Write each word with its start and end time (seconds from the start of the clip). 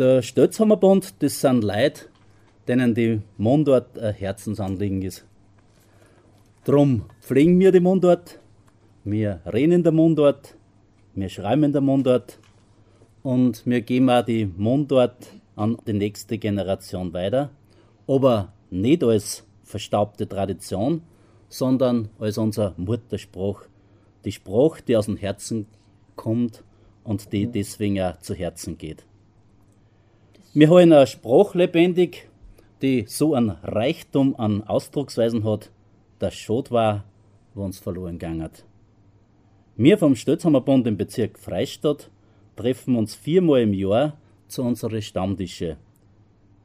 Der 0.00 0.22
Stötzhammerbund, 0.22 1.22
das 1.22 1.42
sind 1.42 1.62
Leute, 1.62 2.06
denen 2.66 2.94
die 2.94 3.20
Mundart 3.36 3.98
ein 3.98 4.14
Herzensanliegen 4.14 5.02
ist. 5.02 5.26
Drum 6.64 7.04
pflegen 7.20 7.60
wir 7.60 7.70
die 7.70 7.80
Mundart, 7.80 8.38
wir 9.04 9.40
reden 9.52 9.72
in 9.72 9.82
der 9.82 9.92
Mundart, 9.92 10.56
wir 11.14 11.28
schreiben 11.28 11.64
in 11.64 11.72
der 11.72 11.82
Mundart 11.82 12.38
und 13.22 13.66
wir 13.66 13.82
geben 13.82 14.08
auch 14.08 14.24
die 14.24 14.46
Mundart 14.46 15.34
an 15.54 15.76
die 15.86 15.92
nächste 15.92 16.38
Generation 16.38 17.12
weiter, 17.12 17.50
aber 18.06 18.54
nicht 18.70 19.04
als 19.04 19.44
verstaubte 19.64 20.26
Tradition, 20.26 21.02
sondern 21.50 22.08
als 22.18 22.38
unser 22.38 22.72
Mutterspruch. 22.78 23.64
Die 24.24 24.32
Sprache, 24.32 24.82
die 24.82 24.96
aus 24.96 25.04
dem 25.04 25.18
Herzen 25.18 25.66
kommt 26.16 26.64
und 27.04 27.34
die 27.34 27.46
deswegen 27.46 28.00
auch 28.00 28.18
zu 28.20 28.32
Herzen 28.32 28.78
geht. 28.78 29.04
Wir 30.52 30.68
haben 30.68 30.78
eine 30.78 31.06
Sprache 31.06 31.56
lebendig, 31.56 32.28
die 32.82 33.04
so 33.06 33.34
einen 33.34 33.50
Reichtum 33.62 34.34
an 34.34 34.64
Ausdrucksweisen 34.64 35.44
hat, 35.44 35.70
dass 36.18 36.34
schade 36.34 36.72
war, 36.72 37.04
wo 37.54 37.62
uns 37.62 37.78
verloren 37.78 38.18
gegangen 38.18 38.42
hat. 38.42 38.64
Wir 39.76 39.96
vom 39.96 40.16
Stötzhammerbund 40.16 40.88
im 40.88 40.96
Bezirk 40.96 41.38
Freistadt 41.38 42.10
treffen 42.56 42.96
uns 42.96 43.14
viermal 43.14 43.60
im 43.60 43.72
Jahr 43.72 44.16
zu 44.48 44.64
unseren 44.64 45.00
Stammtische. 45.00 45.76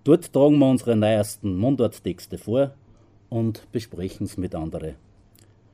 Dort 0.04 0.34
tragen 0.34 0.58
wir 0.58 0.68
unsere 0.68 0.96
neuesten 0.96 1.56
Mundarttexte 1.56 2.40
vor 2.40 2.74
und 3.30 3.72
besprechen 3.72 4.26
es 4.26 4.36
mit 4.36 4.56
anderen. 4.56 4.96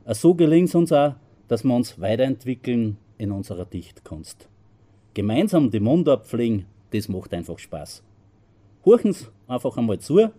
So 0.08 0.34
gelingt 0.34 0.68
es 0.68 0.76
uns 0.76 0.92
auch, 0.92 1.16
dass 1.48 1.64
wir 1.64 1.74
uns 1.74 2.02
weiterentwickeln 2.02 2.98
in 3.18 3.32
unserer 3.32 3.64
Dichtkunst. 3.64 4.50
Gemeinsam 5.14 5.72
die 5.72 5.80
Mundart 5.80 6.26
pflegen, 6.26 6.66
das 6.92 7.08
macht 7.08 7.34
einfach 7.34 7.58
Spaß. 7.58 8.04
Horchen 8.86 9.14
Sie 9.14 9.28
einfach 9.48 9.78
einmal 9.78 10.00
zu 10.00 10.30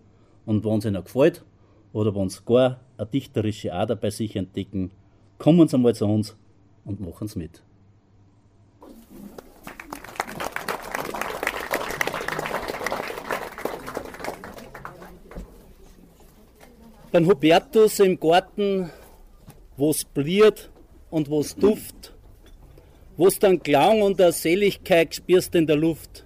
und 0.47 0.65
wenn 0.65 0.79
es 0.79 0.85
Ihnen 0.85 1.03
gefällt 1.03 1.45
oder 1.93 2.15
wenn 2.15 2.29
Sie 2.29 2.41
gar 2.45 2.81
eine 2.97 3.07
dichterische 3.07 3.73
Ader 3.73 3.97
bei 3.97 4.11
sich 4.11 4.37
entdecken, 4.37 4.91
kommen 5.39 5.69
Sie 5.69 5.77
einmal 5.77 5.95
zu 5.95 6.07
uns 6.07 6.37
und 6.85 7.01
machen 7.01 7.27
es 7.27 7.37
mit. 7.37 7.63
Beim 17.13 17.27
Hubertus 17.27 18.01
im 18.01 18.19
Garten, 18.19 18.91
wo 19.77 19.91
es 19.91 20.03
bliert 20.03 20.71
und 21.11 21.29
wo 21.29 21.41
es 21.41 21.55
duft, 21.55 22.15
wo 23.19 23.27
es 23.27 23.39
dann 23.39 23.63
Klang 23.63 24.01
und 24.01 24.19
eine 24.19 24.33
Seligkeit 24.33 25.15
spürst 25.15 25.55
in 25.55 25.67
der 25.67 25.77
Luft, 25.77 26.25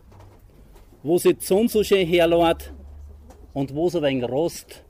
wo 1.06 1.18
sie 1.18 1.34
die 1.34 1.44
Sonne 1.44 1.68
so 1.68 1.84
schön 1.84 2.04
herlädt 2.04 2.72
und 3.54 3.72
wo 3.76 3.86
es 3.86 3.94
ein 3.94 4.02
wenig 4.02 4.28
rost, 4.28 4.84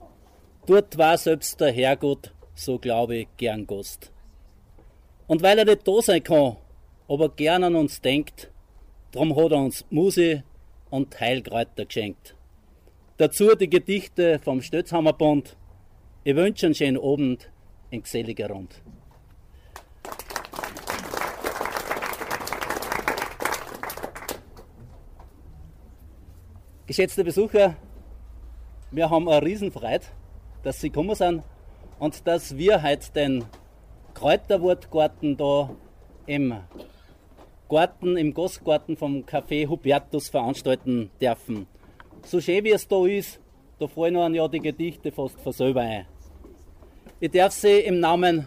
dort 0.64 0.97
war 0.97 1.19
selbst 1.19 1.61
der 1.61 1.70
Herrgott, 1.73 2.33
so 2.55 2.78
glaube 2.78 3.17
ich, 3.17 3.28
gern 3.36 3.67
Gast. 3.67 4.11
Und 5.27 5.42
weil 5.42 5.58
er 5.58 5.67
nicht 5.67 5.86
da 5.86 6.00
sein 6.00 6.23
kann, 6.23 6.56
aber 7.06 7.28
gern 7.28 7.64
an 7.64 7.77
uns 7.77 8.00
denkt, 8.00 8.50
drum 9.12 9.36
hat 9.36 9.53
er 9.53 9.58
uns 9.58 9.84
Muse 9.91 10.42
und 10.89 11.20
Heilkräuter 11.20 11.84
geschenkt. 11.84 12.34
Dazu 13.19 13.55
die 13.55 13.69
Gedichte 13.69 14.39
vom 14.39 14.62
Stötzhammerbund, 14.62 15.58
ich 16.25 16.34
wünsche 16.34 16.64
einen 16.64 16.75
schönen 16.75 16.97
Abend 16.98 17.51
in 17.91 18.03
geselliger 18.03 18.48
Rund. 18.48 18.83
Geschätzte 26.87 27.25
Besucher, 27.25 27.75
wir 28.92 29.11
haben 29.11 29.29
eine 29.29 29.45
Riesenfreude, 29.45 30.05
dass 30.62 30.81
Sie 30.81 30.89
gekommen 30.89 31.17
sind 31.17 31.42
und 31.98 32.25
dass 32.29 32.56
wir 32.56 32.81
heute 32.81 33.11
den 33.11 33.45
Kräuterwurtgarten 34.14 35.36
da 35.36 35.70
im 36.27 36.55
Garten, 37.69 38.17
im 38.17 38.33
Gastgarten 38.33 38.96
vom 38.96 39.25
Café 39.25 39.69
Hubertus 39.69 40.29
veranstalten 40.29 41.11
dürfen. 41.20 41.67
So 42.25 42.41
schön 42.41 42.63
wie 42.63 42.70
es 42.70 42.86
da 42.86 43.05
ist, 43.05 43.41
da 43.80 43.89
fallen 43.89 44.17
einem 44.17 44.36
ja 44.36 44.46
die 44.46 44.61
Gedichte 44.61 45.11
fast 45.11 45.41
von 45.41 45.52
selber 45.52 45.80
ein. 45.80 46.07
Ich 47.19 47.33
darf 47.33 47.52
Sie 47.52 47.80
im 47.80 47.98
Namen 47.98 48.46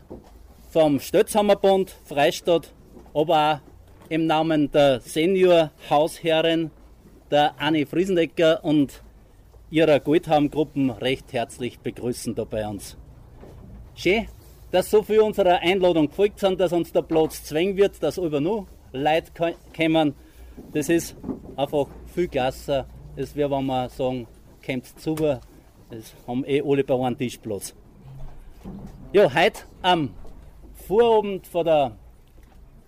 vom 0.69 1.01
Stötzhammerbund 1.01 1.93
Freistadt, 2.05 2.73
aber 3.13 3.55
auch 3.55 3.59
im 4.07 4.27
Namen 4.27 4.71
der 4.71 5.01
Senior-Hausherrin, 5.01 6.71
der 7.31 7.59
Annie 7.59 7.85
Friesendecker 7.85 8.63
und 8.63 9.03
ihrer 9.69 9.99
Goldham-Gruppen 9.99 10.89
recht 10.89 11.31
herzlich 11.31 11.79
begrüßen 11.79 12.33
da 12.35 12.43
bei 12.43 12.67
uns. 12.67 12.97
Schön, 13.95 14.27
dass 14.71 14.89
so 14.89 15.03
viel 15.03 15.19
unserer 15.19 15.59
Einladung 15.59 16.07
gefolgt 16.07 16.39
sind, 16.39 16.59
dass 16.59 16.73
uns 16.73 16.91
der 16.91 17.03
Platz 17.03 17.43
zwängen 17.43 17.77
wird, 17.77 18.01
dass 18.01 18.17
über 18.17 18.39
nur 18.39 18.67
Leute 18.91 19.31
kommen. 19.75 20.15
Das 20.73 20.89
ist 20.89 21.15
einfach 21.55 21.87
viel 22.13 22.27
klasse. 22.27 22.85
Es 23.15 23.35
wäre, 23.35 23.51
wenn 23.51 23.65
wir 23.65 23.89
sagen, 23.89 24.27
kommt 24.65 24.99
zu, 24.99 25.15
es 25.91 26.13
haben 26.27 26.43
eh 26.45 26.61
alle 26.61 26.83
bei 26.83 26.95
einem 26.95 27.17
Tisch 27.17 27.37
Platz. 27.37 27.75
Ja, 29.13 29.33
heute 29.33 29.61
am 29.81 30.13
Vorabend 30.87 31.45
von 31.47 31.65
der 31.65 31.97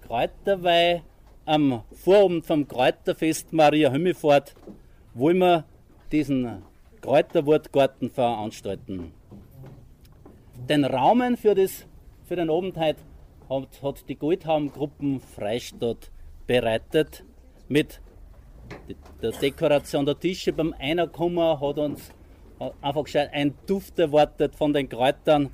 Kräuterweih, 0.07 1.03
am 1.45 1.83
Vorabend 1.91 2.45
vom 2.45 2.67
Kräuterfest 2.67 3.51
Maria 3.53 3.91
Himmelfahrt, 3.91 4.53
wollen 5.13 5.39
wir 5.39 5.65
diesen 6.11 6.61
Kräuterwortgarten 7.01 8.09
veranstalten. 8.09 9.11
Den 10.69 10.85
Rahmen 10.85 11.37
für, 11.37 11.55
das, 11.55 11.85
für 12.27 12.35
den 12.35 12.49
Abend 12.49 12.77
heute 12.77 12.99
hat, 13.49 13.81
hat 13.81 14.07
die 14.07 14.15
Goldhaum-Gruppen 14.15 15.19
Freistadt 15.19 16.11
bereitet 16.45 17.23
mit 17.67 17.99
der 19.21 19.31
Dekoration 19.31 20.05
der 20.05 20.19
Tische. 20.19 20.53
Beim 20.53 20.73
Einerkommen 20.77 21.59
hat 21.59 21.77
uns 21.77 22.11
einfach 22.81 23.05
ein 23.31 23.55
Duft 23.65 23.97
erwartet 23.97 24.55
von 24.55 24.71
den 24.73 24.87
Kräutern 24.87 25.49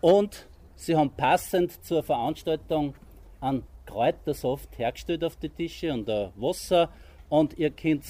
und 0.00 0.46
sie 0.76 0.96
haben 0.96 1.10
passend 1.10 1.84
zur 1.84 2.02
Veranstaltung 2.02 2.94
einen 3.40 3.64
Kräutersaft 3.86 4.78
hergestellt 4.78 5.24
auf 5.24 5.36
die 5.36 5.48
Tische 5.48 5.92
und 5.92 6.08
ein 6.08 6.30
Wasser. 6.36 6.90
Und 7.28 7.58
ihr 7.58 7.70
könnt 7.70 8.04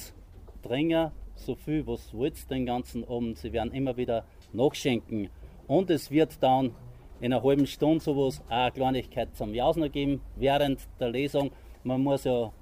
trinken, 0.62 1.10
so 1.36 1.54
viel, 1.54 1.86
was 1.86 2.12
wollt 2.14 2.50
den 2.50 2.66
ganzen 2.66 3.04
Abend. 3.04 3.38
Sie 3.38 3.52
werden 3.52 3.72
immer 3.72 3.96
wieder 3.96 4.24
nachschenken. 4.52 5.28
Und 5.66 5.90
es 5.90 6.10
wird 6.10 6.42
dann 6.42 6.72
in 7.20 7.32
einer 7.32 7.42
halben 7.42 7.66
Stunde 7.66 8.02
sowas 8.02 8.42
eine 8.48 8.72
Kleinigkeit 8.72 9.34
zum 9.36 9.54
Jausner 9.54 9.88
geben 9.88 10.20
während 10.36 10.80
der 11.00 11.10
Lesung. 11.10 11.50
Man 11.82 12.02
muss 12.02 12.24
ja 12.24 12.52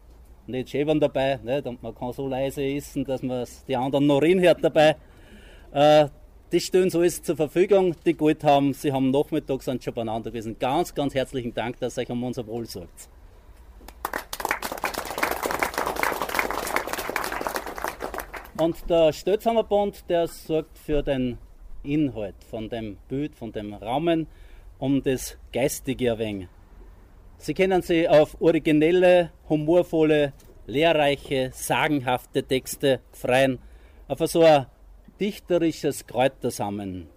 nicht 0.47 0.71
schäbern 0.71 1.01
dabei, 1.01 1.39
nicht? 1.43 1.67
und 1.67 1.83
man 1.83 1.95
kann 1.95 2.13
so 2.13 2.27
leise 2.27 2.65
essen, 2.65 3.05
dass 3.05 3.23
man 3.23 3.47
die 3.69 3.77
anderen 3.77 4.07
noch 4.07 4.21
reinhört 4.21 4.59
dabei. 4.63 4.97
Äh, 5.73 6.09
das 6.53 6.65
stellen 6.65 6.91
sie 6.91 6.99
alles 6.99 7.23
zur 7.23 7.35
Verfügung, 7.35 7.97
die 8.05 8.13
Gold 8.13 8.45
haben. 8.45 8.75
Sie 8.75 8.93
haben 8.93 9.11
nachmittags 9.11 9.65
sind 9.65 9.83
schon 9.83 9.95
beieinander 9.95 10.31
gewesen. 10.31 10.59
Ganz, 10.59 10.95
ganz 10.95 11.15
herzlichen 11.15 11.55
Dank, 11.55 11.81
dass 11.81 11.97
ihr 11.97 12.03
euch 12.03 12.11
um 12.11 12.23
unser 12.23 12.47
Wohl 12.47 12.67
sorgt. 12.67 13.09
Und 18.59 18.77
der 18.91 19.15
Stötzhammerbund, 19.15 20.05
der 20.11 20.29
sorgt 20.29 20.77
für 20.77 21.03
den 21.03 21.39
Inhalt 21.85 22.37
von 22.51 22.69
dem 22.69 22.99
Bild, 23.09 23.35
von 23.35 23.51
dem 23.51 23.73
Rahmen, 23.73 24.27
um 24.79 25.03
das 25.03 25.39
Geistige 25.55 26.13
ein 26.13 26.19
wenig. 26.19 26.49
Sie 27.39 27.55
können 27.55 27.81
sich 27.81 28.07
auf 28.11 28.37
originelle, 28.43 29.31
humorvolle, 29.49 30.35
lehrreiche, 30.67 31.51
sagenhafte 31.55 32.43
Texte 32.43 33.01
freuen, 33.11 33.59
auf 34.07 34.19
so 34.27 34.43
ein 34.43 34.67
dichterisches 35.23 36.05
Kräutersammeln. 36.05 37.09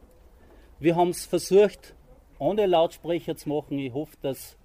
Wir 0.80 0.96
haben 0.96 1.10
es 1.10 1.26
versucht, 1.26 1.96
ohne 2.38 2.68
Lautsprecher 2.68 3.36
zu 3.36 3.50
machen. 3.50 3.80
Ich 3.80 3.92
hoffe, 3.92 4.16
dass, 4.22 4.58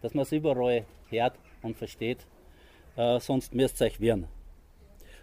dass 0.00 0.14
man 0.14 0.22
es 0.22 0.30
überall 0.30 0.84
hört 1.08 1.34
und 1.62 1.76
versteht. 1.76 2.24
Äh, 2.96 3.18
sonst 3.18 3.52
müsst 3.52 3.82
ihr 3.82 3.86
euch 3.88 4.00
wehren. 4.00 4.28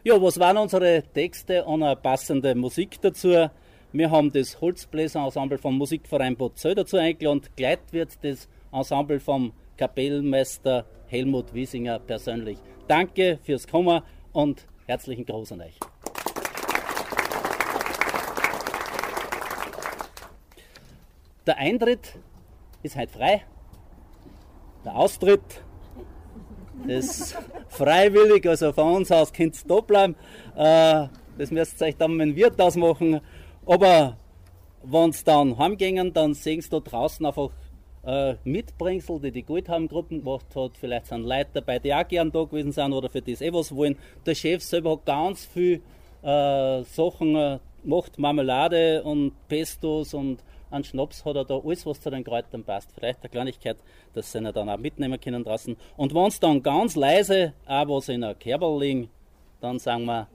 Ja, 0.04 0.22
was 0.22 0.38
waren 0.38 0.58
unsere 0.58 1.02
Texte 1.14 1.64
und 1.64 1.81
eine 1.81 1.96
passende 1.96 2.56
Musik 2.56 3.00
dazu? 3.02 3.48
Wir 3.94 4.12
haben 4.12 4.30
das 4.34 4.60
Holzbläserensemble 4.60 5.58
vom 5.58 5.78
Musikverein 5.78 6.36
Bozell 6.36 6.76
dazu 6.76 6.98
eingeladen. 6.98 7.44
Gleit 7.56 7.94
wird 7.94 8.22
das 8.22 8.50
Ensemble 8.74 9.22
vom 9.22 9.54
Kapellmeister 9.78 10.86
Helmut 11.08 11.54
Wiesinger 11.54 12.00
persönlich. 12.00 12.58
Danke 12.90 13.40
fürs 13.44 13.66
Kommen 13.66 14.02
und 14.34 14.66
herzlichen 14.88 15.26
Gruß 15.26 15.54
an 15.54 15.62
euch. 15.62 15.93
Der 21.45 21.57
Eintritt 21.57 22.19
ist 22.84 22.95
heute 22.95 23.12
frei. 23.12 23.44
Der 24.86 24.95
Austritt, 24.95 25.42
das 26.88 27.36
freiwillig, 27.68 28.48
also 28.48 28.72
von 28.72 28.95
uns 28.95 29.12
aus 29.12 29.34
könnt 29.34 29.56
ihr 29.62 29.68
da 29.68 29.81
bleiben. 29.81 30.16
Äh, 30.56 31.07
das 31.38 31.51
müsst 31.51 31.81
ihr 31.81 31.88
euch 31.88 31.98
dann 31.98 32.16
mit 32.16 32.30
dem 32.30 32.36
Wirt 32.38 32.62
ausmachen. 32.62 33.19
Aber 33.66 34.16
wenn 34.84 35.12
sie 35.12 35.25
dann 35.25 35.57
heimgehen, 35.57 36.13
dann 36.13 36.34
sehen 36.34 36.62
sie 36.62 36.69
da 36.69 36.80
draußen 36.80 37.25
einfach 37.25 37.50
äh, 38.06 38.36
Mitbringsel, 38.45 39.19
die 39.19 39.31
die 39.31 39.44
Goldheim-Gruppen 39.44 40.24
gemacht 40.24 40.56
hat. 40.56 40.78
Vielleicht 40.80 41.07
sind 41.07 41.24
Leute 41.24 41.50
dabei, 41.56 41.80
die 41.80 41.94
auch 41.94 42.07
gern 42.07 42.31
da 42.31 42.45
gewesen 42.45 42.72
sind 42.72 42.94
oder 42.94 43.10
für 43.10 43.22
das 43.22 43.42
eh 43.42 43.51
was 43.51 43.75
wollen. 43.75 43.98
Der 44.25 44.36
Chef 44.36 44.63
selber 44.63 44.94
hat 44.94 45.06
ganz 45.06 45.45
viel 45.45 45.81
äh, 46.22 46.84
Sachen, 46.84 47.36
äh, 47.36 47.60
macht 47.84 48.18
Marmelade 48.18 49.04
und 49.04 49.34
Pestos 49.50 50.13
und 50.13 50.42
an 50.74 50.84
Schnaps 50.84 51.24
hat 51.24 51.36
er 51.36 51.46
da 51.46 51.60
alles, 51.60 51.86
was 51.86 52.02
zu 52.02 52.10
den 52.10 52.24
Kräutern 52.24 52.64
passt. 52.64 52.92
Vielleicht 52.94 53.22
eine 53.22 53.30
Kleinigkeit, 53.30 53.78
dass 54.14 54.31
sie 54.31 54.42
dann 54.42 54.70
auch 54.70 54.78
mitnehmen 54.78 55.20
können 55.20 55.44
draußen. 55.44 55.78
Und 55.98 56.14
wenn 56.14 56.28
es 56.28 56.40
dann 56.40 56.62
ganz 56.64 56.96
leise 56.96 57.54
auch 57.66 57.88
was 57.88 58.10
in 58.10 58.24
einer 58.24 58.36
Kerbel 58.36 58.80
liegen, 58.80 59.10
dann 59.62 59.80
sagen 59.80 60.06
wir 60.06 60.28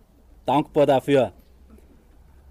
dankbar 0.46 0.86
dafür. 0.86 1.32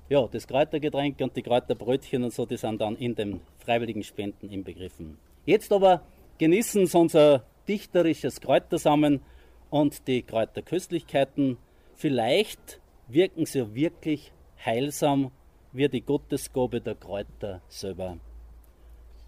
Ja, 0.09 0.27
das 0.27 0.47
Kräutergetränk 0.47 1.19
und 1.21 1.35
die 1.35 1.41
Kräuterbrötchen 1.41 2.23
und 2.23 2.33
so, 2.33 2.45
die 2.45 2.57
sind 2.57 2.79
dann 2.79 2.95
in 2.95 3.15
den 3.15 3.41
freiwilligen 3.57 4.03
Spenden 4.03 4.49
inbegriffen. 4.49 5.17
Jetzt 5.45 5.71
aber 5.71 6.01
genießen 6.37 6.85
Sie 6.85 6.97
unser 6.97 7.43
dichterisches 7.67 8.39
Kräutersamen 8.39 9.21
und 9.69 10.07
die 10.07 10.21
Kräuterköstlichkeiten. 10.21 11.57
Vielleicht 11.95 12.79
wirken 13.07 13.45
sie 13.45 13.73
wirklich 13.75 14.31
heilsam 14.63 15.31
wie 15.77 15.87
die 15.87 16.01
Gottesgabe 16.01 16.81
der 16.81 16.95
Kräuter 16.95 17.61
selber. 17.69 18.17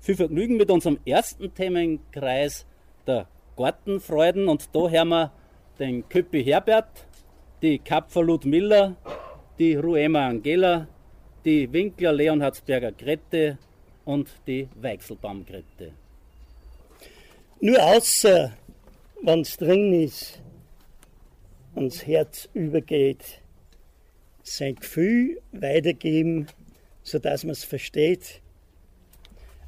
Viel 0.01 0.15
Vergnügen 0.15 0.57
mit 0.57 0.71
unserem 0.71 0.99
ersten 1.05 1.53
Themenkreis 1.53 2.65
der 3.05 3.27
Gartenfreuden 3.55 4.47
und 4.47 4.73
da 4.73 4.89
hören 4.89 5.09
wir 5.09 5.31
den 5.77 6.07
Köppi 6.09 6.43
Herbert, 6.43 7.05
die 7.61 7.77
Kapfer 7.79 8.23
Ludmilla, 8.23 8.95
die 9.59 9.75
Ruema 9.75 10.27
Angela, 10.27 10.87
die 11.45 11.71
Winkler 11.71 12.13
Leonhardsberger 12.13 12.93
Grette 12.93 13.57
und 14.05 14.29
die 14.47 14.67
Weichselbaum 14.81 15.45
Grette. 15.45 15.93
Nur 17.59 17.81
außer, 17.81 18.53
wenn 19.21 19.41
es 19.41 19.57
drin 19.57 19.93
ist, 19.93 20.41
ans 21.75 22.07
Herz 22.07 22.49
übergeht, 22.53 23.38
sein 24.55 24.75
Gefühl 24.75 25.41
weitergeben, 25.51 26.47
sodass 27.03 27.43
man 27.43 27.51
es 27.51 27.63
versteht. 27.63 28.41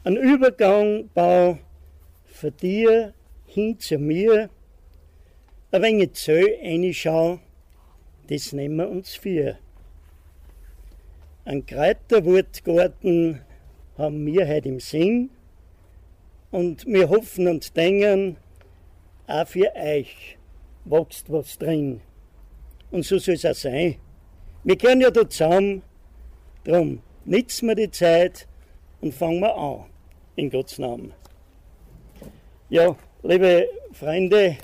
Ein 0.04 0.18
Übergang 0.18 1.10
bau 1.14 1.60
von 2.26 2.58
dir 2.58 3.14
hin 3.46 3.80
zu 3.80 3.98
mir, 3.98 4.50
ein 5.72 5.82
wenig 5.82 6.14
Zöll 6.14 6.58
reinschauen, 6.62 7.40
das 8.28 8.54
nehmen 8.54 8.78
wir 8.78 8.90
uns 8.90 9.14
für. 9.14 9.58
Ein 11.46 11.66
Kräuterwurtgarten 11.66 13.42
haben 13.98 14.26
wir 14.26 14.48
heute 14.48 14.70
im 14.70 14.80
Sinn 14.80 15.30
und 16.50 16.86
wir 16.86 17.10
hoffen 17.10 17.48
und 17.48 17.76
denken, 17.76 18.38
auch 19.28 19.48
für 19.48 19.74
euch 19.76 20.38
wächst 20.86 21.32
was 21.32 21.58
drin. 21.58 22.02
Und 22.90 23.06
so 23.06 23.18
soll 23.18 23.36
es 23.36 23.46
auch 23.46 23.54
sein. 23.54 23.98
Wir 24.64 24.76
gehören 24.76 25.02
ja 25.02 25.10
da 25.10 25.28
zusammen, 25.28 25.82
darum 26.66 27.02
nützen 27.26 27.68
wir 27.68 27.74
die 27.74 27.90
Zeit 27.90 28.48
und 29.02 29.12
fangen 29.12 29.40
wir 29.40 29.58
an, 29.58 29.86
in 30.36 30.52
Gottes 30.52 30.78
Namen. 30.78 31.14
Ja, 32.70 32.96
liebe 33.24 33.68
Freunde 33.92 34.58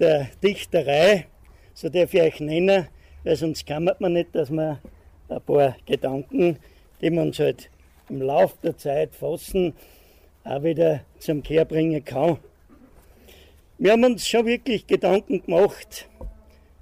der 0.00 0.28
Dichterei, 0.42 1.26
so 1.74 1.88
darf 1.88 2.12
ich 2.12 2.22
euch 2.22 2.40
nennen, 2.40 2.88
weil 3.22 3.36
sonst 3.36 3.64
kann 3.68 3.88
man 4.00 4.14
nicht, 4.14 4.34
dass 4.34 4.50
wir 4.50 4.80
ein 5.28 5.42
paar 5.42 5.76
Gedanken, 5.86 6.58
die 7.00 7.10
wir 7.10 7.22
uns 7.22 7.38
halt 7.38 7.70
im 8.08 8.20
Laufe 8.20 8.56
der 8.64 8.76
Zeit 8.76 9.14
fassen, 9.14 9.74
auch 10.42 10.64
wieder 10.64 11.02
zum 11.20 11.44
Kehr 11.44 11.64
bringen 11.64 12.04
kann. 12.04 12.38
Wir 13.78 13.92
haben 13.92 14.02
uns 14.02 14.26
schon 14.26 14.44
wirklich 14.44 14.88
Gedanken 14.88 15.40
gemacht, 15.44 16.08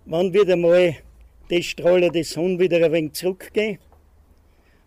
wann 0.06 0.32
wird 0.32 0.48
einmal 0.48 0.96
die 1.50 1.62
Strahlen 1.62 2.12
des 2.12 2.30
Sonne 2.30 2.58
wieder 2.58 2.84
ein 2.84 2.92
wenig 2.92 3.12
zurückgehen 3.12 3.78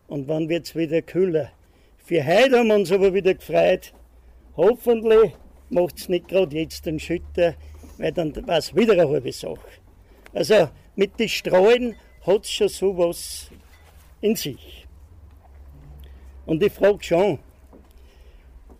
und 0.07 0.27
wann 0.27 0.49
wird 0.49 0.65
es 0.65 0.75
wieder 0.75 1.01
kühler. 1.01 1.51
Für 1.97 2.25
heute 2.25 2.59
haben 2.59 2.67
wir 2.67 2.75
uns 2.75 2.91
aber 2.91 3.13
wieder 3.13 3.33
gefreut. 3.33 3.93
Hoffentlich 4.57 5.33
macht 5.69 5.97
es 5.99 6.09
nicht 6.09 6.27
gerade 6.27 6.57
jetzt 6.57 6.85
den 6.85 6.99
Schütter, 6.99 7.55
weil 7.97 8.11
dann 8.11 8.35
war 8.47 8.57
es 8.57 8.75
wieder 8.75 8.93
eine 8.93 9.07
halbe 9.07 9.31
Sache. 9.31 9.59
Also 10.33 10.69
mit 10.95 11.19
den 11.19 11.29
Strahlen 11.29 11.95
hat 12.25 12.43
es 12.43 12.51
schon 12.51 12.67
sowas 12.67 13.49
in 14.21 14.35
sich. 14.35 14.87
Und 16.45 16.63
ich 16.63 16.73
frage 16.73 17.03
schon, 17.03 17.39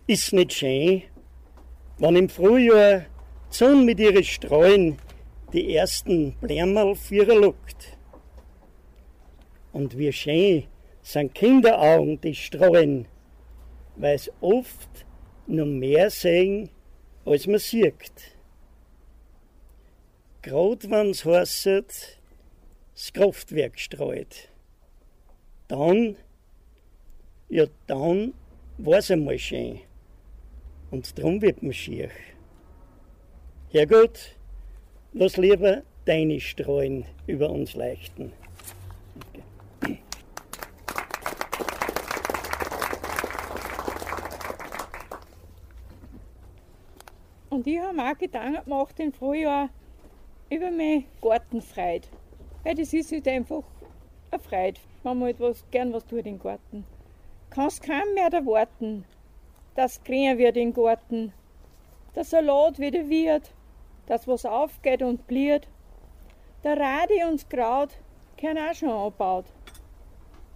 ist 0.06 0.24
es 0.24 0.32
nicht 0.32 0.52
schön, 0.52 1.02
wenn 1.98 2.16
im 2.16 2.28
Frühjahr 2.28 3.00
die 3.50 3.56
Sonne 3.56 3.84
mit 3.84 4.00
ihren 4.00 4.24
Strahlen 4.24 4.98
die 5.52 5.74
ersten 5.74 6.32
Blärmerl 6.40 6.94
vierer 6.94 7.34
lockt. 7.34 7.98
Und 9.72 9.96
wie 9.98 10.12
schön 10.12 10.64
sind 11.02 11.34
Kinderaugen, 11.34 12.20
die 12.20 12.34
streuen, 12.34 13.06
weil 13.96 14.14
es 14.14 14.30
oft 14.40 15.06
nur 15.46 15.66
mehr 15.66 16.10
sehen, 16.10 16.70
als 17.24 17.46
man 17.46 17.58
sieht. 17.58 18.36
Gerade 20.42 20.90
wenn 20.90 21.10
es 21.10 21.24
heißt, 21.24 21.66
das 21.66 23.12
Kraftwerk 23.12 23.78
streut, 23.78 24.48
dann, 25.68 26.16
ja 27.48 27.66
dann 27.86 28.34
war 28.78 28.98
es 28.98 29.10
einmal 29.10 29.38
schön. 29.38 29.80
Und 30.90 31.18
darum 31.18 31.40
wird 31.42 31.62
man 31.62 31.72
schier. 31.72 32.10
Herrgott, 33.70 34.36
Lass 35.12 35.36
lieber 35.36 35.82
deine 36.04 36.38
Streuen 36.38 37.04
über 37.26 37.50
uns 37.50 37.74
leichten. 37.74 38.32
Und 47.48 47.66
ich 47.66 47.80
habe 47.80 47.96
mir 47.96 48.12
auch 48.12 48.16
Gedanken 48.18 48.64
gemacht 48.64 49.00
im 49.00 49.12
Frühjahr 49.12 49.68
über 50.48 50.70
meine 50.70 51.02
Gartenfreude. 51.20 52.06
Weil 52.62 52.76
das 52.76 52.92
ist 52.92 53.10
halt 53.10 53.26
einfach 53.26 53.64
eine 54.30 54.40
Freude, 54.40 54.78
wenn 55.02 55.18
man 55.18 55.30
etwas, 55.30 55.64
gern 55.72 55.92
was 55.92 56.06
tut 56.06 56.24
im 56.24 56.38
Garten. 56.38 56.84
Kannst 57.50 57.82
kaum 57.82 58.14
mehr 58.14 58.32
erwarten, 58.32 59.04
dass 59.74 60.04
grün 60.04 60.38
wird 60.38 60.56
im 60.56 60.72
Garten, 60.72 61.32
der 62.14 62.22
Salat 62.22 62.78
wieder 62.78 63.08
wird, 63.08 63.50
dass 64.10 64.26
was 64.26 64.44
aufgeht 64.44 65.02
und 65.02 65.28
bliert. 65.28 65.68
Der 66.64 66.76
Radi 66.76 67.22
und 67.22 67.34
das 67.34 67.48
Kraut 67.48 67.90
können 68.38 68.58
auch 68.58 68.74
schon 68.74 68.90
angebaut. 68.90 69.44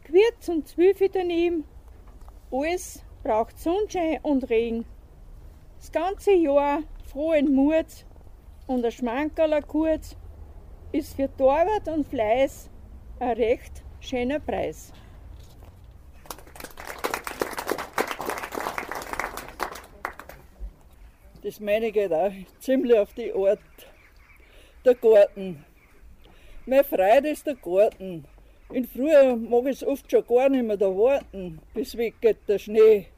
Gewürz 0.03 0.49
und 0.49 0.67
Zwiebel 0.67 1.09
daneben, 1.09 1.63
alles 2.51 3.05
braucht 3.23 3.57
Sonnenschein 3.61 4.19
und 4.23 4.51
Regen. 4.51 4.85
Das 5.79 5.93
ganze 5.93 6.33
Jahr 6.33 6.81
frohen 7.07 7.55
Mut 7.55 7.87
und 8.67 8.85
ein 8.85 8.91
Schmankerler 8.91 9.63
kurz 9.63 10.17
ist 10.91 11.15
für 11.15 11.31
Torwart 11.37 11.87
und 11.87 12.09
Fleiß 12.09 12.69
ein 13.21 13.37
recht 13.37 13.85
schöner 14.01 14.41
Preis. 14.41 14.93
Das 21.45 21.61
meine 21.61 21.93
geht 21.93 22.11
auch 22.11 22.33
ziemlich 22.59 22.99
auf 22.99 23.13
die 23.13 23.31
Art. 23.31 23.59
Der 24.83 24.95
Garten. 24.95 25.63
Meine 26.65 26.85
Freude 26.85 27.29
ist 27.29 27.47
der 27.47 27.55
Garten. 27.57 28.25
In 28.73 28.87
Frühjahr 28.87 29.37
mag 29.37 29.67
ich 29.67 29.83
es 29.83 29.87
oft 29.87 30.11
schon 30.11 30.27
gar 30.27 30.49
nicht 30.49 30.65
mehr 30.65 30.79
da 30.79 30.87
warten, 30.87 31.61
bis 31.75 31.99
weggeht 31.99 32.39
der 32.49 32.59
Schnee. 32.59 33.09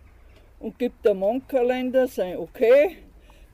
Und 0.59 0.77
gibt 0.77 1.05
der 1.05 1.15
Mondkalender 1.15 2.09
sein 2.09 2.37
Okay, 2.39 2.97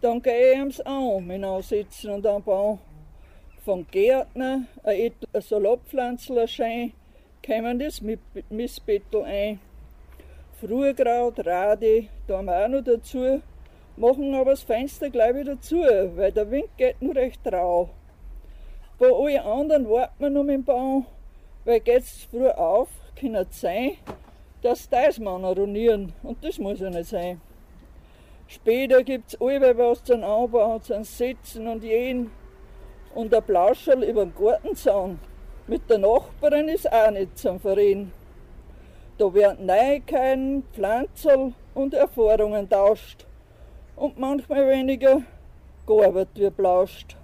dann 0.00 0.22
gehe 0.22 0.52
ich 0.52 0.58
ihm's 0.58 0.80
an, 0.80 1.26
mit 1.26 1.44
Ansitzen 1.44 2.10
und 2.10 2.26
Anbau. 2.26 2.78
Von 3.66 3.86
Gärtner, 3.90 4.62
ein, 4.84 5.12
ein 5.34 5.42
Salatpflanzler 5.42 6.48
schein, 6.48 6.94
kämen 7.42 7.78
das 7.78 8.00
Missbettel 8.48 9.22
ein. 9.24 9.60
Frühkraut, 10.58 11.44
Radi, 11.44 12.08
da 12.26 12.38
haben 12.38 12.46
wir 12.46 12.64
auch 12.64 12.68
noch 12.68 12.82
dazu 12.82 13.42
machen 13.96 14.34
aber 14.34 14.52
das 14.52 14.62
Fenster 14.62 15.10
gleich 15.10 15.34
wieder 15.34 15.60
zu, 15.60 15.76
weil 16.16 16.32
der 16.32 16.50
Wind 16.50 16.68
geht 16.76 17.00
nur 17.02 17.14
recht 17.14 17.40
rau. 17.52 17.90
Bei 18.98 19.08
allen 19.08 19.38
anderen 19.38 19.88
warten 19.88 20.14
wir 20.18 20.30
noch 20.30 20.44
mit 20.44 20.54
dem 20.54 20.64
Baum, 20.64 21.06
weil 21.64 21.80
geht's 21.80 22.26
früh 22.30 22.48
auf, 22.48 22.88
kann 23.16 23.34
es 23.34 23.60
sein, 23.60 23.92
dass 24.62 24.88
das 24.88 25.18
Mann 25.18 25.44
ruinieren 25.44 26.12
und 26.22 26.42
das 26.44 26.58
muss 26.58 26.80
ja 26.80 26.90
nicht 26.90 27.10
sein. 27.10 27.40
Später 28.46 29.02
gibt's 29.02 29.40
alle 29.40 29.76
was 29.76 30.04
zum 30.04 30.22
Anbauen, 30.22 30.82
zum 30.82 31.04
Sitzen 31.04 31.66
und 31.66 31.82
jeden, 31.82 32.30
Und 33.14 33.34
ein 33.34 33.42
Plauscherl 33.42 34.04
über 34.04 34.24
den 34.24 34.34
Gartenzaun 34.34 35.18
mit 35.66 35.88
der 35.88 35.98
Nachbarin 35.98 36.68
ist 36.68 36.90
auch 36.90 37.10
nicht 37.10 37.38
zum 37.38 37.60
Verein. 37.60 38.10
Da 39.18 39.32
werden 39.34 39.66
Neuigkeiten, 39.66 40.64
Pflanzerl 40.72 41.52
und 41.74 41.92
Erfahrungen 41.92 42.68
tauscht 42.68 43.26
und 43.96 44.18
manchmal 44.18 44.68
weniger 44.68 45.22
gearbeitet 45.86 46.38
wie 46.38 46.50
blauscht. 46.50 47.16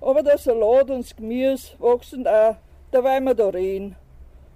Aber 0.00 0.22
der 0.22 0.38
Salat 0.38 0.90
und 0.90 1.04
das 1.04 1.14
Gemüse 1.14 1.74
wachsen 1.78 2.26
auch, 2.26 2.56
da 2.90 3.04
weil 3.04 3.20
wir 3.20 3.34
da 3.34 3.48
reden. 3.48 3.96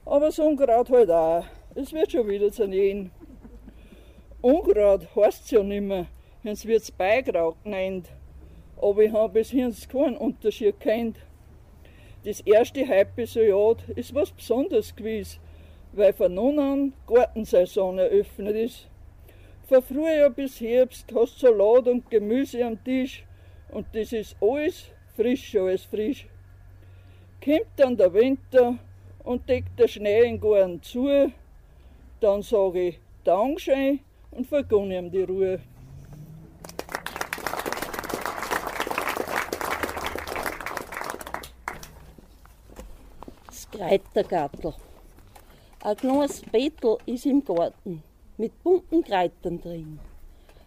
Aber 0.06 0.26
das 0.26 0.38
Unkraut 0.38 0.90
halt 0.90 1.10
auch, 1.10 1.44
es 1.74 1.92
wird 1.92 2.12
schon 2.12 2.28
wieder 2.28 2.50
zu 2.50 2.66
nähen. 2.66 3.10
Unkraut 4.40 5.08
heißt 5.16 5.50
ja 5.52 5.62
nimmer, 5.62 6.06
es 6.42 6.66
wird's 6.66 6.90
Beigrau 6.90 7.56
genannt. 7.64 8.10
Aber 8.80 9.02
ich 9.02 9.12
habe 9.12 9.32
bis 9.32 9.52
jetzt 9.52 9.88
keinen 9.88 10.16
Unterschied 10.16 10.78
kennt. 10.80 11.18
Das 12.24 12.40
erste 12.40 12.86
Halbjahr 12.86 13.76
ist 13.96 14.14
was 14.14 14.30
Besonderes 14.30 14.94
gewesen, 14.94 15.40
weil 15.92 16.12
von 16.12 16.34
nun 16.34 16.58
an 16.58 16.92
Gartensaison 17.06 17.98
eröffnet 17.98 18.56
ist. 18.56 18.88
Von 19.66 19.82
Frühjahr 19.82 20.28
bis 20.28 20.60
Herbst 20.60 21.06
hast 21.14 21.42
du 21.42 21.46
Salat 21.46 21.88
und 21.88 22.10
Gemüse 22.10 22.62
am 22.66 22.84
Tisch 22.84 23.24
und 23.70 23.86
das 23.94 24.12
ist 24.12 24.36
alles 24.38 24.90
frisch, 25.16 25.56
alles 25.56 25.84
frisch. 25.84 26.26
Kommt 27.42 27.68
dann 27.76 27.96
der 27.96 28.12
Winter 28.12 28.76
und 29.22 29.48
deckt 29.48 29.78
der 29.78 29.88
Schnee 29.88 30.28
in 30.28 30.38
Garten 30.38 30.82
zu, 30.82 31.32
dann 32.20 32.42
sage 32.42 32.88
ich 32.88 33.00
Dankeschön 33.24 34.00
und 34.32 34.46
vergunne 34.46 34.98
ihm 34.98 35.10
die 35.10 35.22
Ruhe. 35.22 35.58
Das 43.46 43.70
Kreitergartel. 43.70 44.74
Ein 45.82 45.96
kleines 45.96 46.42
Beetel 46.42 46.98
ist 47.06 47.24
im 47.24 47.42
Garten 47.42 48.02
mit 48.36 48.62
bunten 48.62 49.04
Kreitern 49.04 49.60
drin. 49.60 50.00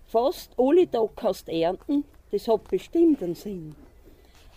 Fast 0.05 0.51
alle 0.57 0.89
Tage 0.89 1.09
kannst 1.15 1.49
ernten, 1.49 2.05
das 2.31 2.47
hat 2.47 2.67
bestimmt 2.69 3.21
einen 3.21 3.35
Sinn. 3.35 3.75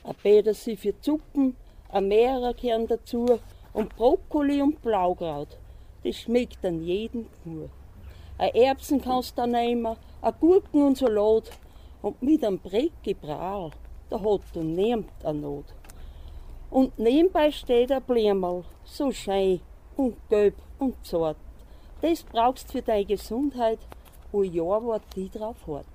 Ein 0.05 0.15
Petersil 0.15 0.77
für 0.77 0.99
Zuppen, 1.01 1.57
ein 1.89 2.09
mehrer 2.09 2.55
gehören 2.55 2.87
dazu 2.87 3.39
und 3.73 3.97
Brokkoli 3.97 4.63
und 4.63 4.81
Blaukraut, 4.81 5.59
das 6.05 6.17
schmeckt 6.17 6.65
an 6.65 6.83
jedem 6.83 7.27
nur. 7.45 7.69
Ein 8.39 8.55
Erbsen 8.55 9.03
kannst 9.03 9.37
du 9.37 9.47
nehmen, 9.47 9.97
ein 10.23 10.35
Gurken 10.41 10.83
und 10.83 10.97
Salat 10.97 11.51
und 12.03 12.23
mit 12.23 12.45
einem 12.45 12.59
Breckebraal, 12.59 13.71
da 14.09 14.21
hat 14.21 14.41
du 14.53 14.63
niemand 14.63 15.11
eine 15.25 15.41
Not. 15.41 15.67
Und 16.71 16.97
nebenbei 16.99 17.51
steht 17.51 17.91
ein 17.91 18.03
Blämerl, 18.03 18.65
so 18.85 19.11
schön 19.11 19.61
und 19.97 20.17
gelb 20.29 20.55
und 20.79 20.95
zart. 21.05 21.37
Das 22.01 22.23
brauchst 22.23 22.73
für 22.73 22.83
deine 22.83 23.05
Gesundheit, 23.05 23.79
wo 24.33 24.43
Jahr 24.43 24.85
war 24.87 25.01
die 25.15 25.29
drauf 25.29 25.57
hat. 25.67 25.87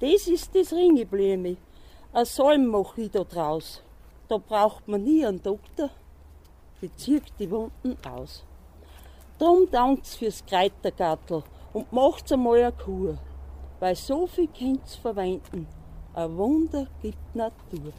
Das 0.00 0.26
ist 0.28 0.54
das 0.54 0.72
Ringeblüme. 0.72 1.56
Ein 2.12 2.24
Salm 2.24 2.66
mach 2.66 2.96
ich 2.96 3.10
da 3.10 3.24
draus. 3.24 3.82
Da 4.28 4.38
braucht 4.38 4.88
man 4.88 5.04
nie 5.04 5.26
einen 5.26 5.42
Doktor, 5.42 5.90
die 6.80 6.94
zieht 6.96 7.24
die 7.38 7.50
Wunden 7.50 7.96
aus. 8.08 8.44
Drum 9.38 9.68
dankt's 9.70 10.14
fürs 10.14 10.44
Kreitergattel 10.46 11.42
und 11.72 11.92
macht's 11.92 12.32
einmal 12.32 12.60
eine 12.60 12.72
Kur, 12.72 13.18
weil 13.80 13.96
so 13.96 14.26
viel 14.26 14.48
könnt's 14.48 14.94
verwenden. 14.94 15.66
Ein 16.14 16.36
Wunder 16.38 16.86
gibt 17.02 17.34
Natur. 17.34 17.92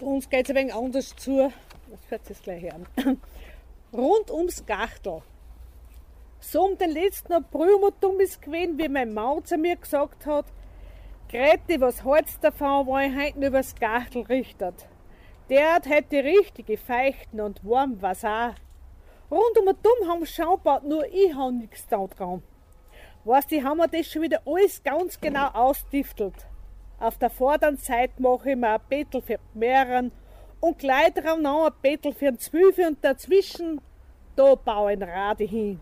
Uns 0.00 0.30
geht 0.30 0.46
es 0.46 0.50
ein 0.50 0.56
wenig 0.56 0.74
anders 0.74 1.14
zu. 1.16 1.52
Das 1.90 2.00
hört 2.08 2.24
sich 2.24 2.42
gleich 2.42 2.72
an. 2.72 2.86
Rund 3.92 4.30
ums 4.30 4.64
Gachtel. 4.64 5.20
So 6.40 6.62
um 6.62 6.78
den 6.78 6.90
letzten 6.90 7.34
April 7.34 7.74
um 7.74 7.92
dummes 8.00 8.40
gewesen, 8.40 8.78
wie 8.78 8.88
mein 8.88 9.12
Maut 9.12 9.46
zu 9.46 9.58
mir 9.58 9.76
gesagt 9.76 10.24
hat, 10.24 10.46
Grete, 11.28 11.80
was 11.80 12.02
hältst 12.04 12.42
davon, 12.42 12.86
wenn 12.86 13.12
ich 13.12 13.26
heute 13.26 13.46
übers 13.46 13.74
Gachtel 13.74 14.22
richtet? 14.22 14.88
Der 15.50 15.74
hat 15.74 15.86
heute 15.86 16.08
die 16.10 16.18
richtige 16.20 16.78
Feichten 16.78 17.40
und 17.40 17.62
warm 17.62 18.00
was 18.00 18.24
auch. 18.24 18.54
Rund 19.30 19.58
um 19.58 19.66
den 19.66 19.76
Dumm 19.82 20.08
haben 20.08 20.24
Schaubaut, 20.24 20.84
nur 20.84 21.04
ich 21.12 21.34
habe 21.34 21.52
nichts 21.52 21.86
da 21.88 22.06
dran. 22.06 22.42
Weißt 23.24 23.52
du, 23.52 23.62
haben 23.62 23.78
wir 23.78 23.88
das 23.88 24.06
schon 24.06 24.22
wieder 24.22 24.40
alles 24.46 24.82
ganz 24.82 25.20
genau 25.20 25.48
ausdiftelt. 25.48 26.46
Auf 27.00 27.16
der 27.16 27.30
vorderen 27.30 27.78
Seite 27.78 28.20
mache 28.20 28.50
ich 28.50 28.56
mir 28.56 28.74
ein 28.74 28.80
Bettel 28.90 29.22
für 29.22 29.38
mehreren 29.54 30.12
und 30.60 30.78
gleich 30.78 31.14
drauf 31.14 31.38
noch 31.38 31.64
ein 31.64 31.72
Bettel 31.80 32.12
für 32.12 32.28
ein 32.28 32.38
Zwölfe 32.38 32.86
und 32.86 33.02
dazwischen, 33.02 33.80
da 34.36 34.54
baue 34.54 34.92
ich 34.92 35.00
ein 35.00 35.08
Rade 35.08 35.44
hin. 35.44 35.80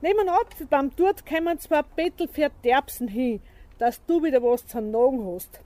Nebenan 0.00 0.34
beim 0.68 0.90
Dort 0.96 1.24
kommen 1.24 1.60
zwei 1.60 1.82
Bettel 1.82 2.26
für 2.26 2.50
Derbsen 2.64 3.06
hin, 3.06 3.40
dass 3.78 4.04
du 4.06 4.24
wieder 4.24 4.42
was 4.42 4.66
zu 4.66 4.80
Nagen 4.80 5.24
hast. 5.24 5.60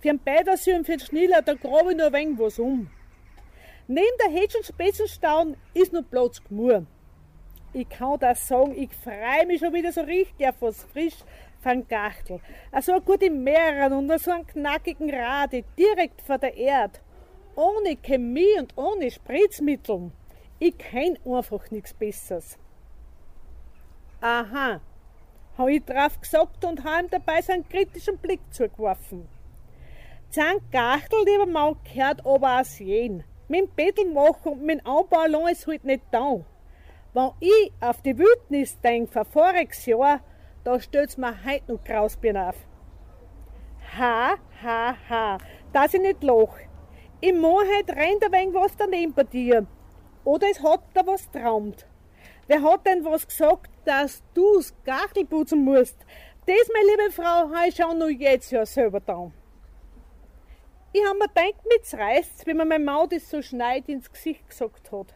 Für 0.00 0.08
den 0.08 0.24
Beidersee 0.24 0.74
und 0.74 0.86
für 0.86 0.96
den 0.96 1.00
Schniller, 1.00 1.42
da 1.42 1.52
grabe 1.52 1.90
ich 1.90 1.98
nur 1.98 2.06
ein 2.06 2.12
wenig 2.14 2.38
was 2.38 2.58
um. 2.58 2.88
Neben 3.88 4.06
der 4.24 4.32
Hetsch- 4.32 4.56
und 4.56 4.64
Spätzelstaun 4.64 5.56
ist 5.74 5.92
noch 5.92 6.08
Platz 6.08 6.42
gemur. 6.42 6.86
Ich 7.74 7.88
kann 7.90 8.18
das 8.18 8.48
sagen, 8.48 8.74
ich 8.74 8.90
freue 8.94 9.46
mich 9.46 9.60
schon 9.60 9.74
wieder 9.74 9.92
so 9.92 10.00
richtig 10.00 10.48
auf 10.48 10.54
was 10.60 10.84
frisch 10.84 11.16
von 11.60 11.86
Gachtel. 11.88 12.40
Also 12.70 12.92
eine 12.92 13.00
gute 13.00 13.30
Meeren 13.30 13.92
und 13.92 14.20
so 14.20 14.30
einen 14.30 14.46
knackigen 14.46 15.10
Rade 15.10 15.64
direkt 15.78 16.22
vor 16.22 16.38
der 16.38 16.56
Erde. 16.56 16.98
Ohne 17.56 17.96
Chemie 17.96 18.58
und 18.58 18.76
ohne 18.76 19.10
Spritzmittel. 19.10 20.10
Ich 20.58 20.78
kenn 20.78 21.18
einfach 21.24 21.70
nichts 21.70 21.94
Besseres. 21.94 22.58
Aha, 24.20 24.80
habe 25.56 25.72
ich 25.72 25.84
drauf 25.84 26.20
gesagt 26.20 26.64
und 26.64 26.82
habe 26.84 27.04
ihm 27.04 27.10
dabei 27.10 27.40
seinen 27.40 27.68
kritischen 27.68 28.18
Blick 28.18 28.40
zugeworfen. 28.50 29.28
Zahn 30.30 30.58
Gachtel, 30.70 31.24
lieber 31.24 31.46
Mann, 31.46 31.76
gehört 31.84 32.24
aber 32.26 32.60
aus 32.60 32.78
jeden. 32.78 33.24
Mit 33.48 33.70
dem 33.78 34.16
und 34.16 34.62
mit 34.62 34.80
dem 34.80 34.86
Anbau 34.86 35.20
allein 35.20 35.52
ist 35.52 35.66
halt 35.66 35.84
nicht 35.84 36.02
da. 36.10 36.40
Wenn 37.14 37.30
ich 37.40 37.72
auf 37.80 38.02
die 38.02 38.18
Wildnis 38.18 38.78
denke 38.80 39.10
von 39.10 39.24
voriges 39.24 39.86
Jahr, 39.86 40.20
da 40.68 40.78
stellt's 40.78 41.16
mir 41.16 41.34
heute 41.46 41.72
noch 41.72 41.82
Krausbier 41.82 42.50
auf. 42.50 42.56
Ha, 43.96 44.36
ha, 44.62 44.96
ha, 45.08 45.38
dass 45.72 45.94
ich 45.94 46.00
nicht 46.02 46.22
lach. 46.22 46.58
Im 47.22 47.38
Moorheit 47.40 47.88
rennt 47.88 48.22
ein 48.22 48.32
wenig 48.32 48.54
was 48.54 48.76
daneben 48.76 49.14
bei 49.14 49.24
dir. 49.24 49.66
Oder 50.24 50.48
es 50.50 50.62
hat 50.62 50.82
da 50.92 51.06
was 51.06 51.30
traumt. 51.30 51.86
Wer 52.48 52.62
hat 52.62 52.86
denn 52.86 53.02
was 53.02 53.26
gesagt, 53.26 53.70
dass 53.86 54.22
du's 54.34 54.74
Gachel 54.84 55.24
putzen 55.24 55.64
musst? 55.64 55.96
Das, 56.44 56.68
meine 56.74 56.90
liebe 56.90 57.12
Frau, 57.12 57.48
habe 57.50 57.68
ich 57.68 57.74
schon 57.74 57.96
noch 57.96 58.08
jetzt 58.08 58.50
ja 58.50 58.66
selber 58.66 59.00
da. 59.00 59.32
Ich 60.92 61.02
habe 61.02 61.18
mir 61.18 61.28
gedacht, 61.28 61.64
mit's 61.66 61.94
reißt, 61.94 62.46
wenn 62.46 62.58
mir 62.58 62.66
mein 62.66 62.84
Maut 62.84 63.12
das 63.12 63.30
so 63.30 63.40
schneid 63.40 63.88
ins 63.88 64.12
Gesicht 64.12 64.46
gesagt 64.46 64.92
hat. 64.92 65.14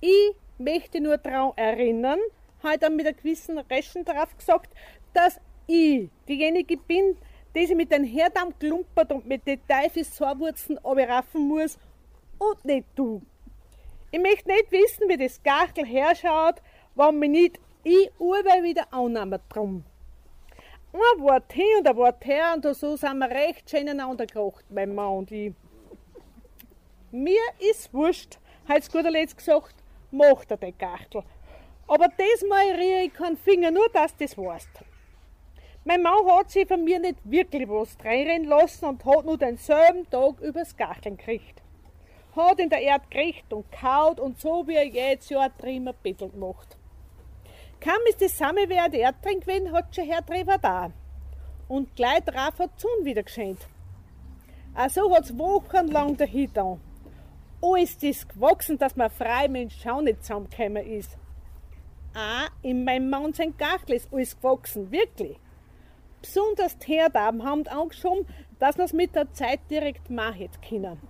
Ich 0.00 0.34
möchte 0.58 1.00
nur 1.00 1.16
daran 1.16 1.52
erinnern, 1.54 2.18
habe 2.62 2.78
dann 2.78 2.96
mit 2.96 3.06
einer 3.06 3.16
gewissen 3.16 3.58
Reschen 3.58 4.04
drauf 4.04 4.36
gesagt, 4.36 4.72
dass 5.12 5.40
ich 5.66 6.08
diejenige 6.28 6.76
bin, 6.76 7.16
die 7.54 7.66
sich 7.66 7.76
mit 7.76 7.90
den 7.90 8.04
Herdam 8.04 8.56
klumpert 8.58 9.12
und 9.12 9.26
mit 9.26 9.46
den 9.46 9.60
Teufelszahnwurzeln 9.66 10.78
raffen 10.78 11.48
muss 11.48 11.78
und 12.38 12.64
nicht 12.64 12.86
du. 12.94 13.22
Ich 14.10 14.20
möchte 14.20 14.48
nicht 14.48 14.70
wissen, 14.70 15.08
wie 15.08 15.16
das 15.16 15.42
Gachtel 15.42 15.86
herschaut, 15.86 16.62
wenn 16.94 17.18
mich 17.18 17.30
nicht 17.30 17.60
ich 17.82 18.10
Uwe 18.18 18.62
wieder 18.62 18.92
annehmen 18.92 19.38
drum. 19.48 19.84
Ein 20.92 21.22
Wort 21.22 21.52
hin 21.52 21.64
und 21.78 21.88
ein 21.88 21.96
Wort 21.96 22.24
her 22.24 22.54
und 22.54 22.64
so 22.74 22.96
sind 22.96 23.18
wir 23.18 23.30
recht 23.30 23.68
schön 23.68 23.88
einander 23.88 24.26
gekocht, 24.26 24.64
mein 24.70 24.94
Mann 24.94 25.18
und 25.18 25.30
ich. 25.30 25.52
Mir 27.12 27.40
ist 27.70 27.92
wurscht, 27.94 28.38
hat 28.68 28.78
es 28.78 28.90
guter 28.90 29.10
Letzt 29.10 29.36
gesagt, 29.36 29.74
macht 30.10 30.50
er 30.50 30.56
den 30.56 30.76
Gachtel. 30.76 31.22
Aber 31.88 32.08
diesmal 32.08 32.70
rühre 32.72 33.04
ich 33.04 33.14
keinen 33.14 33.36
Finger, 33.36 33.70
nur 33.70 33.88
dass 33.90 34.16
das 34.16 34.36
weißt. 34.36 34.68
Mein 35.84 36.02
Mann 36.02 36.26
hat 36.26 36.50
sich 36.50 36.66
von 36.66 36.82
mir 36.82 36.98
nicht 36.98 37.18
wirklich 37.22 37.68
was 37.68 37.96
reinrennen 38.04 38.48
lassen 38.48 38.86
und 38.86 39.04
hat 39.04 39.24
nur 39.24 39.38
denselben 39.38 40.10
Tag 40.10 40.40
übers 40.40 40.76
Gacheln 40.76 41.16
gekriegt. 41.16 41.62
Hat 42.34 42.58
in 42.58 42.68
der 42.68 42.80
Erde 42.80 43.04
gekriegt 43.08 43.52
und 43.52 43.70
kaut 43.70 44.18
und 44.18 44.40
so 44.40 44.66
wie 44.66 44.74
er 44.74 44.86
jedes 44.86 45.28
Jahr 45.28 45.50
drin 45.50 45.86
ein 45.86 45.94
bisschen 46.02 46.32
gemacht. 46.32 46.76
Kaum 47.80 48.00
ist 48.08 48.20
das 48.20 48.36
Samme 48.36 48.64
wer 48.66 48.88
der 48.88 49.00
Erde 49.00 49.18
drin 49.22 49.38
gewesen, 49.38 49.70
hat 49.70 49.94
schon 49.94 50.06
Herr 50.06 50.26
Trevor 50.26 50.58
da. 50.58 50.90
Und 51.68 51.94
gleich 51.94 52.24
drauf 52.24 52.58
hat 52.58 52.80
Zun 52.80 53.04
wieder 53.04 53.22
geschenkt. 53.22 53.68
Also 54.74 55.14
hat's 55.14 55.38
wochenlang 55.38 56.16
dahin 56.16 56.50
da. 56.52 56.78
Oh, 57.60 57.76
ist 57.76 58.00
gewachsen, 58.28 58.76
dass 58.76 58.96
man 58.96 59.08
frei 59.08 59.46
Mensch 59.46 59.86
auch 59.86 60.00
nicht 60.00 60.24
zusammengekommen 60.24 60.84
ist. 60.84 61.16
Auch 62.16 62.48
in 62.62 62.84
meinem 62.84 63.10
Gachtel 63.58 63.96
ist 63.96 64.12
alles 64.12 64.36
gewachsen, 64.36 64.90
wirklich. 64.90 65.36
Besonders 66.22 66.76
die 66.78 66.94
Herdaben 66.94 67.44
haben 67.44 67.66
angeschoben, 67.68 68.26
dass 68.58 68.76
man 68.76 68.86
es 68.86 68.92
mit 68.92 69.14
der 69.14 69.30
Zeit 69.32 69.60
direkt 69.70 70.10
machen 70.10 70.48
können. 70.66 71.00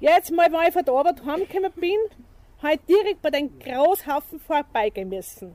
Jetzt 0.00 0.32
mal, 0.32 0.50
wenn 0.50 0.68
ich 0.68 0.72
von 0.72 0.84
der 0.84 0.94
Arbeit 0.94 1.24
heimgekommen 1.24 1.72
bin, 1.72 1.98
habe 2.62 2.74
ich 2.74 2.80
direkt 2.86 3.22
bei 3.22 3.30
den 3.30 3.58
Großhaufen 3.58 4.40
vorbeigehen 4.40 5.08
müssen. 5.08 5.54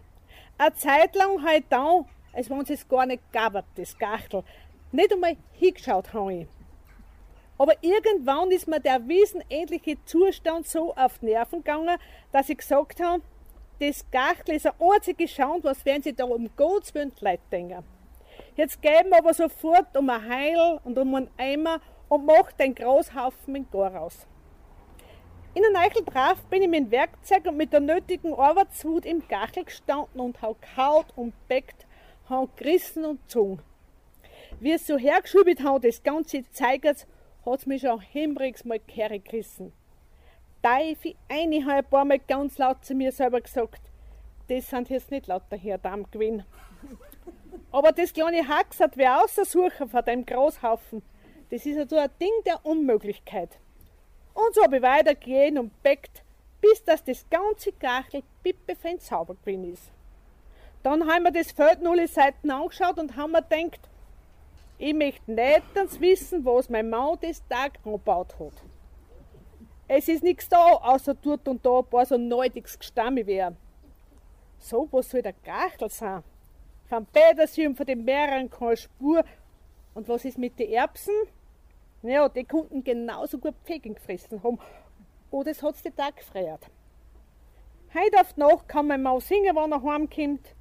Eine 0.57 0.75
Zeit 0.75 1.15
lang 1.15 1.43
habe 1.43 1.57
ich 1.57 1.63
da, 1.69 2.05
als 2.33 2.49
wenn 2.49 2.61
es 2.61 2.87
gar 2.87 3.05
nicht 3.05 3.31
gab, 3.31 3.63
das 3.75 3.97
Gachtel, 3.97 4.43
nicht 4.91 5.11
einmal 5.11 5.37
hingeschaut 5.53 6.13
habe. 6.13 6.47
Aber 7.57 7.73
irgendwann 7.81 8.51
ist 8.51 8.67
mir 8.67 8.79
der 8.79 9.05
wiesenähnliche 9.07 9.97
Zustand 10.05 10.67
so 10.67 10.95
auf 10.95 11.17
die 11.19 11.25
Nerven 11.25 11.59
gegangen, 11.59 11.97
dass 12.31 12.49
ich 12.49 12.57
gesagt 12.57 13.01
habe, 13.01 13.21
das 13.79 14.05
Gachtel 14.11 14.55
ist 14.55 14.67
ein 14.67 14.73
einzige 14.79 15.27
Schand, 15.27 15.63
was 15.63 15.85
werden 15.85 16.03
sie 16.03 16.13
da 16.13 16.25
um 16.25 16.49
Gottes 16.55 16.93
Willen 16.93 17.13
Leute 17.21 17.41
denken. 17.51 17.83
Jetzt 18.55 18.81
geben 18.81 19.09
wir 19.09 19.19
aber 19.19 19.33
sofort 19.33 19.95
um 19.97 20.09
ein 20.09 20.27
Heil 20.27 20.79
und 20.83 20.97
um 20.97 21.15
einen 21.15 21.29
Eimer 21.37 21.79
und 22.09 22.25
macht 22.25 22.59
den 22.59 22.75
Großhaufen 22.75 23.55
in 23.55 23.69
Gar 23.71 23.95
raus. 23.95 24.27
In 25.53 25.63
der 25.63 25.81
Eichel 25.81 26.03
drauf 26.03 26.43
bin 26.49 26.61
ich 26.61 26.67
mit 26.67 26.79
dem 26.79 26.91
Werkzeug 26.91 27.45
und 27.45 27.57
mit 27.57 27.73
der 27.73 27.79
nötigen 27.79 28.33
Arbeitswut 28.33 29.05
im 29.05 29.27
Gachel 29.27 29.63
gestanden 29.63 30.19
und 30.19 30.41
hau 30.41 30.55
kaut 30.75 31.07
und 31.15 31.33
beckt, 31.47 31.87
hau 32.29 32.49
gerissen 32.55 33.05
und 33.05 33.29
zung. 33.29 33.59
Wie 34.59 34.73
es 34.73 34.85
so 34.85 34.97
hergeschübelt 34.97 35.63
hat, 35.63 35.85
das 35.85 36.03
ganze 36.03 36.43
zeigert, 36.51 37.07
hat's 37.45 37.65
mich 37.65 37.81
schon 37.81 37.99
hemrigs 38.01 38.65
mal 38.65 38.79
gerissen. 38.79 39.71
Teufel, 40.61 41.15
eine 41.27 41.63
habe 41.65 41.77
ein 41.77 41.85
paar 41.85 42.05
Mal 42.05 42.19
ganz 42.19 42.57
laut 42.57 42.83
zu 42.83 42.93
mir 42.93 43.11
selber 43.11 43.41
gesagt, 43.41 43.81
das 44.47 44.69
sind 44.69 44.89
jetzt 44.89 45.11
nicht 45.11 45.27
lauter 45.27 45.57
Herdam 45.57 46.09
gewesen. 46.11 46.43
Aber 47.71 47.91
das 47.91 48.13
kleine 48.13 48.47
Hax 48.47 48.79
hat 48.79 48.97
wer 48.97 49.23
aussuchen 49.23 49.89
von 49.89 50.05
dem 50.05 50.25
Großhaufen. 50.25 51.01
Das 51.49 51.65
ist 51.65 51.77
also 51.77 51.97
ein 51.97 52.09
Ding 52.19 52.33
der 52.45 52.65
Unmöglichkeit. 52.65 53.57
Und 54.33 54.53
so 54.53 54.63
habe 54.63 54.77
ich 54.77 54.81
weitergehen 54.83 55.57
und 55.57 55.83
beckt, 55.83 56.23
bis 56.61 56.83
dass 56.83 57.03
das 57.03 57.25
ganze 57.29 57.71
Gachel 57.73 58.23
pippefein 58.43 58.99
sauber 58.99 59.35
gewesen 59.35 59.73
ist. 59.73 59.91
Dann 60.83 61.07
haben 61.07 61.23
wir 61.23 61.31
das 61.31 61.51
Feld 61.51 61.81
null 61.81 62.07
Seiten 62.07 62.51
angeschaut 62.51 62.99
und 62.99 63.15
haben 63.15 63.31
mir 63.31 63.41
gedacht, 63.41 63.89
ich 64.77 64.93
möchte 64.93 65.31
nicht 65.31 65.99
wissen, 65.99 66.45
was 66.45 66.69
mein 66.69 66.89
Mann 66.89 67.17
das 67.21 67.45
Tag 67.47 67.79
angebaut 67.83 68.35
hat. 68.39 68.53
Es 69.91 70.07
ist 70.07 70.21
nichts 70.21 70.47
da, 70.47 70.73
außer 70.73 71.15
dort 71.15 71.47
und 71.47 71.65
da 71.65 71.79
ein 71.79 71.85
paar 71.85 72.05
so 72.05 72.15
neudiges 72.15 72.77
Gestamme 72.77 73.25
wäre. 73.25 73.55
So, 74.59 74.87
was 74.91 75.09
soll 75.09 75.23
der 75.23 75.33
Gachtel 75.33 75.89
sein? 75.89 76.23
Von 76.87 77.07
Petersilie 77.07 77.69
und 77.69 77.75
von 77.75 77.87
den 77.87 78.05
Meeren 78.05 78.51
keine 78.51 78.77
Spur. 78.77 79.23
Und 79.95 80.07
was 80.07 80.25
ist 80.25 80.37
mit 80.37 80.59
den 80.59 80.69
Erbsen? 80.69 81.15
Ja, 82.03 82.29
die 82.29 82.43
konnten 82.43 82.83
genauso 82.83 83.39
gut 83.39 83.55
Pfegen 83.65 83.95
gefressen 83.95 84.43
haben. 84.43 84.59
Oder 85.31 85.49
es 85.49 85.63
hat's 85.63 85.81
den 85.81 85.95
Tag 85.95 86.17
gefriert. 86.17 86.67
Heute 87.91 88.21
auf 88.21 88.33
die 88.33 88.41
Nacht 88.41 88.69
kann 88.69 88.85
mein 88.85 89.01
Maus 89.01 89.27
singen, 89.27 89.55
wenn 89.55 89.71
er 89.71 89.81
heimkommt. 89.81 90.53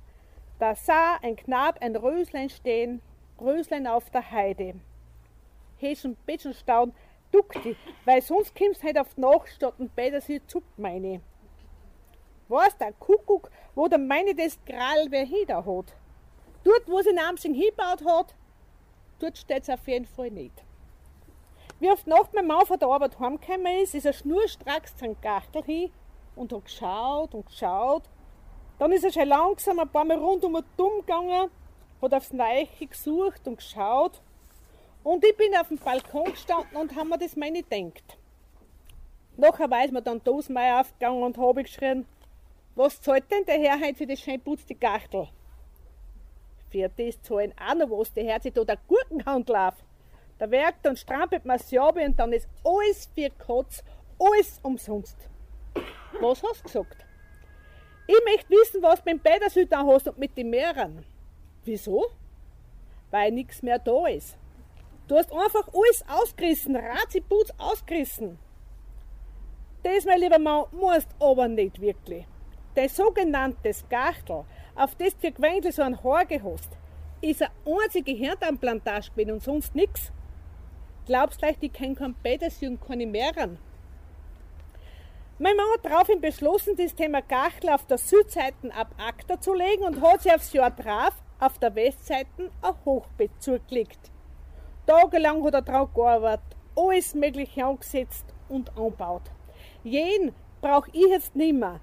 Da 0.59 0.75
sah 0.75 1.17
ein 1.21 1.37
Knab 1.37 1.83
ein 1.83 1.95
Röslein 1.95 2.49
stehen, 2.49 3.03
Röslein 3.39 3.87
auf 3.87 4.09
der 4.09 4.31
Heide. 4.31 4.77
Heschen 5.77 6.17
bisschen 6.25 6.55
staun, 7.29 7.33
duckti, 7.33 7.77
weil 8.05 8.23
sonst 8.23 8.55
kommst 8.55 8.83
heute 8.83 9.01
auf 9.01 9.15
die 9.15 9.21
Nacht 9.21 9.49
statt 9.49 9.75
und 9.79 9.95
Bäder 9.95 10.21
sie 10.21 10.45
zuckt 10.47 10.79
meine. 10.79 11.21
Was 12.49 12.77
der 12.79 12.93
Kuckuck, 12.93 13.51
wo 13.75 13.89
der 13.89 13.99
meine 13.99 14.35
das 14.35 14.59
Gral 14.65 15.07
wer 15.11 15.25
hinter 15.25 15.59
hat. 15.59 15.95
Dort, 16.65 16.89
wo 16.89 17.01
sie 17.03 17.13
Namsing 17.13 17.55
hingebaut 17.55 18.05
hat, 18.05 18.35
dort 19.19 19.39
steht's 19.39 19.69
auf 19.69 19.87
jeden 19.87 20.07
Fall 20.07 20.31
nicht. 20.31 20.65
Wie 21.81 21.91
oft 21.91 22.07
Nacht 22.07 22.35
mein 22.35 22.47
Mann 22.47 22.67
von 22.67 22.79
der 22.79 22.89
Arbeit 22.89 23.19
heimgekommen 23.21 23.83
ist, 23.83 23.95
ist 23.95 24.07
er 24.07 24.13
schnurstracks 24.13 24.97
zum 24.97 25.21
Gachtel 25.21 25.63
hin 25.63 25.93
und 26.35 26.53
hat 26.53 26.65
geschaut 26.65 27.35
und 27.35 27.47
geschaut. 27.47 28.03
Dann 28.79 28.93
ist 28.93 29.05
er 29.05 29.13
schon 29.13 29.29
langsam 29.29 29.79
ein 29.79 29.89
paar 29.89 30.05
Mal 30.05 30.19
rundum 30.19 30.55
und 30.57 30.67
dumm 30.77 31.01
gegangen, 31.01 31.51
hat 32.03 32.15
aufs 32.15 32.33
Neiche 32.33 32.87
gesucht 32.87 33.47
und 33.47 33.59
geschaut. 33.59 34.21
Und 35.09 35.25
ich 35.25 35.35
bin 35.39 35.57
auf 35.57 35.69
dem 35.69 35.79
Balkon 35.79 36.33
gestanden 36.33 36.77
und 36.77 36.95
habe 36.95 37.09
mir 37.09 37.17
das 37.17 37.35
meine 37.35 37.63
gedacht. 37.63 38.19
Nachher 39.39 39.71
weiß 39.71 39.91
mir 39.91 40.03
dann 40.03 40.23
Dosmeier 40.23 40.83
aufgegangen 40.83 41.23
und 41.23 41.39
habe 41.39 41.63
geschrien, 41.63 42.05
was 42.75 43.01
zahlt 43.01 43.25
denn 43.31 43.47
der 43.47 43.59
Herr 43.59 43.81
heute 43.81 43.95
für 43.95 44.07
das 44.07 44.21
schön 44.21 44.39
putzte 44.39 44.75
Gachtel? 44.75 45.29
Für 46.69 46.91
das 46.91 47.23
zahlen 47.23 47.55
auch 47.59 47.75
noch 47.75 47.89
was, 47.89 48.13
der 48.13 48.25
Herr 48.25 48.39
sich 48.39 48.53
da 48.53 48.65
der 48.65 48.77
Gurkenhandel 48.87 49.57
auf. 49.57 49.77
Da 50.37 50.51
werkt 50.51 50.87
und 50.87 50.99
strampelt 50.99 51.47
man 51.47 51.59
sich 51.59 51.81
ab 51.81 51.97
und 51.97 52.19
dann 52.19 52.35
ist 52.35 52.47
alles 52.63 53.11
für 53.15 53.31
Kotz, 53.31 53.83
alles 54.19 54.61
umsonst. 54.63 55.17
Was 56.21 56.43
hast 56.43 56.59
du 56.59 56.85
gesagt? 56.85 57.07
Ich 58.07 58.25
möchte 58.27 58.51
wissen, 58.51 58.83
was 58.83 59.03
du 59.03 59.11
mit 59.11 59.25
dem 59.25 59.33
Bädersüd 59.33 59.75
hast 59.75 60.07
und 60.07 60.19
mit 60.19 60.37
den 60.37 60.51
Meeren. 60.51 61.03
Wieso? 61.65 62.09
Weil 63.11 63.33
nichts 63.33 63.63
mehr 63.63 63.79
da 63.79 64.07
ist. 64.07 64.37
Du 65.09 65.17
hast 65.17 65.33
einfach 65.33 65.67
alles 65.73 66.05
ausgerissen, 66.07 66.77
Ratziputz 66.77 67.51
ausgerissen. 67.57 68.39
Das, 69.83 70.05
mein 70.05 70.21
lieber 70.21 70.39
Mann, 70.39 70.67
musst 70.73 71.09
aber 71.19 71.49
nicht 71.49 71.81
wirklich. 71.81 72.27
Dein 72.75 72.91
sogenanntes 72.91 73.89
Gachtel, 73.89 74.45
auf 74.75 74.95
das 74.97 75.17
du 75.17 75.33
gewöhnlich 75.33 75.75
so 75.75 75.81
ein 75.81 76.05
Haar 76.05 76.27
hast, 76.29 76.69
ist 77.23 77.43
eine 77.43 77.51
einzige 77.65 78.13
Hirndarmplantage 78.13 79.11
gewesen 79.11 79.33
und 79.33 79.43
sonst 79.43 79.75
nichts. 79.75 80.13
Glaubst 81.07 81.41
leicht, 81.41 81.63
ich 81.63 81.73
kenne 81.73 81.95
kein 81.95 82.15
Petersilie 82.15 82.73
und 82.73 82.87
keine 82.87 83.07
Meeren? 83.07 83.59
Mein 85.39 85.57
Mann 85.57 85.67
hat 85.73 85.87
daraufhin 85.87 86.21
beschlossen, 86.21 86.77
das 86.77 86.95
Thema 86.95 87.23
Gachtel 87.23 87.71
auf 87.71 87.87
der 87.87 87.97
Südseite 87.97 88.75
ab 88.75 88.95
Akta 88.99 89.41
zu 89.41 89.55
legen 89.55 89.85
und 89.85 90.03
hat 90.03 90.21
sich 90.21 90.35
aufs 90.35 90.53
Jahr 90.53 90.71
drauf 90.71 91.15
auf 91.41 91.59
der 91.59 91.75
Westseite 91.75 92.51
ein 92.61 92.75
Hochbett 92.85 93.31
zugelegt. 93.39 94.11
Tagelang 94.89 95.45
hat 95.45 95.53
er 95.53 95.61
drauf 95.61 95.93
gearbeitet, 95.93 96.57
alles 96.75 97.15
Mögliche 97.15 97.63
angesetzt 97.63 98.25
und 98.49 98.75
angebaut. 98.75 99.31
Jeden 99.85 100.35
brauche 100.63 100.89
ich 100.95 101.09
jetzt 101.09 101.37
nimmer. 101.37 101.81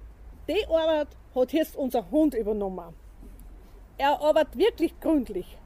Die 0.48 0.66
Arbeit 0.66 1.08
hat 1.32 1.52
jetzt 1.52 1.76
unser 1.76 2.10
Hund 2.10 2.34
übernommen. 2.34 2.96
Er 3.96 4.20
arbeitet 4.20 4.58
wirklich 4.58 4.98
gründlich 4.98 5.56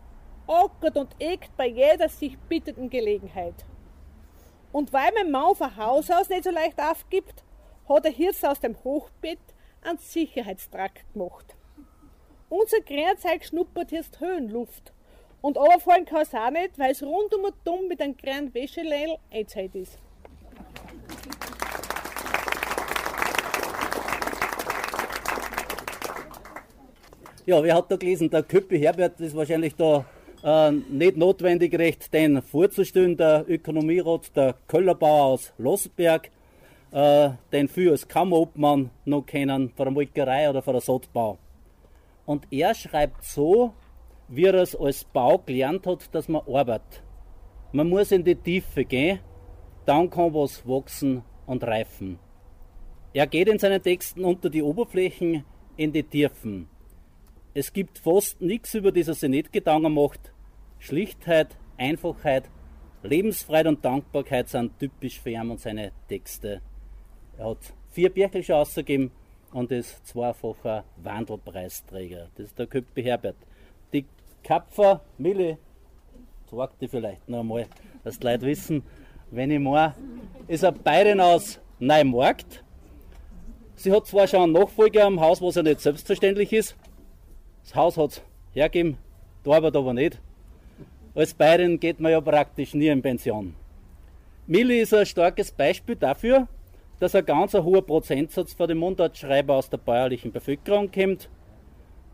ackert 0.47 0.99
und 0.99 1.17
eckt 1.19 1.57
bei 1.57 1.69
jeder 1.69 2.11
sich 2.11 2.39
bittenden 2.41 2.91
Gelegenheit. 2.91 3.65
Und 4.71 4.93
weil 4.93 5.11
mein 5.15 5.31
Mann 5.31 5.55
von 5.55 5.75
Haus 5.79 6.11
aus 6.11 6.29
nicht 6.29 6.45
so 6.45 6.51
leicht 6.51 6.79
aufgibt, 6.79 7.43
hat 7.89 8.05
er 8.05 8.13
Hirsch 8.13 8.45
aus 8.45 8.61
dem 8.61 8.77
Hochbett 8.85 9.39
einen 9.83 9.97
Sicherheitstrakt 9.97 11.11
gemacht. 11.15 11.57
Unser 12.51 12.81
Gränzeug 12.81 13.47
schnuppert 13.47 13.93
jetzt 13.93 14.21
Höhenluft. 14.21 14.93
Und 15.43 15.57
runterfallen 15.57 16.05
kann 16.05 16.23
es 16.23 16.35
auch 16.35 16.51
nicht, 16.51 16.79
weil 16.79 16.91
es 16.93 17.03
rundum 17.03 17.45
und 17.45 17.55
dumm 17.65 17.89
mit 17.89 18.01
einem 18.01 18.17
kleinen 18.17 18.53
Wäscheleil 18.53 19.17
einzeit 19.33 19.75
ist. 19.75 19.99
Ja, 27.47 27.63
wer 27.63 27.75
hat 27.75 27.91
da 27.91 27.97
gelesen? 27.97 28.29
Der 28.31 28.43
Köppi 28.43 28.79
Herbert 28.79 29.19
ist 29.19 29.35
wahrscheinlich 29.35 29.75
da 29.75 30.05
äh, 30.45 30.71
nicht 30.73 31.17
notwendig 31.17 31.77
recht, 31.77 32.13
den 32.13 32.43
vorzustellen, 32.43 33.17
der 33.17 33.45
Ökonomierat, 33.49 34.37
der 34.37 34.55
Köllerbauer 34.69 35.25
aus 35.25 35.53
Losberg, 35.57 36.31
äh, 36.93 37.31
den 37.51 37.69
für 37.69 37.93
als 37.93 38.07
Kammerobmann 38.07 38.91
noch 39.07 39.23
kennen, 39.23 39.71
von 39.71 39.87
der 39.87 39.93
Molkerei 39.93 40.51
oder 40.51 40.61
von 40.61 40.75
der 40.75 40.83
Saatbau. 40.83 41.39
Und 42.27 42.47
er 42.51 42.75
schreibt 42.75 43.25
so, 43.25 43.73
wie 44.31 44.45
er 44.45 44.55
es 44.55 44.77
als 44.77 45.05
Bau 45.05 45.39
gelernt 45.39 45.87
hat, 45.87 46.15
dass 46.15 46.29
man 46.29 46.43
arbeitet. 46.47 47.03
Man 47.73 47.89
muss 47.89 48.13
in 48.13 48.25
die 48.25 48.37
Tiefe 48.37 48.85
gehen, 48.85 49.19
dann 49.85 50.09
kann 50.09 50.33
was 50.33 50.67
wachsen 50.67 51.23
und 51.47 51.65
reifen. 51.65 52.19
Er 53.13 53.27
geht 53.27 53.49
in 53.49 53.59
seinen 53.59 53.83
Texten 53.83 54.25
unter 54.25 54.49
die 54.49 54.63
Oberflächen 54.63 55.45
in 55.77 55.93
die 55.93 56.05
Tiefen. 56.05 56.69
Es 57.55 57.73
gibt 57.73 57.99
fast 57.99 58.41
nichts, 58.41 58.75
über 58.75 58.93
das 58.93 59.09
er 59.09 59.15
sich 59.15 59.29
nicht 59.29 59.53
Gedanken 59.53 59.95
macht. 59.95 60.33
Schlichtheit, 60.79 61.57
Einfachheit, 61.77 62.49
Lebensfreude 63.03 63.71
und 63.71 63.85
Dankbarkeit 63.85 64.49
sind 64.49 64.79
typisch 64.79 65.19
für 65.19 65.31
ihn 65.31 65.51
und 65.51 65.59
seine 65.59 65.91
Texte. 66.09 66.61
Er 67.37 67.51
hat 67.51 67.75
vier 67.89 68.11
Bücher 68.11 68.43
schon 68.43 68.57
ausgegeben 68.57 69.11
und 69.53 69.73
ist 69.73 70.07
zweifacher 70.07 70.85
Wandelpreisträger. 71.03 72.29
Das 72.37 72.47
ist 72.47 72.59
der 72.59 72.69
Köppi 72.69 73.03
Herbert. 73.03 73.37
Die 73.93 74.05
Kapfer, 74.43 75.01
Milli, 75.19 75.57
sag 76.51 76.79
die 76.79 76.89
vielleicht 76.89 77.29
noch 77.29 77.41
einmal, 77.41 77.67
dass 78.05 78.19
die 78.19 78.27
Leute 78.27 78.47
wissen, 78.47 78.83
wenn 79.31 79.51
ich 79.51 79.61
meine, 79.61 79.95
ist 80.49 80.65
ein 80.65 80.75
Bayern 80.83 81.21
aus 81.21 81.61
Neumarkt. 81.79 82.65
Sie 83.77 83.93
hat 83.93 84.07
zwar 84.07 84.27
schon 84.27 84.43
einen 84.43 84.53
Nachfolger 84.53 85.05
am 85.05 85.21
Haus, 85.21 85.41
was 85.41 85.55
ja 85.55 85.63
nicht 85.63 85.81
selbstverständlich 85.81 86.53
ist. 86.53 86.77
Das 87.63 87.75
Haus 87.75 87.97
hat 87.97 88.11
es 88.11 88.23
hergegeben, 88.53 88.99
die 89.45 89.51
Arbeit 89.51 89.77
aber 89.77 89.95
nicht. 89.95 90.21
Als 91.15 91.35
Bayerin 91.35 91.81
geht 91.81 92.01
man 92.01 92.13
ja 92.13 92.21
praktisch 92.21 92.75
nie 92.75 92.89
in 92.89 93.03
Pension. 93.03 93.55
Milli 94.47 94.81
ist 94.81 94.95
ein 94.95 95.07
starkes 95.07 95.53
Beispiel 95.53 95.97
dafür, 95.97 96.49
dass 96.99 97.15
ein 97.15 97.25
ganz 97.25 97.55
hoher 97.55 97.87
Prozentsatz 97.87 98.53
von 98.53 98.69
den 98.69 98.79
Mundartschreiber 98.79 99.55
aus 99.55 99.71
der 99.71 99.79
bäuerlichen 99.79 100.33
Bevölkerung 100.33 100.91
kommt. 100.91 101.29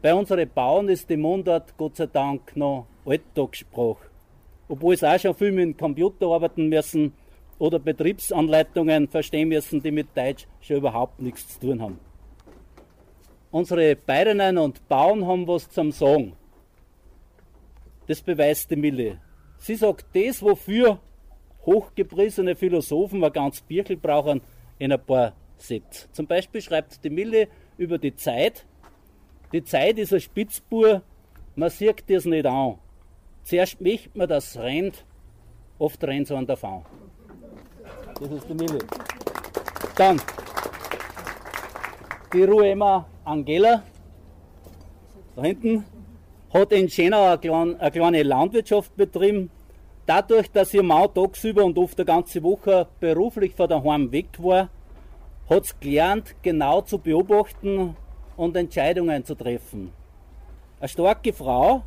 Bei 0.07 0.15
unseren 0.15 0.49
Bauern 0.49 0.89
ist 0.89 1.11
die 1.11 1.17
Mundart 1.17 1.77
Gott 1.77 1.97
sei 1.97 2.07
Dank 2.07 2.57
noch 2.57 2.87
Alltagssprache. 3.05 4.09
Obwohl 4.69 4.97
sie 4.97 5.13
auch 5.13 5.19
schon 5.19 5.35
viel 5.35 5.51
mit 5.51 5.65
dem 5.65 5.77
Computer 5.77 6.29
arbeiten 6.29 6.69
müssen 6.69 7.13
oder 7.59 7.81
Betriebsanleitungen 7.81 9.09
verstehen 9.09 9.49
müssen, 9.49 9.83
die 9.83 9.91
mit 9.91 10.17
Deutsch 10.17 10.47
schon 10.61 10.77
überhaupt 10.77 11.21
nichts 11.21 11.49
zu 11.49 11.59
tun 11.59 11.83
haben. 11.83 11.99
Unsere 13.51 13.97
Bayerinnen 13.97 14.59
und 14.59 14.87
Bauern 14.87 15.27
haben 15.27 15.49
was 15.49 15.69
zum 15.71 15.91
Sagen. 15.91 16.35
Das 18.07 18.23
beweist 18.23 18.71
die 18.71 18.77
Mille. 18.77 19.21
Sie 19.59 19.75
sagt 19.75 20.07
das, 20.15 20.41
wofür 20.41 21.01
hochgepriesene 21.65 22.55
Philosophen 22.55 23.25
ein 23.25 23.33
ganz 23.33 23.61
Birkel 23.61 23.97
brauchen, 23.97 24.41
in 24.79 24.93
ein 24.93 25.05
paar 25.05 25.33
Sätze. 25.57 26.07
Zum 26.13 26.29
Beispiel 26.29 26.61
schreibt 26.61 27.03
die 27.03 27.11
Mille 27.11 27.49
über 27.77 27.99
die 27.99 28.15
Zeit. 28.15 28.67
Die 29.53 29.63
Zeit 29.63 29.99
ist 29.99 30.13
ein 30.13 30.21
Spitzbur, 30.21 31.03
man 31.55 31.71
sieht 31.71 32.05
das 32.09 32.25
nicht 32.25 32.47
an. 32.47 32.79
Zuerst 33.45 33.81
möchte 33.81 34.11
man, 34.19 34.29
dass 34.29 34.51
es 34.51 34.61
rennt, 34.61 35.05
oft 35.79 36.03
rennt 36.03 36.27
so 36.27 36.37
an 36.37 36.47
der 36.47 36.57
Faun. 36.57 36.85
Das 38.21 38.31
ist 38.31 38.49
die 38.49 38.55
Mille. 38.55 38.79
Dann 39.97 40.21
die 42.33 42.43
Ruema 42.43 43.07
Angela, 43.25 43.85
da 45.37 45.43
hinten, 45.43 45.85
hat 46.53 46.73
in 46.73 46.89
Schenau 46.89 47.27
eine 47.27 47.39
kleine, 47.39 47.81
eine 47.81 47.91
kleine 47.93 48.23
Landwirtschaft 48.25 48.97
betrieben. 48.97 49.51
Dadurch, 50.07 50.51
dass 50.51 50.75
ihr 50.75 50.83
Mann 50.83 51.13
tagsüber 51.15 51.65
und 51.65 51.79
oft 51.79 51.99
eine 51.99 52.05
ganze 52.05 52.43
Woche 52.43 52.89
beruflich 52.99 53.55
von 53.55 53.69
daheim 53.69 54.11
weg 54.11 54.29
war, 54.39 54.71
hat 55.49 55.67
sie 55.67 55.75
gelernt, 55.81 56.35
genau 56.43 56.81
zu 56.81 56.99
beobachten 56.99 57.97
und 58.37 58.57
Entscheidungen 58.57 59.25
zu 59.25 59.35
treffen. 59.35 59.93
Eine 60.81 60.89
starke 60.89 61.33
Frau, 61.33 61.83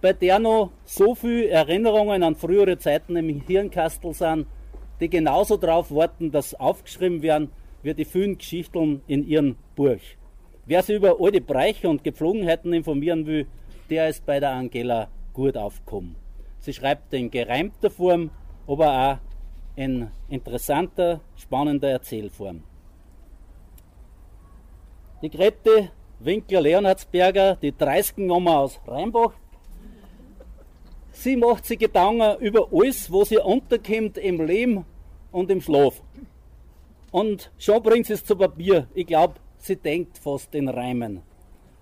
bei 0.00 0.12
der 0.12 0.38
noch 0.38 0.70
so 0.84 1.14
viele 1.14 1.48
Erinnerungen 1.48 2.22
an 2.22 2.34
frühere 2.34 2.78
Zeiten 2.78 3.16
im 3.16 3.40
Hirnkastel 3.46 4.14
sind, 4.14 4.46
die 5.00 5.08
genauso 5.08 5.56
darauf 5.56 5.90
warten, 5.90 6.30
dass 6.30 6.54
aufgeschrieben 6.54 7.22
werden, 7.22 7.50
wie 7.82 7.94
die 7.94 8.04
vielen 8.04 8.36
Geschichten 8.36 9.02
in 9.06 9.26
ihrem 9.26 9.56
Buch. 9.74 10.00
Wer 10.66 10.82
sich 10.82 10.96
über 10.96 11.16
alte 11.18 11.40
Bräuche 11.40 11.88
und 11.88 12.04
Gepflogenheiten 12.04 12.72
informieren 12.72 13.26
will, 13.26 13.46
der 13.88 14.08
ist 14.08 14.24
bei 14.24 14.38
der 14.38 14.50
Angela 14.50 15.08
gut 15.32 15.56
aufgekommen. 15.56 16.16
Sie 16.58 16.74
schreibt 16.74 17.12
in 17.14 17.30
gereimter 17.30 17.90
Form, 17.90 18.30
aber 18.66 18.88
auch 18.92 19.18
in 19.76 20.10
interessanter, 20.28 21.20
spannender 21.36 21.90
Erzählform. 21.90 22.62
Die 25.22 25.28
Grete 25.28 25.90
Winkler-Leonhardsberger, 26.20 27.56
die 27.56 27.76
30 27.76 28.18
Nummer 28.18 28.60
aus 28.60 28.80
Rheinbach, 28.86 29.34
sie 31.12 31.36
macht 31.36 31.66
sich 31.66 31.78
Gedanken 31.78 32.40
über 32.40 32.68
alles, 32.72 33.12
was 33.12 33.30
ihr 33.30 33.44
unterkommt 33.44 34.16
im 34.16 34.40
Leben 34.40 34.86
und 35.30 35.50
im 35.50 35.60
Schlaf. 35.60 36.02
Und 37.10 37.52
schon 37.58 37.82
bringt 37.82 38.06
sie 38.06 38.14
es 38.14 38.24
zu 38.24 38.34
Papier. 38.34 38.86
Ich 38.94 39.06
glaube, 39.06 39.34
sie 39.58 39.76
denkt 39.76 40.16
fast 40.16 40.54
in 40.54 40.70
Reimen. 40.70 41.20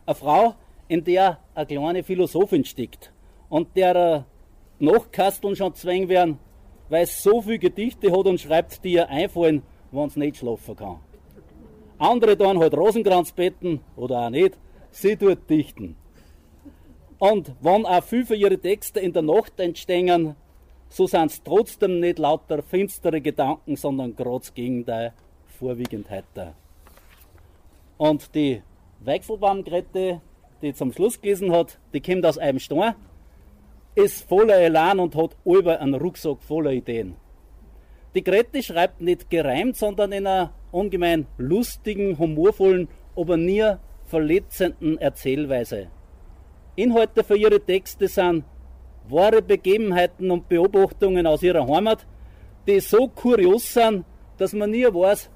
Eine 0.05 0.15
Frau, 0.17 0.55
in 0.89 1.05
der 1.05 1.39
eine 1.55 1.67
kleine 1.67 2.03
Philosophin 2.03 2.65
steckt 2.65 3.13
und 3.49 3.77
der 3.77 4.27
Nachkasteln 4.81 5.55
schon 5.55 5.75
zwängen 5.75 6.09
werden, 6.09 6.39
weil 6.89 7.05
es 7.05 7.23
so 7.23 7.41
viele 7.41 7.61
Gedichte 7.61 8.11
hat 8.11 8.27
und 8.27 8.41
schreibt, 8.41 8.83
die 8.83 8.95
ihr 8.95 9.09
einfallen, 9.09 9.63
wenn 9.93 10.11
sie 10.11 10.19
nicht 10.19 10.39
schlafen 10.39 10.75
kann. 10.75 11.08
Andere 11.99 12.37
dann 12.37 12.59
halt 12.59 12.75
Rosenkranzbetten 12.75 13.81
oder 13.97 14.27
auch 14.27 14.31
nicht, 14.31 14.57
sie 14.91 15.17
tut 15.17 15.49
dichten. 15.51 15.97
Und 17.19 17.53
wenn 17.61 17.85
auch 17.85 18.05
viel 18.05 18.25
für 18.25 18.37
ihre 18.37 18.59
Texte 18.59 19.01
in 19.01 19.13
der 19.13 19.23
Nacht 19.23 19.59
entstehen, 19.59 20.37
so 20.89 21.07
sind 21.07 21.31
es 21.31 21.43
trotzdem 21.43 22.01
nicht 22.01 22.19
lauter 22.19 22.63
finstere 22.63 23.21
Gedanken, 23.21 23.77
sondern 23.77 24.15
gerade 24.15 24.39
das 24.39 24.55
Gegenteil, 24.55 25.13
vorwiegend 25.59 26.09
heiter. 26.09 26.55
Und 27.97 28.35
die 28.35 28.63
Wechselbaumgrette, 29.01 30.21
die 30.63 30.75
zum 30.75 30.93
Schluss 30.93 31.21
gelesen 31.21 31.53
hat, 31.53 31.79
die 31.93 32.01
kommt 32.01 32.25
aus 32.25 32.39
einem 32.39 32.61
Stein, 32.61 32.95
ist 33.97 34.29
voller 34.29 34.57
Elan 34.57 35.01
und 35.01 35.17
hat 35.17 35.37
über 35.45 35.81
einen 35.81 35.95
Rucksack 35.95 36.41
voller 36.43 36.71
Ideen. 36.71 37.17
Die 38.15 38.23
Grete 38.23 38.63
schreibt 38.63 39.01
nicht 39.01 39.29
gereimt, 39.29 39.77
sondern 39.77 40.13
in 40.13 40.27
einer 40.27 40.53
ungemein 40.71 41.27
lustigen, 41.37 42.19
humorvollen, 42.19 42.89
aber 43.17 43.37
nie 43.37 43.65
verletzenden 44.05 44.99
Erzählweise. 44.99 45.89
Inhalte 46.77 47.25
für 47.25 47.37
ihre 47.37 47.61
Texte 47.61 48.09
sind 48.09 48.45
wahre 49.09 49.43
Begebenheiten 49.43 50.31
und 50.31 50.49
Beobachtungen 50.49 51.27
aus 51.27 51.43
ihrer 51.43 51.67
Heimat, 51.67 52.07
die 52.67 52.81
so 52.81 53.09
kurios 53.09 53.73
sind, 53.73 54.05
dass 54.37 54.53
man 54.53 54.71
nie 54.71 54.85
weiß, 54.85 55.31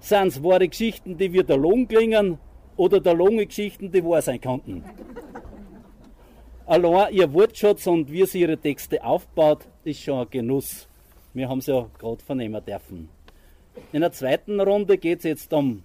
sind 0.00 0.26
es 0.28 0.42
wahre 0.42 0.68
Geschichten, 0.68 1.16
die 1.16 1.32
wie 1.32 1.42
der 1.42 1.56
Lohn 1.56 1.88
klingen 1.88 2.38
oder 2.76 3.00
der 3.00 3.14
Lunge 3.14 3.46
Geschichten, 3.46 3.90
die 3.90 4.04
wahr 4.04 4.22
sein 4.22 4.40
könnten. 4.40 4.84
Allein 6.66 7.14
ihr 7.14 7.32
Wortschatz 7.32 7.86
und 7.86 8.12
wie 8.12 8.26
sie 8.26 8.40
ihre 8.40 8.58
Texte 8.58 9.02
aufbaut, 9.02 9.66
ist 9.84 10.02
schon 10.02 10.18
ein 10.20 10.30
Genuss. 10.30 10.86
Wir 11.32 11.48
haben 11.48 11.60
es 11.60 11.66
ja 11.66 11.88
gerade 11.98 12.22
vernehmen 12.22 12.62
dürfen. 12.64 13.08
In 13.92 14.00
der 14.00 14.12
zweiten 14.12 14.60
Runde 14.60 14.98
geht 14.98 15.18
es 15.18 15.24
jetzt 15.24 15.52
um 15.52 15.82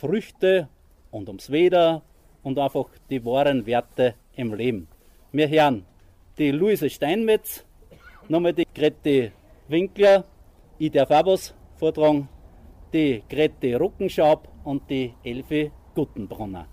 Früchte 0.00 0.68
und 1.10 1.28
ums 1.28 1.50
Wetter 1.50 2.02
und 2.42 2.58
einfach 2.58 2.86
die 3.10 3.24
wahren 3.24 3.66
Werte 3.66 4.14
im 4.36 4.54
Leben. 4.54 4.88
Wir 5.32 5.48
hören 5.48 5.84
die 6.38 6.50
Luise 6.50 6.88
Steinmetz, 6.88 7.64
nochmal 8.28 8.52
die 8.52 8.66
Grete 8.74 9.32
Winkler, 9.68 10.24
ich 10.78 10.90
darf 10.90 11.10
auch 11.10 11.26
was 11.26 11.54
vortragen, 11.76 12.28
die 12.92 13.22
Grete 13.28 13.76
Ruckenschaub 13.76 14.48
und 14.64 14.88
die 14.90 15.14
Elfi 15.22 15.70
Guttenbrunner. 15.94 16.66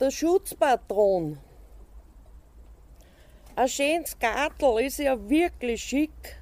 Der 0.00 0.10
Schutzpatron. 0.10 1.38
Ein 3.58 3.68
schönes 3.68 4.16
Gartel 4.16 4.78
ist 4.86 4.98
ja 4.98 5.18
wirklich 5.28 5.82
schick. 5.82 6.36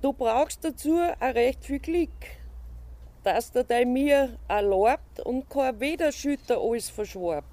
Du 0.00 0.14
brauchst 0.14 0.64
dazu 0.64 0.98
auch 0.98 1.34
recht 1.34 1.62
viel 1.62 1.80
Glück 1.80 2.08
dass 3.22 3.52
der 3.52 3.64
bei 3.64 3.84
mir 3.84 4.38
erlaubt 4.48 5.20
und 5.20 5.50
kein 5.50 5.78
Widerschütter 5.78 6.58
alles 6.58 6.88
verschwarbt. 6.88 7.46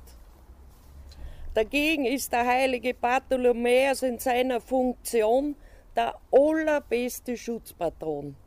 Dagegen 1.54 2.06
ist 2.06 2.32
der 2.32 2.46
heilige 2.46 2.94
Bartholomäus 2.94 4.04
in 4.04 4.18
seiner 4.18 4.62
Funktion 4.62 5.58
der 5.94 6.16
allerbeste 6.32 7.36
Schutzpatron. 7.36 8.38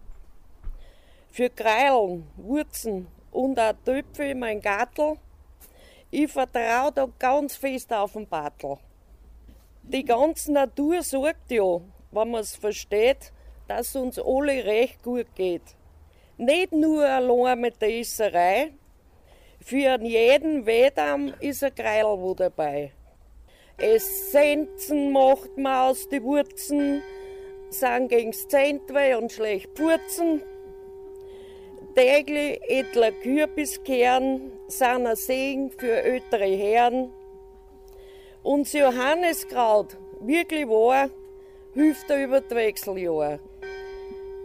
Für 1.31 1.51
Kreilen, 1.51 2.27
Wurzen 2.37 3.09
und 3.33 3.61
auch 3.61 3.75
Töpfe 3.85 4.25
in 4.25 4.39
mein 4.39 4.63
Gartel, 4.63 5.19
ich 6.11 6.33
vertraue 6.33 6.93
da 6.93 7.07
ganz 7.19 7.55
fest 7.55 7.93
auf 7.93 8.15
den 8.15 8.27
Bartel. 8.27 8.79
Die 9.93 10.05
ganze 10.05 10.53
Natur 10.53 11.03
sorgt 11.03 11.51
ja, 11.51 11.81
wenn 12.13 12.31
man 12.31 12.43
es 12.43 12.55
versteht, 12.55 13.33
dass 13.67 13.97
uns 13.97 14.21
alle 14.21 14.65
recht 14.65 15.03
gut 15.03 15.35
geht. 15.35 15.65
Nicht 16.37 16.71
nur 16.71 17.05
allein 17.05 17.61
mit 17.61 17.83
der 17.83 17.99
Isserei, 17.99 18.73
für 19.59 20.01
jeden 20.01 20.65
Wedamm 20.65 21.35
ist 21.41 21.65
ein 21.65 21.75
Kreilwo 21.75 22.35
dabei. 22.35 22.93
Essenzen 23.79 25.11
macht 25.11 25.59
man 25.59 25.91
aus 25.91 26.09
die 26.09 26.23
Wurzen, 26.23 27.03
sind 27.71 28.09
gegen's 28.11 28.47
Zentwe 28.47 29.19
und 29.19 29.33
schlecht 29.33 29.75
Purzen. 29.75 30.41
Täglich 31.97 32.61
edler 32.69 33.11
Kürbiskern 33.11 34.53
sind 34.69 35.07
ein 35.09 35.17
Segen 35.17 35.73
für 35.73 36.01
ältere 36.01 36.45
Herren. 36.45 37.13
Das 38.43 38.73
Johanneskraut, 38.73 39.99
wirklich 40.21 40.67
wahr, 40.67 41.11
hilft 41.75 42.09
er 42.09 42.25
über 42.25 42.41
die 42.41 42.55
Wechseljahre. 42.55 43.39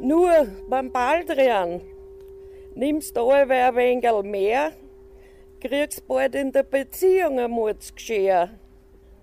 Nur 0.01 0.47
beim 0.69 0.91
Baldrian 0.91 1.79
nimmst 2.75 3.15
du 3.15 3.29
ein 3.29 3.49
wenig 3.49 4.23
mehr, 4.23 4.73
kriegst 5.62 6.05
bald 6.08 6.36
in 6.36 6.51
der 6.51 6.63
Beziehung 6.63 7.39
ein 7.39 7.51
Mordsgeschehen. 7.51 8.60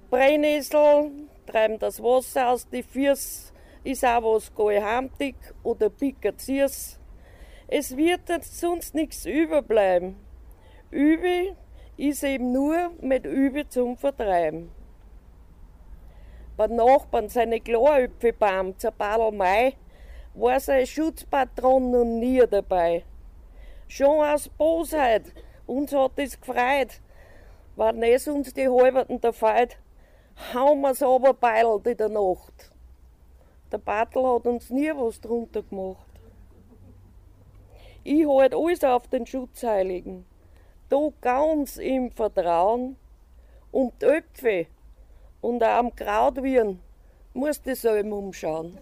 Brennnessel 0.08 1.10
treiben 1.46 1.78
das 1.78 2.02
Wasser 2.02 2.48
aus 2.48 2.66
die 2.68 2.82
Füße 2.82 3.52
ist 3.84 4.04
auch 4.04 4.22
was 4.22 4.54
geheimtig 4.54 5.34
oder 5.62 5.90
pikaziers. 5.90 6.98
Es 7.68 7.96
wird 7.96 8.22
sonst 8.44 8.94
nichts 8.94 9.26
überbleiben. 9.26 10.16
Übe 10.90 11.56
ist 11.96 12.24
eben 12.24 12.52
nur 12.52 12.90
mit 13.00 13.26
Übe 13.26 13.68
zum 13.68 13.96
Vertreiben. 13.96 14.70
Bei 16.56 16.66
Nachbarn 16.66 17.28
seine 17.28 17.60
Klaröpfelbaum 17.60 18.78
zur 18.78 18.92
Mai 19.32 19.74
war 20.34 20.60
sein 20.60 20.86
Schutzpatron 20.86 21.90
noch 21.90 22.04
nie 22.04 22.42
dabei. 22.50 23.04
Schon 23.88 24.24
aus 24.24 24.48
Bosheit, 24.48 25.32
uns 25.66 25.92
hat 25.92 26.12
es 26.16 26.40
gefreut, 26.40 27.00
wenn 27.76 28.02
es 28.02 28.28
uns 28.28 28.52
die 28.54 28.68
Halberten 28.68 29.20
der 29.20 29.32
Feit, 29.32 29.78
hauen 30.54 30.80
wir's 30.80 31.02
aber 31.02 31.34
beilelt 31.34 31.86
in 31.86 31.96
der 31.96 32.08
Nacht. 32.08 32.72
Der 33.70 33.78
Bartel 33.78 34.26
hat 34.26 34.46
uns 34.46 34.70
nie 34.70 34.90
was 34.94 35.20
drunter 35.20 35.62
gemacht. 35.62 36.06
Ich 38.04 38.26
halt 38.26 38.54
alles 38.54 38.84
auf 38.84 39.08
den 39.08 39.26
Schutzheiligen, 39.26 40.26
da 40.92 41.08
ganz 41.22 41.78
im 41.78 42.10
Vertrauen, 42.10 42.96
um 43.70 43.90
die 43.98 44.04
Öpfe 44.04 44.66
und 45.40 45.62
auch 45.64 45.78
am 45.78 45.96
Krautwirn 45.96 46.80
musst 47.32 47.66
du 47.66 47.74
selber 47.74 48.16
umschauen. 48.16 48.76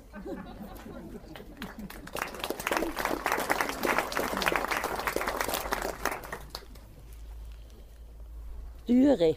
Türe. 8.87 9.37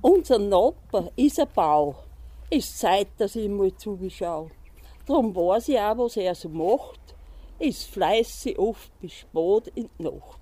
Unser 0.00 0.38
Nachbar 0.38 1.10
ist 1.16 1.40
ein 1.40 1.48
Bau. 1.52 1.96
Ist 2.48 2.78
Zeit, 2.78 3.08
dass 3.18 3.34
ich 3.34 3.48
mal 3.48 3.74
zuschaue. 3.76 4.50
Drum 5.04 5.34
weiß 5.34 5.68
ich 5.70 5.80
auch, 5.80 5.98
was 5.98 6.16
er 6.16 6.36
so 6.36 6.48
macht. 6.48 7.00
Ist 7.58 7.88
fleißig 7.88 8.56
oft 8.56 8.96
bis 9.00 9.14
spät 9.14 9.72
in 9.74 9.90
die 9.98 10.02
Nacht. 10.04 10.37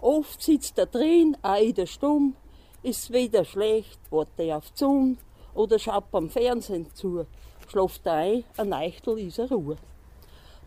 Oft 0.00 0.42
sitzt 0.42 0.78
er 0.78 0.86
drin, 0.86 1.36
der 1.42 1.86
Stumm, 1.86 2.34
ist 2.82 3.10
weder 3.12 3.44
schlecht, 3.44 3.98
wartet 4.10 4.52
auf 4.52 4.70
Sonne 4.74 5.16
oder 5.54 5.78
schaut 5.78 6.10
beim 6.12 6.30
Fernsehen 6.30 6.86
zu, 6.94 7.26
schläft 7.68 8.06
ein, 8.06 8.44
ein 8.56 8.72
Eichtel 8.72 9.18
ist 9.18 9.38
er 9.38 9.50
Ruhe. 9.50 9.76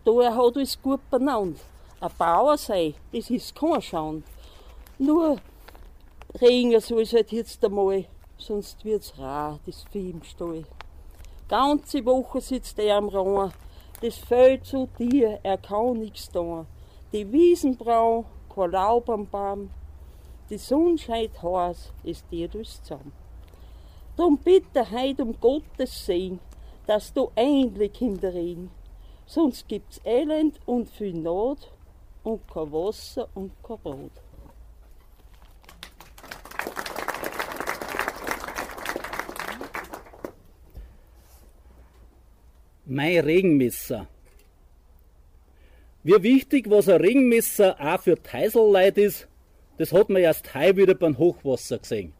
Da 0.04 0.10
er 0.20 0.36
hat 0.36 0.56
es 0.56 0.80
gut 0.80 1.00
benannt. 1.10 1.58
Ein 2.00 2.10
Bauer 2.18 2.58
sei, 2.58 2.94
das 3.12 3.30
ist 3.30 3.54
kein 3.54 3.80
Schand. 3.80 4.24
Nur 4.98 5.38
Regen 6.40 6.78
soll 6.80 7.02
es 7.02 7.12
halt 7.14 7.32
jetzt 7.32 7.64
einmal, 7.64 8.04
sonst 8.36 8.84
wird's 8.84 9.16
rar, 9.18 9.58
das 9.64 9.84
Vieh 9.90 10.10
im 10.10 10.22
Stall. 10.22 10.64
Ganze 11.48 12.04
Woche 12.04 12.40
sitzt 12.40 12.78
er 12.78 12.96
am 12.96 13.08
Rauer, 13.08 13.52
das 14.00 14.16
Feld 14.16 14.66
zu 14.66 14.88
dir, 14.98 15.38
er 15.42 15.58
kann 15.58 15.98
nichts 15.98 16.30
tun. 16.30 16.66
Die 17.12 17.30
Wiesen 17.30 17.76
braun, 17.76 18.24
kein 18.54 18.70
Laub 18.70 19.08
am 19.08 19.26
Baum, 19.26 19.70
die 20.50 20.58
Sonne 20.58 20.98
scheint 20.98 21.42
heiß, 21.42 21.92
es 22.04 22.26
dir 22.28 22.48
durchs 22.48 22.82
zusammen. 22.82 23.12
Drum 24.16 24.38
bitte 24.38 24.90
heut 24.90 25.20
um 25.20 25.38
Gottes 25.40 26.06
Segen, 26.06 26.40
dass 26.86 27.12
du 27.12 27.30
endlich 27.34 27.92
Kinder 27.92 28.34
reden, 28.34 28.70
sonst 29.26 29.68
gibt's 29.68 30.00
Elend 30.04 30.60
und 30.66 30.90
viel 30.90 31.14
Not 31.14 31.72
und 32.22 32.46
kein 32.48 32.72
Wasser 32.72 33.28
und 33.34 33.52
kein 33.62 33.78
Brot. 33.78 34.12
mein 42.92 43.18
Regenmesser. 43.20 44.06
Wie 46.04 46.22
wichtig, 46.22 46.68
was 46.68 46.88
ein 46.88 47.00
Regenmesser 47.00 47.76
auch 47.78 48.00
für 48.00 48.20
Teiselleid 48.20 48.98
ist, 48.98 49.28
das 49.78 49.92
hat 49.92 50.10
man 50.10 50.22
erst 50.22 50.54
heu 50.54 50.76
wieder 50.76 50.94
beim 50.94 51.16
Hochwasser 51.16 51.78
gesehen. 51.78 52.12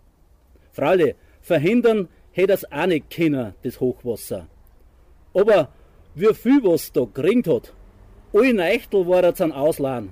Freilich, 0.72 1.16
verhindern 1.40 2.08
hätte 2.30 2.48
das 2.48 2.70
auch 2.70 2.86
nicht 2.86 3.10
können, 3.10 3.54
das 3.62 3.80
Hochwasser. 3.80 4.46
Aber 5.34 5.68
wie 6.14 6.32
viel 6.34 6.62
was 6.62 6.92
da 6.92 7.06
geringt 7.12 7.48
hat, 7.48 7.72
alle 8.32 8.54
Neichtel 8.54 9.06
war 9.06 9.24
er 9.24 9.34
zum 9.34 9.52
Ausladen. 9.52 10.10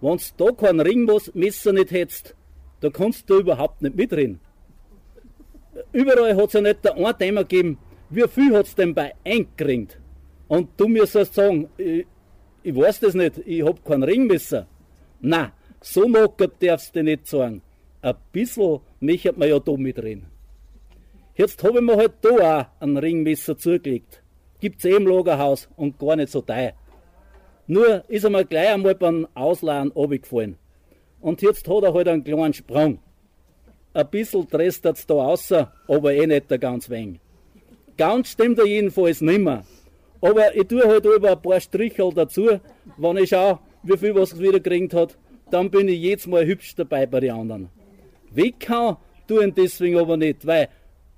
Wenn's 0.00 0.34
da 0.36 0.50
kein 0.52 0.80
Ringmesser 0.80 1.72
nicht 1.72 1.92
hättest, 1.92 2.34
da 2.80 2.90
kannst 2.90 3.30
du 3.30 3.38
überhaupt 3.38 3.80
nicht 3.82 3.96
mitreden. 3.96 4.40
Überall 5.92 6.36
hat's 6.36 6.52
ja 6.52 6.60
nicht 6.60 6.84
der 6.84 6.96
ein 6.96 7.18
Thema 7.18 7.42
gegeben, 7.42 7.78
wie 8.10 8.28
viel 8.28 8.54
hat 8.54 8.66
es 8.66 8.74
denn 8.74 8.94
bei 8.94 9.14
eingekriegt? 9.24 9.98
Und 10.48 10.68
du 10.76 10.88
müsstest 10.88 11.34
sagen, 11.34 11.70
ich, 12.62 12.74
weiß 12.74 13.00
das 13.00 13.14
nicht, 13.14 13.38
ich 13.46 13.64
hab 13.64 13.84
keinen 13.84 14.02
Ringmesser. 14.02 14.66
Na, 15.20 15.52
so 15.80 16.02
knockert 16.02 16.62
darfst 16.62 16.94
du 16.94 17.02
nicht 17.02 17.26
sagen. 17.26 17.62
Ein 18.00 18.14
bisschen 18.32 18.80
möchte 19.00 19.32
man 19.32 19.48
ja 19.48 19.58
da 19.58 19.76
mitreden. 19.76 20.26
Jetzt 21.34 21.62
habe 21.62 21.78
ich 21.78 21.84
mir 21.84 21.96
halt 21.96 22.12
da 22.20 22.60
auch 22.60 22.66
ein 22.80 22.96
Ringmesser 22.96 23.56
zugelegt. 23.56 24.22
Gibt's 24.60 24.84
eh 24.84 24.96
im 24.96 25.06
Lagerhaus 25.06 25.68
und 25.76 25.98
gar 25.98 26.16
nicht 26.16 26.30
so 26.30 26.40
teuer. 26.40 26.72
Nur 27.66 28.04
ist 28.08 28.24
er 28.24 28.30
mir 28.30 28.44
gleich 28.44 28.68
einmal 28.68 28.94
beim 28.94 29.26
Ausladen 29.34 29.92
runtergefallen. 29.92 30.56
Und 31.20 31.40
jetzt 31.42 31.68
hat 31.68 31.84
er 31.84 31.94
halt 31.94 32.08
einen 32.08 32.24
kleinen 32.24 32.52
Sprung. 32.52 32.98
Ein 33.94 34.10
bisschen 34.10 34.48
trestet's 34.48 35.06
da 35.06 35.14
außer, 35.14 35.72
aber 35.86 36.12
eh 36.12 36.26
nicht 36.26 36.50
der 36.50 36.58
ganz 36.58 36.90
wenig. 36.90 37.20
Ganz 37.96 38.28
stimmt 38.28 38.58
er 38.58 38.66
jedenfalls 38.66 39.20
nimmer. 39.20 39.64
Aber 40.22 40.56
ich 40.56 40.68
tue 40.68 40.84
halt 40.84 41.04
über 41.04 41.32
ein 41.32 41.42
paar 41.42 41.60
Strichel 41.60 42.12
dazu, 42.14 42.48
wenn 42.96 43.16
ich 43.16 43.30
schaue, 43.30 43.58
wie 43.82 43.98
viel 43.98 44.14
was 44.14 44.38
wieder 44.38 44.60
gekriegt 44.60 44.94
hat, 44.94 45.18
dann 45.50 45.68
bin 45.68 45.88
ich 45.88 45.98
jedes 45.98 46.26
Mal 46.26 46.46
hübsch 46.46 46.74
dabei 46.76 47.06
bei 47.06 47.20
den 47.20 47.32
anderen. 47.32 47.68
Weg 48.30 48.60
kann 48.60 48.96
tun 49.26 49.52
deswegen 49.54 49.98
aber 49.98 50.16
nicht, 50.16 50.46
weil 50.46 50.68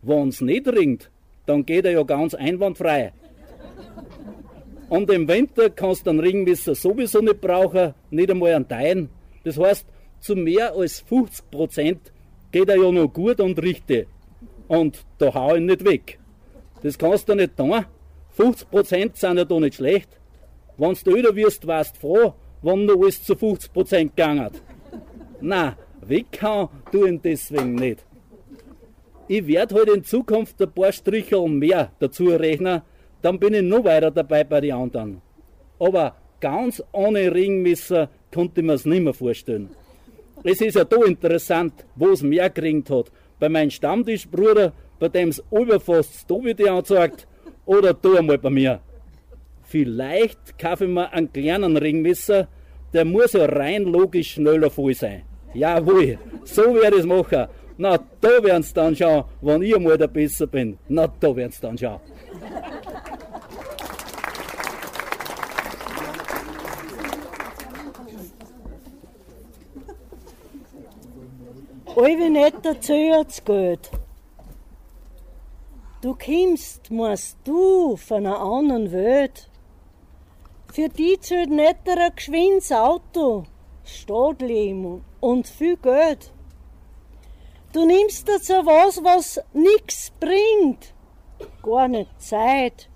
wenn 0.03 0.29
es 0.29 0.40
nicht 0.40 0.67
ringt, 0.67 1.11
dann 1.47 1.67
geht 1.67 1.85
er 1.85 1.93
ja 1.93 2.03
ganz 2.03 2.35
einwandfrei. 2.35 3.12
Und 4.88 5.11
im 5.11 5.29
Winter 5.29 5.71
kannst 5.71 6.07
du 6.07 6.11
einen 6.11 6.21
Ringmesser 6.21 6.75
sowieso 6.75 7.21
nicht 7.21 7.40
brauchen, 7.40 7.95
nicht 8.11 8.31
einmal 8.31 8.55
einen 8.55 8.69
Teilen. 8.69 9.11
Das 9.45 9.59
heißt, 9.59 9.87
zu 10.21 10.35
mehr 10.35 10.75
als 10.75 11.01
50 11.01 11.51
Prozent 11.51 12.12
geht 12.53 12.69
er 12.69 12.77
ja 12.77 12.90
noch 12.90 13.09
gut 13.09 13.40
und 13.40 13.61
richtig. 13.62 14.09
Und 14.69 15.05
da 15.19 15.35
hau 15.35 15.55
ich 15.55 15.61
ihn 15.61 15.67
nicht 15.67 15.85
weg. 15.85 16.19
Das 16.83 16.97
kannst 16.97 17.29
du 17.29 17.35
nicht 17.35 17.57
tun. 17.57 17.85
50% 18.37 19.16
sind 19.16 19.37
ja 19.38 19.44
da 19.44 19.61
nicht 19.61 19.77
schlecht. 19.77 20.09
Wenn 20.77 20.97
du 21.05 21.14
älter 21.14 21.37
wirst, 21.37 21.66
warst 21.66 21.97
du 21.97 22.01
froh, 22.01 22.35
wenn 22.62 22.87
noch 22.87 23.01
alles 23.01 23.23
zu 23.23 23.35
50% 23.35 24.11
gegangen 24.11 24.51
Na, 25.40 25.77
weg 26.01 26.33
kann 26.33 26.68
du 26.90 27.07
ihn 27.07 27.20
deswegen 27.23 27.75
nicht. 27.75 28.05
Ich 29.29 29.47
werde 29.47 29.75
halt 29.75 29.88
in 29.88 30.05
Zukunft 30.05 30.61
ein 30.61 30.73
paar 30.73 30.92
Strichel 30.92 31.49
mehr 31.49 31.92
dazu 31.99 32.27
rechnen, 32.27 32.83
dann 33.23 33.38
bin 33.38 33.55
ich 33.55 33.62
noch 33.62 33.85
weiter 33.85 34.11
dabei 34.11 34.44
bei 34.44 34.61
den 34.61 34.75
anderen. 34.75 35.23
Aber 35.79 36.16
ganz 36.40 36.83
ohne 36.92 37.33
Ringmesser 37.33 38.11
konnte 38.33 38.61
ich 38.61 38.66
mir 38.66 38.75
es 38.75 38.85
nicht 38.85 39.03
mehr 39.03 39.14
vorstellen. 39.14 39.70
Es 40.42 40.61
ist 40.61 40.75
ja 40.75 40.85
da 40.85 41.03
interessant, 41.05 41.87
wo 41.94 42.11
es 42.11 42.23
mehr 42.23 42.51
gekriegt 42.51 42.90
hat. 42.90 43.11
Bei 43.38 43.49
meinem 43.49 43.70
Stammtischbruder 43.70 44.73
bei 44.99 45.09
dem 45.09 45.31
es 45.31 45.42
überfasst 45.51 46.31
da 46.31 46.42
wird 46.42 46.66
angezeigt, 46.66 47.27
oder 47.66 47.94
da 47.94 48.14
einmal 48.14 48.38
bei 48.38 48.50
mir. 48.50 48.81
Vielleicht 49.62 50.59
kaufe 50.59 50.85
ich 50.85 50.90
mir 50.90 51.12
einen 51.12 51.33
kleinen 51.33 51.77
Ringmesser, 51.77 52.48
der 52.92 53.05
muss 53.05 53.33
ja 53.33 53.46
rein 53.46 53.85
logisch 53.85 54.33
schneller 54.33 54.70
voll 54.70 54.94
sein. 54.94 55.22
Jawohl, 55.55 56.18
so 56.44 56.74
werde 56.74 56.96
ich 56.96 57.03
es 57.03 57.07
machen. 57.07 57.46
Na, 57.77 57.98
da 58.20 58.42
werden 58.42 58.62
sie 58.62 58.74
dann 58.74 58.94
schauen, 58.94 59.24
wenn 59.40 59.62
ich 59.62 59.74
einmal 59.74 59.98
der 59.98 60.09
Besser 60.09 60.46
bin. 60.46 60.79
Na, 60.88 61.09
da 61.09 61.35
werden 61.35 61.50
sie 61.50 61.61
dann 61.61 61.77
schauen. 61.77 62.00
Alle 71.96 72.31
nicht 72.31 72.57
dazu 72.62 72.92
jetzt 72.92 73.44
Geld. 73.44 73.90
Du 76.05 76.14
kommst, 76.14 76.90
musst 76.90 77.38
du 77.45 77.97
von 77.97 78.27
einer 78.27 78.38
anderen 78.38 78.93
Welt. 78.93 79.49
Für 80.71 80.90
die 80.90 81.19
zählt 81.19 81.49
nicht 81.49 81.88
ein 81.88 82.14
geschwindes 82.14 82.71
Auto, 82.73 83.45
Stadtleben 83.87 85.03
und 85.21 85.47
viel 85.47 85.79
Geld. 85.79 86.31
Du 87.73 87.87
nimmst 87.87 88.29
dazu 88.29 88.53
was, 88.53 89.03
was 89.03 89.40
nichts 89.55 90.12
bringt, 90.21 90.93
gar 91.62 91.88
nicht 91.88 92.21
Zeit. 92.21 92.90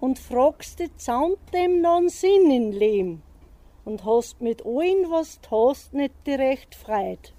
Und 0.00 0.18
fragst 0.18 0.78
dich, 0.78 0.96
zahnt 0.96 1.36
dem 1.52 1.82
noch 1.82 1.98
einen 1.98 2.08
Sinn 2.08 2.50
im 2.50 2.70
Leben 2.70 3.22
und 3.84 4.06
hast 4.06 4.40
mit 4.40 4.64
allem, 4.64 5.10
was 5.10 5.38
du 5.42 5.50
hast, 5.50 5.92
nicht 5.92 6.14
die 6.24 6.32
recht 6.32 6.74
Freit. 6.74 7.34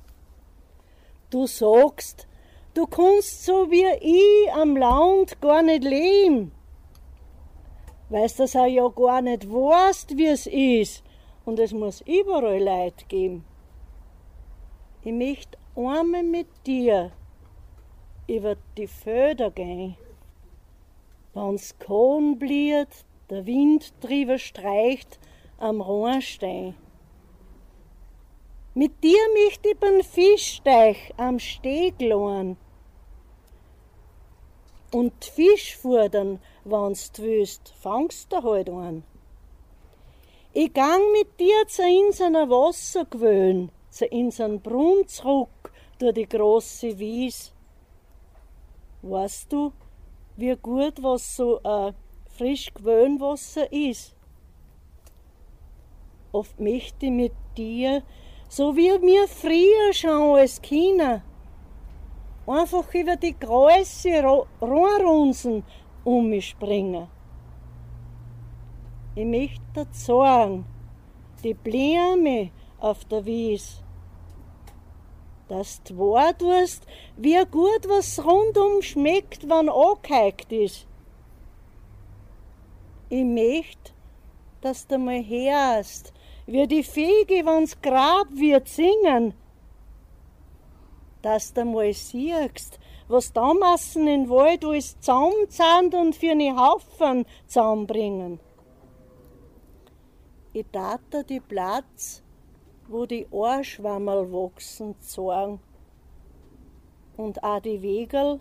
Du 1.32 1.48
sagst, 1.48 2.28
Du 2.74 2.88
kannst 2.88 3.46
so 3.46 3.70
wie 3.70 3.86
ich 4.00 4.54
am 4.54 4.78
Land 4.78 5.42
gar 5.42 5.62
nicht 5.62 5.84
leben. 5.84 6.54
Weißt 8.10 8.40
dass 8.40 8.56
er 8.56 8.68
ja 8.68 8.88
gar 8.88 9.22
nicht 9.22 9.50
weißt, 9.50 10.18
wie 10.18 10.28
es 10.28 10.48
ist. 10.48 11.04
Und 11.44 11.60
es 11.60 11.74
muss 11.74 12.02
überall 12.02 12.60
Leid 12.60 13.10
geben. 13.10 13.44
Ich 15.04 15.12
möchte 15.12 15.58
einmal 15.76 16.24
mit 16.24 16.48
dir 16.66 17.12
über 18.28 18.56
die 18.78 18.88
Felder 18.88 19.52
gehen. 19.52 19.98
Wenn's 21.34 21.76
Kohn 21.80 22.40
bliert, 22.40 23.06
der 23.30 23.46
Wind 23.46 23.94
drüber 24.02 24.38
streicht, 24.38 25.20
am 25.58 25.82
Rohrstein. 25.82 26.76
Mit 28.74 29.04
dir 29.04 29.20
möchte 29.34 29.70
ich 29.70 29.78
beim 29.78 30.02
Fischteich 30.02 31.14
am 31.18 31.40
Steg 31.40 32.00
lohn. 32.00 32.56
Und 34.94 35.26
Fisch 35.26 35.76
fordern, 35.76 36.40
wenn's 36.64 37.12
du 37.12 37.24
willst, 37.24 37.74
fangst 37.82 38.32
du 38.32 38.42
halt 38.42 38.70
an. 38.70 39.04
Ich 40.54 40.74
gang 40.74 41.02
mit 41.12 41.38
dir 41.38 41.68
zu 41.68 41.82
inserer 41.82 42.50
Wassergewöhn, 42.50 43.72
zu 43.90 44.06
insen 44.06 44.62
Brunn 44.62 45.06
zurück 45.06 45.74
durch 46.00 46.14
die 46.14 46.30
große 46.30 46.98
Wies. 46.98 47.52
Weißt 49.02 49.52
du, 49.52 49.74
wie 50.38 50.56
gut 50.56 51.04
was 51.04 51.36
so 51.36 51.62
ein 51.62 51.94
frisch 52.38 52.74
Gewöhnwasser 52.74 53.70
ist? 53.74 54.16
Oft 56.32 56.58
möchte 56.58 57.08
ich 57.08 57.12
mit 57.12 57.34
dir, 57.58 58.04
so 58.52 58.76
wie 58.76 59.00
mir 59.00 59.30
früher 59.30 59.94
schon 59.94 60.36
als 60.36 60.62
Kinder, 60.62 61.22
einfach 62.46 62.94
über 62.94 63.16
die 63.16 63.34
große 63.40 64.22
Rohrrunsen 64.62 65.64
um 66.04 66.30
mich 66.30 66.50
springen. 66.50 67.08
Ich 69.16 69.24
möchte 69.24 69.88
sagen, 69.92 70.66
die 71.42 71.54
Blume 71.54 72.52
auf 72.82 73.06
der 73.06 73.24
Wies, 73.24 73.82
dass 75.48 75.82
du 75.84 75.98
wahr 75.98 76.38
tust, 76.38 76.86
wie 77.16 77.42
gut 77.46 77.88
was 77.88 78.22
rundum 78.22 78.82
schmeckt, 78.82 79.48
wenn 79.48 79.70
angehakt 79.70 80.52
ist. 80.52 80.86
Ich 83.08 83.24
möchte, 83.24 83.94
dass 84.60 84.86
du 84.88 84.98
mal 84.98 85.24
hörst, 85.24 86.12
wie 86.46 86.68
die 86.68 86.84
Fege, 86.84 87.46
wenn's 87.46 87.80
Grab 87.82 88.28
wird, 88.32 88.68
singen. 88.68 89.34
Dass 91.22 91.54
du 91.54 91.66
mal 91.66 91.94
siehst, 91.94 92.80
was 93.08 93.32
damals 93.32 93.96
in 93.96 94.06
den 94.06 94.30
Wald 94.30 94.66
alles 94.66 95.00
zusammenzahnt 95.00 95.94
und 95.94 96.16
für 96.16 96.32
einen 96.32 96.60
Haufen 96.60 97.26
zusammenbringen. 97.46 98.40
Ich 100.54 100.66
tat 100.72 101.02
die 101.30 101.40
Platz, 101.40 102.24
wo 102.88 103.06
die 103.06 103.28
Ohrschwammerl 103.32 104.32
wachsen, 104.32 105.00
zeigen. 105.00 105.60
Und 107.16 107.44
auch 107.44 107.62
die 107.62 107.82
Wegel, 107.82 108.40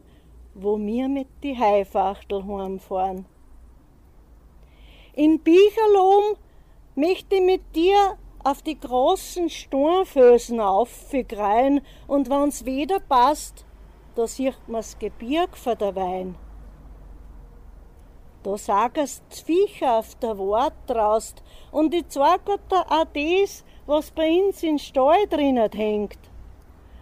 wo 0.55 0.79
wir 0.79 1.09
mit 1.09 1.29
die 1.43 1.57
Haifachtel 1.57 2.45
heimfahren. 2.45 3.27
In 5.15 5.39
Bicherlohm 5.41 6.37
möchte 7.01 7.41
mit 7.41 7.75
dir 7.75 8.19
auf 8.45 8.63
die 8.63 8.79
großen 8.79 9.49
Sturmfelsen 9.49 10.61
aufgreien 10.61 11.81
und 12.07 12.29
wenn's 12.29 12.65
wieder 12.65 13.01
passt, 13.01 13.65
da 14.15 14.27
sieht 14.27 14.59
man's 14.67 14.99
Gebirg 14.99 15.57
vor 15.57 15.77
der 15.77 15.95
Wein. 15.97 16.37
Da 18.43 18.57
sagst 18.57 19.23
Viecher 19.45 19.99
auf 19.99 20.15
der 20.17 20.39
Wart 20.39 20.75
traust 20.87 21.43
und 21.73 21.95
ich 21.95 22.09
zeig 22.09 22.45
dir 22.47 22.85
auch 22.89 23.05
das, 23.15 23.65
was 23.87 24.11
bei 24.11 24.31
uns 24.31 24.63
in 24.63 24.79
Stall 24.79 25.27
drinnen 25.29 25.71
hängt. 25.73 26.19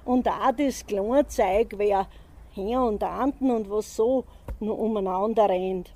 Und 0.04 0.26
auch 0.26 0.52
das 0.56 0.84
kleine 0.87 1.26
Zeug, 1.26 1.74
wer 1.76 2.08
her 2.54 2.82
und 2.82 3.02
anden 3.04 3.50
und 3.50 3.70
was 3.70 3.94
so 3.94 4.24
nur 4.58 4.78
umeinander 4.78 5.48
rennt. 5.48 5.94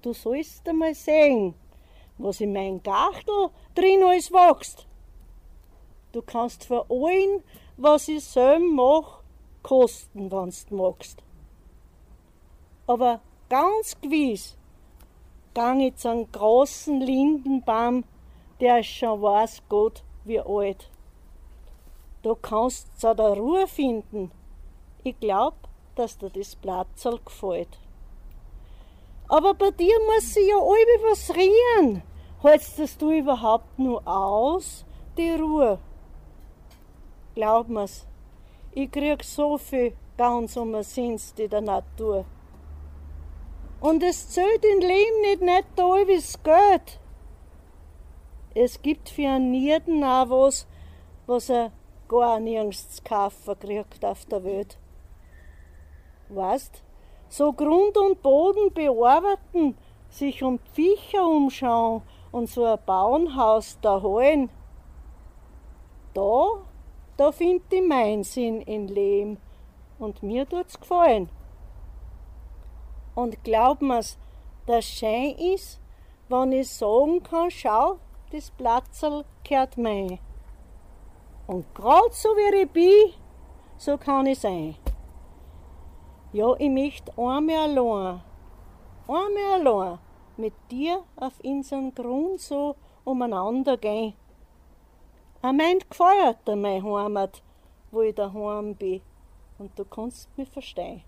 Du 0.00 0.12
sollst 0.12 0.68
einmal 0.68 0.94
sehen, 0.94 1.54
was 2.22 2.40
in 2.40 2.52
mein 2.52 2.82
Gachtel 2.82 3.50
drin 3.74 4.02
alles 4.02 4.32
wächst. 4.32 4.86
Du 6.12 6.22
kannst 6.22 6.64
für 6.64 6.84
allen, 6.90 7.42
was 7.76 8.08
ich 8.08 8.24
selber 8.24 8.64
mach, 8.64 9.22
kosten, 9.62 10.30
wenn's 10.30 10.66
du 10.66 10.76
magst. 10.76 11.22
Aber 12.86 13.20
ganz 13.48 13.98
gewiss 14.00 14.56
gang 15.54 15.80
ich 15.80 15.96
zu 15.96 16.08
einem 16.08 16.30
großen 16.30 17.00
Lindenbaum, 17.00 18.04
der 18.60 18.80
ist 18.80 18.86
schon 18.86 19.20
weiß 19.20 19.62
Gott 19.68 20.02
wie 20.24 20.40
alt. 20.40 20.90
Du 22.22 22.34
kannst 22.36 23.00
zu 23.00 23.14
der 23.14 23.36
Ruhe 23.36 23.66
finden. 23.66 24.30
Ich 25.02 25.18
glaub, 25.18 25.54
dass 25.96 26.16
dir 26.16 26.30
das 26.30 26.54
Platzl 26.56 27.18
gefällt. 27.24 27.78
Aber 29.28 29.54
bei 29.54 29.70
dir 29.72 29.98
muss 30.06 30.34
sie 30.34 30.48
ja 30.48 30.56
alle 30.56 31.10
was 31.10 31.34
rieren. 31.34 32.02
Hältst 32.42 32.76
das 32.80 32.98
du 32.98 33.12
überhaupt 33.12 33.78
nur 33.78 34.04
aus, 34.04 34.84
die 35.16 35.30
Ruhe? 35.30 35.78
Glaub 37.36 37.68
mir's, 37.68 38.04
ich 38.72 38.90
krieg 38.90 39.22
so 39.22 39.58
viel 39.58 39.92
ganz 40.16 40.56
umsonst 40.56 41.38
in 41.38 41.50
der 41.50 41.60
Natur. 41.60 42.24
Und 43.80 44.02
es 44.02 44.28
zählt 44.30 44.64
im 44.64 44.80
Leben 44.80 45.20
nicht 45.20 45.42
nicht 45.42 45.66
da 45.76 45.84
wie's 45.84 46.42
Geld. 46.42 46.98
Es 48.56 48.82
gibt 48.82 49.08
für 49.08 49.28
einen 49.28 49.52
Nierden 49.52 50.02
auch 50.02 50.30
was, 50.30 50.66
was 51.26 51.48
er 51.48 51.70
gar 52.08 52.40
nirgends 52.40 52.90
zu 52.90 53.02
kaufen 53.04 53.56
kriegt 53.60 54.04
auf 54.04 54.24
der 54.24 54.42
Welt. 54.42 54.78
Weißt, 56.28 56.82
so 57.28 57.52
Grund 57.52 57.96
und 57.96 58.20
Boden 58.20 58.72
bearbeiten, 58.74 59.78
sich 60.10 60.42
um 60.42 60.58
Viecher 60.74 61.24
umschauen 61.24 62.02
und 62.32 62.48
so 62.48 62.64
ein 62.64 62.78
Bauernhaus 62.84 63.78
da 63.80 64.00
holen. 64.02 64.50
Da, 66.14 66.46
da 67.16 67.30
find 67.30 67.62
ich 67.72 67.86
mein 67.86 68.24
Sinn 68.24 68.62
in 68.62 68.88
Leben 68.88 69.38
und 69.98 70.22
mir 70.22 70.48
tut's 70.48 70.80
gefallen. 70.80 71.28
Und 73.14 73.44
glaub 73.44 73.82
mir's, 73.82 74.18
das 74.66 74.84
Schein 74.86 75.36
ist, 75.36 75.80
wenn 76.28 76.52
ich 76.52 76.70
sagen 76.70 77.22
kann, 77.22 77.50
schau, 77.50 77.98
das 78.30 78.50
Platzl 78.50 79.24
gehört 79.44 79.76
mein. 79.76 80.18
Und 81.46 81.74
grad 81.74 82.14
so 82.14 82.30
wie 82.30 82.62
ich 82.62 82.70
bin, 82.70 83.12
so 83.76 83.98
kann 83.98 84.26
ich 84.26 84.40
sein. 84.40 84.76
Ja, 86.32 86.54
ich 86.58 86.70
möchte 86.70 87.12
einmal 87.18 87.76
allein, 87.76 88.22
einmal 89.06 89.66
allein 89.66 89.98
mit 90.42 90.54
dir 90.72 91.04
auf 91.14 91.38
unseren 91.44 91.94
Grund 91.94 92.40
so 92.40 92.74
umeinander 93.04 93.76
gehen. 93.76 94.14
Er 95.40 95.52
meint 95.52 95.88
gefeiert 95.88 96.44
meine 96.48 96.82
Heimat, 96.82 97.40
wo 97.92 98.02
ich 98.02 98.16
daheim 98.16 98.74
bin. 98.74 99.00
Und 99.58 99.78
du 99.78 99.84
kannst 99.84 100.36
mich 100.36 100.48
verstehen. 100.48 101.04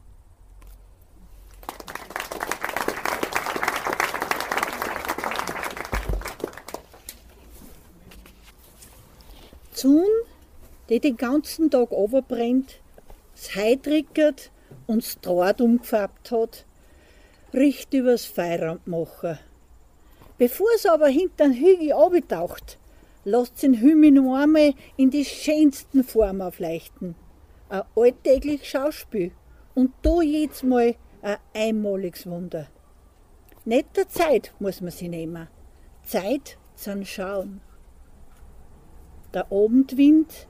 Sonne, 9.73 10.05
die 10.89 11.01
den 11.01 11.17
ganzen 11.17 11.73
Tag 11.73 11.91
runterbrennt, 11.91 12.81
das 13.35 13.57
Heu 13.57 13.77
und 14.87 15.03
das 15.03 15.21
Draht 15.21 15.61
umgefärbt 15.61 16.31
hat, 16.31 16.65
riecht 17.55 17.95
übers 17.95 18.25
Feierabend 18.25 18.87
machen. 18.87 19.39
Bevor 20.39 20.67
es 20.75 20.87
aber 20.87 21.09
hinter 21.09 21.49
den 21.49 21.55
Hügel 21.55 21.93
abtaucht, 21.93 22.79
lasst 23.25 23.63
den 23.63 23.75
Himmel 23.75 24.11
noch 24.11 24.35
einmal 24.35 24.75
in 24.97 25.11
die 25.11 25.25
schönsten 25.25 26.03
Form 26.03 26.41
aufleuchten. 26.41 27.15
Ein 27.69 27.83
alltägliches 27.95 28.67
Schauspiel 28.67 29.31
und 29.75 29.93
da 30.03 30.21
jedes 30.21 30.63
Mal 30.63 30.97
ein 31.23 31.37
einmaliges 31.55 32.27
Wunder. 32.27 32.69
Nicht 33.65 33.97
der 33.97 34.09
Zeit 34.09 34.53
muss 34.59 34.81
man 34.81 34.91
sie 34.91 35.09
nehmen. 35.09 35.49
Zeit 36.05 36.59
zum 36.75 37.05
Schauen. 37.05 37.61
Der 39.33 39.51
Abendwind, 39.51 40.47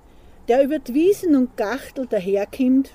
der 0.49 0.65
über 0.65 0.79
die 0.79 0.95
Wiesen 0.95 1.37
und 1.37 1.57
Gachtel 1.57 2.07
daherkommt, 2.07 2.91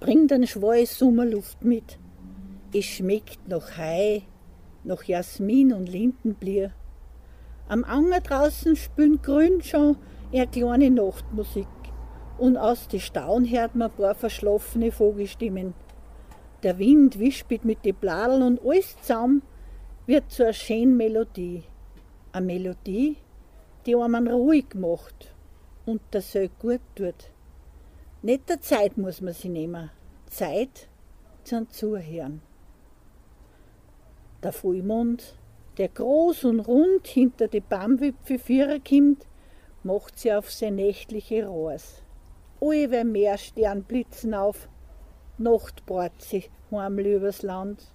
bringt 0.00 0.32
eine 0.32 0.46
schwache 0.46 0.86
Sommerluft 0.86 1.62
mit. 1.62 1.98
Es 2.72 2.84
schmeckt 2.84 3.48
nach 3.48 3.76
Hai, 3.76 4.22
nach 4.84 5.02
Jasmin 5.02 5.72
und 5.72 5.88
Lindenblier. 5.88 6.70
Am 7.66 7.82
Anger 7.82 8.20
draußen 8.20 8.76
spielen 8.76 9.20
grün 9.20 9.60
schon 9.60 9.96
eine 10.32 10.46
kleine 10.46 10.88
Nachtmusik 10.88 11.66
und 12.38 12.56
aus 12.56 12.86
den 12.86 13.00
Stauen 13.00 13.50
hört 13.50 13.74
man 13.74 13.90
ein 13.90 13.96
paar 13.96 14.14
verschlafene 14.14 14.92
Vogelstimmen. 14.92 15.74
Der 16.62 16.78
Wind 16.78 17.18
wispelt 17.18 17.64
mit 17.64 17.84
den 17.84 17.96
Bladeln 17.96 18.42
und 18.42 18.60
alles 18.64 18.96
zusammen 19.00 19.42
wird 20.06 20.30
zu 20.30 20.44
einer 20.44 20.52
schönen 20.52 20.96
Melodie. 20.96 21.64
Eine 22.30 22.46
Melodie, 22.46 23.16
die 23.84 23.96
einen 23.96 24.28
ruhig 24.28 24.76
macht 24.76 25.34
und 25.86 26.02
das 26.12 26.30
so 26.30 26.46
gut 26.60 26.82
tut. 26.94 27.32
Nicht 28.22 28.48
der 28.48 28.60
Zeit 28.60 28.96
muss 28.96 29.20
man 29.20 29.34
sie 29.34 29.48
nehmen. 29.48 29.90
Zeit 30.26 30.88
zum 31.42 31.68
Zuhören. 31.68 32.42
Der 34.42 34.52
Vollmond, 34.52 35.34
der 35.76 35.88
groß 35.88 36.44
und 36.44 36.60
rund 36.60 37.06
hinter 37.06 37.46
die 37.48 37.60
Baumwipfel 37.60 38.80
kommt, 38.80 39.26
macht 39.82 40.18
sie 40.18 40.32
auf 40.32 40.50
sein 40.50 40.76
nächtliche 40.76 41.46
Rohrs. 41.46 42.02
Alle 42.60 43.04
mehr 43.04 43.36
Stern 43.36 43.82
blitzen 43.82 44.32
auf, 44.32 44.68
Nacht 45.36 45.84
bart 45.86 46.20
sie 46.20 46.44
heimlich 46.70 47.14
übers 47.14 47.42
Land. 47.42 47.92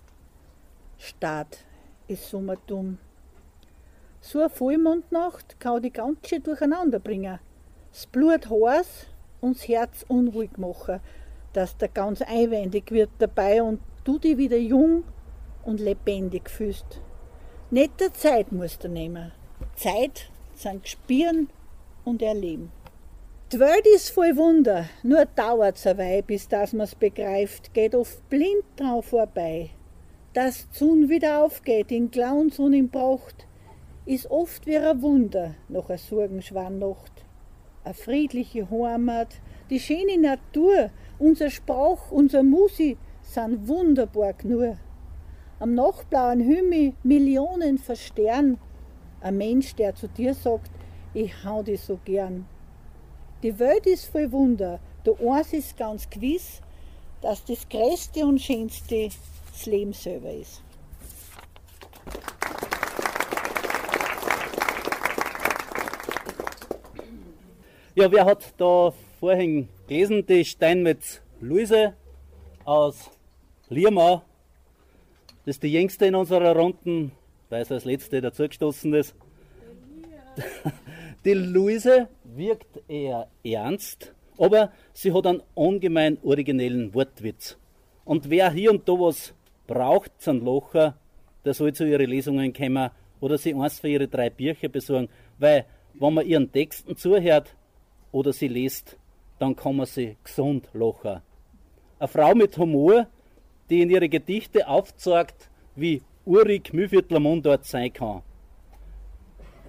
Staat 0.98 1.60
ist 2.08 2.30
Sommertum. 2.30 3.00
So 4.22 4.39
eine 4.39 4.50
Vollmondnacht 4.50 5.60
kann 5.60 5.82
die 5.82 5.91
ganz 5.91 6.28
schön 6.28 6.43
durcheinander 6.43 7.00
bringen. 7.00 7.39
Das 7.91 8.06
Blut 8.08 8.50
heiß 8.50 9.08
und 9.41 9.58
das 9.58 9.68
Herz 9.68 10.06
unruhig 10.08 10.58
machen, 10.58 11.00
dass 11.54 11.78
der 11.78 11.89
ganz 11.89 12.22
einwendig 12.22 12.91
wird 12.91 13.12
dabei 13.20 13.62
und 13.62 13.80
du 14.04 14.20
dich 14.20 14.38
wieder 14.38 14.58
jung 14.58 15.04
und 15.66 15.80
lebendig 15.80 16.49
fühlst. 16.49 17.01
Nicht 17.72 17.99
der 17.99 18.13
Zeit 18.13 18.51
musst 18.51 18.84
du 18.84 18.88
nehmen. 18.88 19.32
Zeit 19.76 20.30
sind 20.53 20.88
Spüren 20.88 21.49
und 22.05 22.22
Erleben. 22.22 22.72
Die 23.51 23.59
Welt 23.59 23.86
ist 23.95 24.09
voll 24.09 24.36
Wunder, 24.38 24.86
nur 25.03 25.26
dauert's 25.26 25.86
eine 25.86 25.99
Weile, 25.99 26.24
bis 26.24 26.47
das 26.47 26.74
man's 26.74 26.95
begreift, 26.95 27.74
geht 27.74 27.93
oft 27.93 28.28
blind 28.30 28.63
drauf 28.76 29.05
vorbei. 29.05 29.70
Dass 30.34 30.70
Zun 30.72 31.09
wieder 31.09 31.43
aufgeht 31.43 31.91
in 31.91 32.09
Glauns 32.09 32.59
und 32.59 32.74
in 32.74 32.89
Pracht, 32.89 33.45
ist 34.05 34.30
oft 34.30 34.66
wie 34.66 34.78
ein 34.78 35.01
Wunder 35.01 35.55
nach 35.68 35.89
einer 35.89 35.97
Sorgenschwannacht. 35.97 37.11
Eine 37.84 37.93
friedliche 37.93 38.70
Heimat, 38.70 39.36
die 39.70 39.80
schöne 39.80 40.18
Natur, 40.18 40.89
unser 41.20 41.49
Sprach, 41.49 42.11
unser 42.11 42.43
Musi 42.43 42.97
sind 43.22 43.68
wunderbar 43.68 44.34
nur. 44.43 44.78
Am 45.58 45.74
nachtblauen 45.74 46.41
Himmel 46.41 46.93
Millionen 47.03 47.78
Verstern, 47.78 48.58
ein 49.22 49.38
Mensch, 49.38 49.74
der 49.76 49.95
zu 49.95 50.10
dir 50.10 50.34
sagt, 50.34 50.70
ich 51.14 51.45
hau 51.45 51.64
dich 51.64 51.80
so 51.80 51.97
gern. 52.03 52.45
Die 53.41 53.58
Welt 53.58 53.86
ist 53.86 54.06
voll 54.06 54.32
Wunder. 54.34 54.80
Der 55.06 55.16
eins 55.20 55.53
ist 55.53 55.78
ganz 55.78 56.10
gewiss, 56.10 56.62
dass 57.22 57.45
das 57.45 57.70
Größte 57.70 58.26
und 58.26 58.41
Schönste 58.41 59.10
das 59.51 59.66
Leben 59.66 59.93
selber 59.93 60.34
ist. 60.34 60.62
Ja, 67.93 68.12
wer 68.12 68.26
hat 68.26 68.53
da 68.58 68.91
vorhin 69.22 69.70
gelesen, 69.88 70.26
die 70.26 70.43
Steinmetz 70.43 71.22
Luise 71.39 71.93
aus 72.66 73.10
Liermau. 73.70 74.22
Das 75.46 75.58
ist 75.58 75.64
die 75.64 75.72
jüngste 75.72 76.08
in 76.08 76.16
unserer 76.16 76.56
Runden, 76.56 77.12
weil 77.50 77.64
sie 77.66 77.76
als 77.76 77.86
letzte 77.86 78.20
dazugestoßen 78.20 78.91
ist. 78.96 79.16
Die 81.24 81.34
Luise 81.34 82.08
wirkt 82.24 82.82
eher 82.88 83.28
ernst, 83.43 84.16
aber 84.39 84.72
sie 84.91 85.14
hat 85.14 85.28
einen 85.28 85.43
ungemein 85.54 86.18
originellen 86.24 86.91
Wortwitz. 86.96 87.58
Und 88.06 88.30
wer 88.32 88.52
hier 88.52 88.72
und 88.72 88.89
da 88.89 88.93
was 88.93 89.36
braucht, 89.68 90.20
sind 90.20 90.43
Locher, 90.43 90.98
der 91.46 91.54
soll 91.54 91.74
zu 91.74 91.88
ihren 91.88 92.10
Lesungen 92.10 92.52
kommen 92.52 92.89
oder 93.20 93.38
sie 93.38 93.54
eins 93.54 93.80
für 93.80 93.89
ihre 93.89 94.08
drei 94.08 94.32
Bücher 94.32 94.68
besorgen, 94.68 95.10
weil 95.38 95.66
wenn 95.93 96.14
man 96.16 96.26
ihren 96.26 96.52
Texten 96.52 96.96
zuhört 96.96 97.56
oder 98.12 98.34
sie 98.34 98.48
liest, 98.48 98.98
dann 99.38 99.56
kann 99.56 99.76
man 99.76 99.86
sie 99.86 100.18
gesund 100.24 100.70
lachen. 100.74 101.22
Eine 102.00 102.08
Frau 102.08 102.34
mit 102.34 102.58
Humor, 102.58 103.08
die 103.70 103.82
in 103.82 103.89
ihre 103.89 104.09
Gedichte 104.09 104.68
aufzeigt, 104.68 105.49
wie 105.76 106.03
urig 106.26 106.74
Mühviertler 106.74 107.20
Mundart 107.20 107.66
sein 107.66 107.91
kann. 107.91 108.22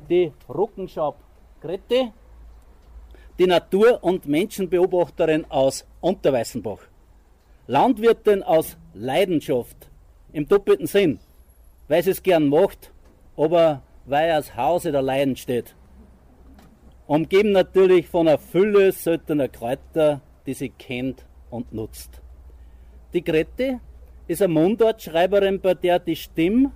Die 0.08 0.32
Ruckenschab 0.48 1.16
Grete, 1.60 2.12
die 3.38 3.46
Natur- 3.46 4.02
und 4.02 4.26
Menschenbeobachterin 4.26 5.44
aus 5.50 5.86
Unterweißenbach. 6.00 6.80
Landwirtin 7.66 8.42
aus 8.42 8.76
Leidenschaft, 8.94 9.90
im 10.32 10.46
doppelten 10.46 10.86
Sinn, 10.86 11.18
weil 11.88 12.02
sie 12.02 12.10
es 12.10 12.22
gern 12.22 12.48
macht, 12.48 12.92
aber 13.36 13.82
weil 14.04 14.28
das 14.28 14.56
Hause 14.56 14.92
der 14.92 15.02
Leiden 15.02 15.36
steht. 15.36 15.74
Umgeben 17.06 17.52
natürlich 17.52 18.06
von 18.06 18.28
einer 18.28 18.38
Fülle 18.38 18.92
seltener 18.92 19.48
Kräuter, 19.48 20.20
die 20.46 20.54
sie 20.54 20.70
kennt 20.70 21.26
und 21.50 21.72
nutzt. 21.72 22.22
Die 23.16 23.24
Grete 23.24 23.80
ist 24.28 24.42
eine 24.42 24.52
Mundartschreiberin, 24.52 25.58
bei 25.62 25.72
der 25.72 25.98
die 25.98 26.16
Stimme, 26.16 26.72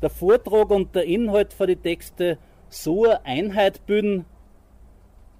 der 0.00 0.08
Vortrag 0.08 0.70
und 0.70 0.94
der 0.94 1.02
Inhalt 1.02 1.52
für 1.52 1.66
die 1.66 1.74
Texte 1.74 2.38
so 2.68 3.02
eine 3.06 3.24
Einheit 3.24 3.84
bilden, 3.84 4.24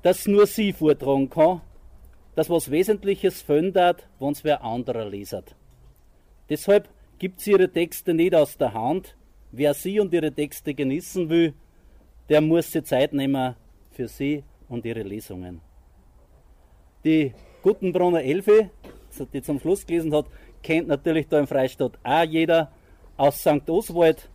dass 0.03 0.27
nur 0.27 0.49
sie 0.49 0.73
vortragen 0.73 1.31
kann, 1.31 1.61
dass 2.35 2.51
was 2.51 2.69
Wesentliches 2.69 3.43
fehlen 3.43 3.73
wenn 3.77 4.33
es 4.33 4.43
wer 4.43 4.65
anderer 4.65 5.09
lesert. 5.09 5.55
Deshalb 6.51 6.89
gibt 7.21 7.39
sie 7.39 7.53
ihre 7.53 7.71
Texte 7.71 8.13
nicht 8.13 8.35
aus 8.35 8.59
der 8.59 8.75
Hand. 8.75 9.17
Wer 9.53 9.73
sie 9.73 10.01
und 10.01 10.13
ihre 10.13 10.33
Texte 10.33 10.75
genießen 10.75 11.31
will, 11.31 11.55
der 12.29 12.41
muss 12.41 12.73
sich 12.73 12.83
Zeit 12.83 13.13
nehmen 13.13 13.55
für 13.93 14.09
sie 14.09 14.43
und 14.69 14.85
ihre 14.85 15.03
Lesungen. 15.03 15.61
Die 17.05 17.33
Guttenbrunner 17.63 18.25
Elfe, 18.25 18.71
die 19.33 19.43
zum 19.43 19.61
Schluss 19.61 19.87
gelesen 19.87 20.15
hat, 20.15 20.27
kennt 20.63 20.89
natürlich 20.89 21.29
da 21.29 21.39
im 21.39 21.47
Freistaat 21.47 21.99
auch 22.03 22.23
jeder 22.25 22.71
aus 23.17 23.41
St. 23.41 23.69
Oswald. 23.69 24.29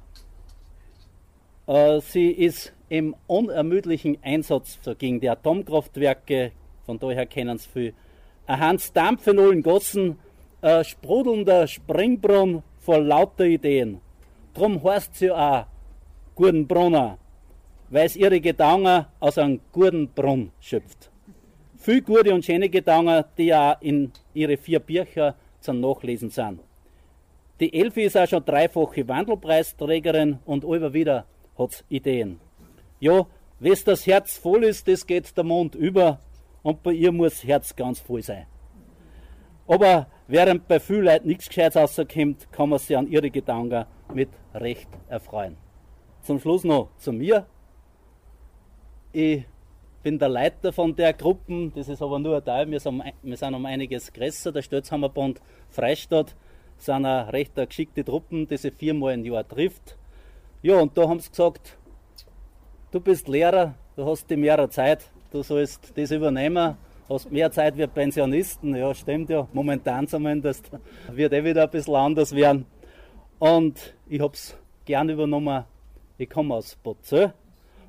Äh, 1.68 2.00
sie 2.02 2.32
ist 2.32 2.74
im 2.90 3.16
unermüdlichen 3.28 4.18
Einsatz 4.24 4.80
gegen 4.98 5.20
die 5.20 5.30
Atomkraftwerke, 5.30 6.52
von 6.86 6.98
daher 6.98 7.26
kennen 7.26 7.58
sie 7.58 7.70
viel. 7.70 7.94
Ein 8.48 8.60
Hans 8.60 8.92
Dampf 8.92 9.28
in 9.28 9.40
allen 9.40 9.64
sprudelnder 10.84 11.68
Springbrunnen 11.68 12.64
voll 12.80 13.06
lauter 13.06 13.46
Ideen. 13.46 14.02
Drum 14.54 14.84
heißt 14.84 15.16
sie 15.16 15.32
auch 15.32 15.66
Gurdenbrunner, 16.36 17.18
weil 17.90 18.06
es 18.06 18.16
ihre 18.16 18.42
Gedanken 18.42 19.06
aus 19.20 19.38
einem 19.38 19.60
guten 19.72 20.08
Brunnen 20.10 20.52
schöpft. 20.60 21.12
Viel 21.80 22.02
gute 22.02 22.34
und 22.34 22.44
schöne 22.44 22.68
Gedanken, 22.68 23.24
die 23.38 23.56
auch 23.56 23.80
in 23.80 24.12
ihre 24.34 24.58
vier 24.58 24.82
Bücher 24.82 25.36
zum 25.62 25.80
Nachlesen 25.80 26.30
sind. 26.30 26.60
Die 27.62 27.74
Elfi 27.74 28.04
ist 28.04 28.18
auch 28.18 28.28
schon 28.28 28.44
dreifache 28.44 29.08
Wandelpreisträgerin 29.08 30.40
und 30.46 30.66
immer 30.66 30.94
wieder 30.94 31.26
hat 31.58 31.86
Ideen. 31.88 32.42
Ja, 33.00 33.26
wes 33.60 33.86
das 33.86 34.06
Herz 34.06 34.38
voll 34.38 34.66
ist, 34.66 34.90
das 34.90 35.08
geht 35.08 35.36
der 35.38 35.46
Mond 35.46 35.74
über 35.74 36.20
und 36.64 36.84
bei 36.84 36.92
ihr 36.92 37.14
muss 37.14 37.36
das 37.36 37.44
Herz 37.46 37.76
ganz 37.76 38.02
voll 38.02 38.24
sein. 38.24 38.46
Aber 39.66 40.08
während 40.28 40.68
bei 40.68 40.82
vielen 40.82 41.06
Leuten 41.06 41.30
nichts 41.30 41.48
Gescheites 41.48 41.78
rauskommt, 41.78 42.52
kann 42.52 42.70
man 42.70 42.80
sich 42.80 42.98
an 42.98 43.08
ihre 43.08 43.32
Gedanken 43.32 43.86
mit 44.14 44.30
Recht 44.54 44.90
erfreuen. 45.08 45.56
Zum 46.24 46.42
Schluss 46.42 46.66
noch 46.66 46.90
zu 46.98 47.14
mir. 47.14 47.46
Ich 49.14 49.46
bin 50.02 50.18
der 50.18 50.30
Leiter 50.30 50.72
von 50.72 50.96
der 50.96 51.14
Gruppe, 51.14 51.72
das 51.76 51.90
ist 51.90 52.02
aber 52.02 52.20
nur 52.20 52.38
ein 52.38 52.46
Teil, 52.46 52.70
wir 52.70 52.80
sind, 52.80 53.04
wir 53.22 53.38
sind 53.38 53.54
um 53.54 53.66
einiges 53.66 54.12
größer. 54.14 54.52
Der 54.52 54.62
Stötzhammerbund 54.62 55.42
Freistadt 55.70 56.36
sind 56.78 57.06
eine 57.06 57.32
recht 57.34 57.56
geschickte 57.56 58.04
Truppen, 58.04 58.48
die 58.48 58.58
sich 58.58 58.74
viermal 58.74 59.14
im 59.14 59.26
Jahr 59.26 59.48
trifft. 59.48 59.98
Ja, 60.62 60.80
und 60.80 60.98
da 60.98 61.08
haben 61.08 61.20
sie 61.20 61.30
gesagt, 61.30 61.78
du 62.92 63.00
bist 63.00 63.28
Lehrer, 63.28 63.76
du 63.96 64.06
hast 64.06 64.30
die 64.30 64.38
mehr 64.38 64.70
Zeit, 64.70 65.10
du 65.32 65.44
sollst 65.44 65.98
das 65.98 66.12
übernehmen, 66.12 66.78
hast 67.10 67.32
mehr 67.32 67.52
Zeit 67.52 67.78
wie 67.78 67.88
Pensionisten. 67.88 68.76
Ja, 68.76 68.94
stimmt 68.94 69.30
ja, 69.30 69.48
momentan 69.54 70.08
zumindest. 70.08 70.72
Wird 71.12 71.34
eh 71.34 71.44
wieder 71.44 71.64
ein 71.64 71.70
bisschen 71.70 71.96
anders 71.96 72.36
werden. 72.36 72.66
Und 73.40 73.96
ich 74.08 74.22
habe 74.22 74.34
es 74.34 74.58
gern 74.86 75.10
übernommen. 75.10 75.66
Ich 76.18 76.30
komme 76.30 76.56
aus 76.56 76.76
Bozö 76.76 77.30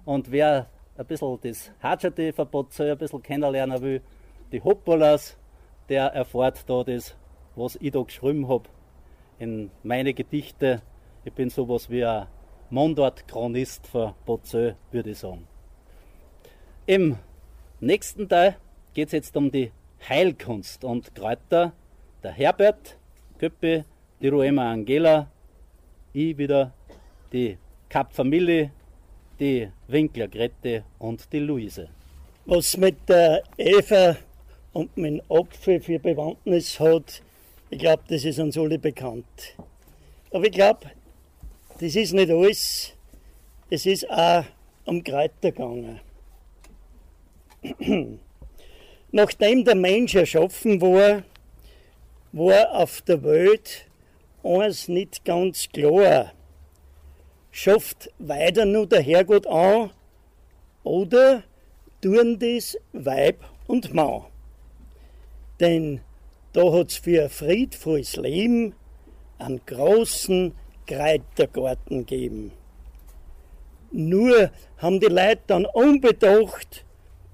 und 0.05 0.31
wer 0.31 0.69
ein 1.01 1.07
bisschen 1.07 1.39
das 1.41 1.73
Hatschati 1.83 2.31
von 2.31 2.47
Bozö 2.49 2.93
ein 2.93 2.99
bisschen 2.99 3.23
kennenlernen 3.23 3.81
will, 3.81 4.03
die 4.53 4.63
Hoppolas, 4.63 5.39
der 5.89 6.09
erfährt 6.09 6.69
da 6.69 6.85
das, 6.85 7.17
was 7.57 7.77
ich 7.81 7.91
da 7.91 8.03
geschrieben 8.03 8.47
habe 8.49 8.69
in 9.39 9.71
meine 9.83 10.13
Gedichte. 10.13 10.83
Ich 11.25 11.33
bin 11.33 11.49
sowas 11.49 11.89
wie 11.89 12.05
ein 12.05 12.27
Mundart-Chronist 12.69 13.87
für 13.87 14.15
Bozö, 14.27 14.75
würde 14.93 15.11
ich 15.11 15.19
sagen. 15.19 15.49
Im 16.85 17.17
nächsten 17.81 18.29
Teil 18.29 18.57
geht 18.93 19.09
es 19.09 19.13
jetzt 19.13 19.37
um 19.39 19.51
die 19.51 19.73
Heilkunst 20.07 20.85
und 20.85 21.15
Kräuter. 21.15 21.73
Der 22.23 22.33
Herbert 22.33 22.99
Köppi, 23.39 23.85
die 24.21 24.29
Ruema 24.29 24.71
Angela, 24.71 25.31
ich 26.13 26.37
wieder, 26.37 26.75
die 27.33 27.57
Kap 27.89 28.13
Familie, 28.13 28.71
die 29.41 29.68
Winkler 29.88 30.28
Grete 30.28 30.84
und 30.99 31.32
die 31.32 31.38
Luise. 31.38 31.88
Was 32.45 32.76
mit 32.76 33.09
der 33.09 33.43
Eva 33.57 34.16
und 34.72 34.97
mit 34.97 35.22
Apfel 35.30 35.80
für 35.80 35.99
Bewandtnis 35.99 36.78
hat, 36.78 37.22
ich 37.70 37.78
glaube, 37.78 38.03
das 38.09 38.24
ist 38.24 38.38
uns 38.38 38.59
alle 38.59 38.78
bekannt. 38.78 39.57
Aber 40.30 40.45
ich 40.45 40.53
glaube, 40.53 40.91
das 41.80 41.97
ist 41.97 42.12
nicht 42.12 42.30
alles. 42.30 42.93
Es 43.70 43.86
ist 43.86 44.09
auch 44.11 44.45
um 44.84 45.03
Kräuter 45.03 45.53
gegangen. 45.53 46.01
Nachdem 49.12 49.64
der 49.64 49.74
Mensch 49.74 50.14
erschaffen 50.14 50.80
war, 50.80 51.22
war 52.32 52.74
auf 52.74 53.03
der 53.03 53.22
Welt 53.22 53.86
eins 54.43 54.88
nicht 54.88 55.24
ganz 55.24 55.68
klar. 55.68 56.32
Schafft 57.51 58.11
weiter 58.19 58.65
nur 58.65 58.87
der 58.87 59.03
Herrgott 59.03 59.47
an 59.47 59.91
oder 60.85 61.43
tun 62.01 62.39
das 62.39 62.77
Weib 62.93 63.45
und 63.67 63.93
Mann? 63.93 64.25
Denn 65.59 66.01
da 66.53 66.73
hat's 66.73 66.97
für 66.97 67.25
ein 67.25 67.31
friedvolles 67.31 68.17
Leben 68.17 68.75
einen 69.39 69.61
großen 69.67 70.55
Kräutergarten 70.87 72.07
gegeben. 72.07 72.53
Nur 73.93 74.51
haben 74.79 75.01
die 75.01 75.07
Leute 75.07 75.43
dann 75.49 75.67
unbedacht 75.67 76.85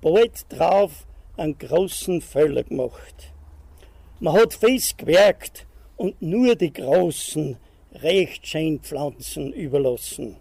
bald 0.00 0.46
drauf 0.48 1.06
einen 1.36 1.58
großen 1.58 2.20
Fehler 2.20 2.62
gemacht. 2.64 3.32
Man 4.20 4.34
hat 4.34 4.54
fest 4.54 4.96
gewerkt 4.98 5.66
und 5.96 6.20
nur 6.22 6.54
die 6.54 6.72
großen, 6.72 7.58
recht 8.02 8.46
schönen 8.46 8.80
Pflanzen 8.80 9.52
überlassen. 9.52 10.36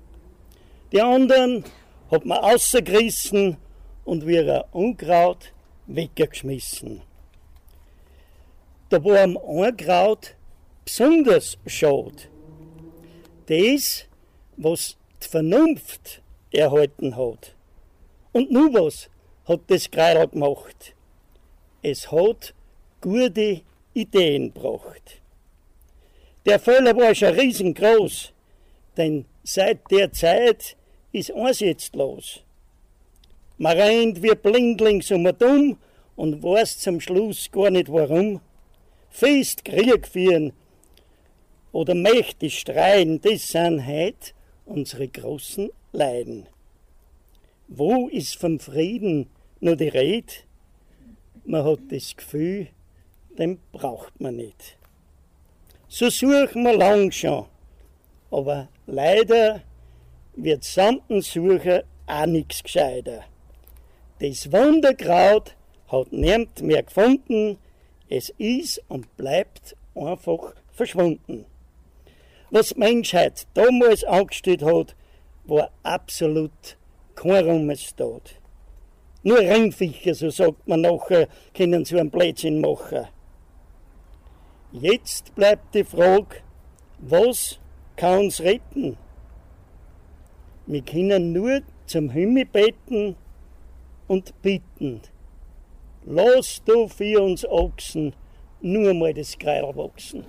Die 0.92 1.02
anderen 1.02 1.64
hat 2.12 2.26
man 2.26 2.38
ausgerissen 2.38 3.58
und 4.04 4.26
wie 4.28 4.40
ein 4.40 4.64
Unkraut 4.72 5.52
weggeschmissen. 5.88 7.02
Da 8.90 9.04
war 9.04 9.22
am 9.22 9.36
Unkraut 9.36 10.36
besonders 10.84 11.58
schade. 11.66 12.30
Das, 13.48 14.06
was 14.58 14.98
die 15.24 15.28
Vernunft 15.28 16.22
erhalten 16.52 17.16
hat. 17.16 17.56
Und 18.32 18.52
nur 18.52 18.74
was 18.74 19.10
hat 19.48 19.62
das 19.68 19.90
Kreidel 19.90 20.28
gemacht? 20.28 20.96
Es 21.82 22.12
hat 22.12 22.54
gute 23.02 23.62
Ideen 23.94 24.54
gebracht. 24.54 25.22
Der 26.46 26.60
Fehler 26.60 26.96
war 26.96 27.16
schon 27.16 27.34
riesengroß, 27.34 28.32
denn 28.98 29.26
seit 29.44 29.80
der 29.90 30.12
Zeit 30.12 30.78
ist 31.12 31.34
eins 31.34 31.60
jetzt 31.60 31.96
los. 31.96 32.44
Man 33.58 33.76
rennt 33.76 34.22
wie 34.22 34.36
blindlings 34.36 35.10
um 35.10 35.26
und 35.26 35.42
um 35.42 35.78
und 36.16 36.44
weiß 36.44 36.80
zum 36.80 37.02
Schluss 37.02 37.50
gar 37.52 37.72
nicht 37.72 37.92
warum. 37.92 38.42
Fest 39.10 39.66
Krieg 39.66 40.08
führen 40.08 40.54
oder 41.72 41.96
mächtig 41.96 42.60
streiten, 42.60 43.20
das 43.22 43.48
sind 43.48 43.88
heute 43.88 44.34
unsere 44.66 45.08
großen 45.08 45.72
Leiden. 45.94 46.46
Wo 47.68 48.08
ist 48.08 48.36
vom 48.36 48.60
Frieden 48.60 49.32
nur 49.62 49.78
die 49.78 49.88
Rede? 49.88 50.34
Man 51.44 51.64
hat 51.64 51.80
das 51.90 52.16
Gefühl, 52.16 52.68
den 53.36 53.58
braucht 53.72 54.20
man 54.22 54.36
nicht. 54.36 54.78
So 55.88 56.10
suchen 56.10 56.64
wir 56.64 56.78
lang 56.78 57.12
schon, 57.12 57.46
aber 58.32 58.68
leider 58.86 59.62
wird 60.36 60.64
samten 60.64 61.22
Suche 61.22 61.86
auch 62.08 62.26
nichts 62.26 62.64
gescheiter. 62.64 63.24
Das 64.20 64.52
Wunderkraut 64.52 65.56
hat 65.88 66.12
niemand 66.12 66.62
mehr 66.62 66.84
gefunden, 66.84 67.58
es 68.10 68.30
ist 68.38 68.82
und 68.88 69.16
bleibt 69.18 69.76
einfach 69.96 70.54
verschwunden 70.72 71.46
was 72.56 72.70
die 72.70 72.80
Menschheit 72.80 73.48
damals 73.54 74.06
angestellt 74.06 74.64
hat, 74.64 74.96
war 75.44 75.70
absolut 75.84 76.78
kein 77.14 77.44
Ruhmestat. 77.44 78.36
Nur 79.24 79.40
Rennviecher, 79.40 80.14
so 80.14 80.30
sagt 80.30 80.66
man 80.66 80.82
nachher, 80.82 81.28
können 81.54 81.84
so 81.84 81.98
einen 81.98 82.10
Blödsinn 82.10 82.62
machen. 82.62 83.08
Jetzt 84.72 85.34
bleibt 85.36 85.74
die 85.74 85.84
Frage, 85.84 86.38
was 87.00 87.60
kann 87.96 88.20
uns 88.20 88.42
retten? 88.42 88.98
Wir 90.66 90.82
können 90.82 91.32
nur 91.32 91.62
zum 91.86 92.10
Himmel 92.10 92.46
beten 92.46 93.16
und 94.08 94.42
bitten. 94.42 95.02
Lass 96.04 96.62
du 96.66 96.88
für 96.88 97.22
uns 97.22 97.46
Ochsen 97.48 98.14
nur 98.62 98.94
mal 98.94 99.14
das 99.14 99.38
Kreil 99.38 99.64
wachsen. 99.76 100.26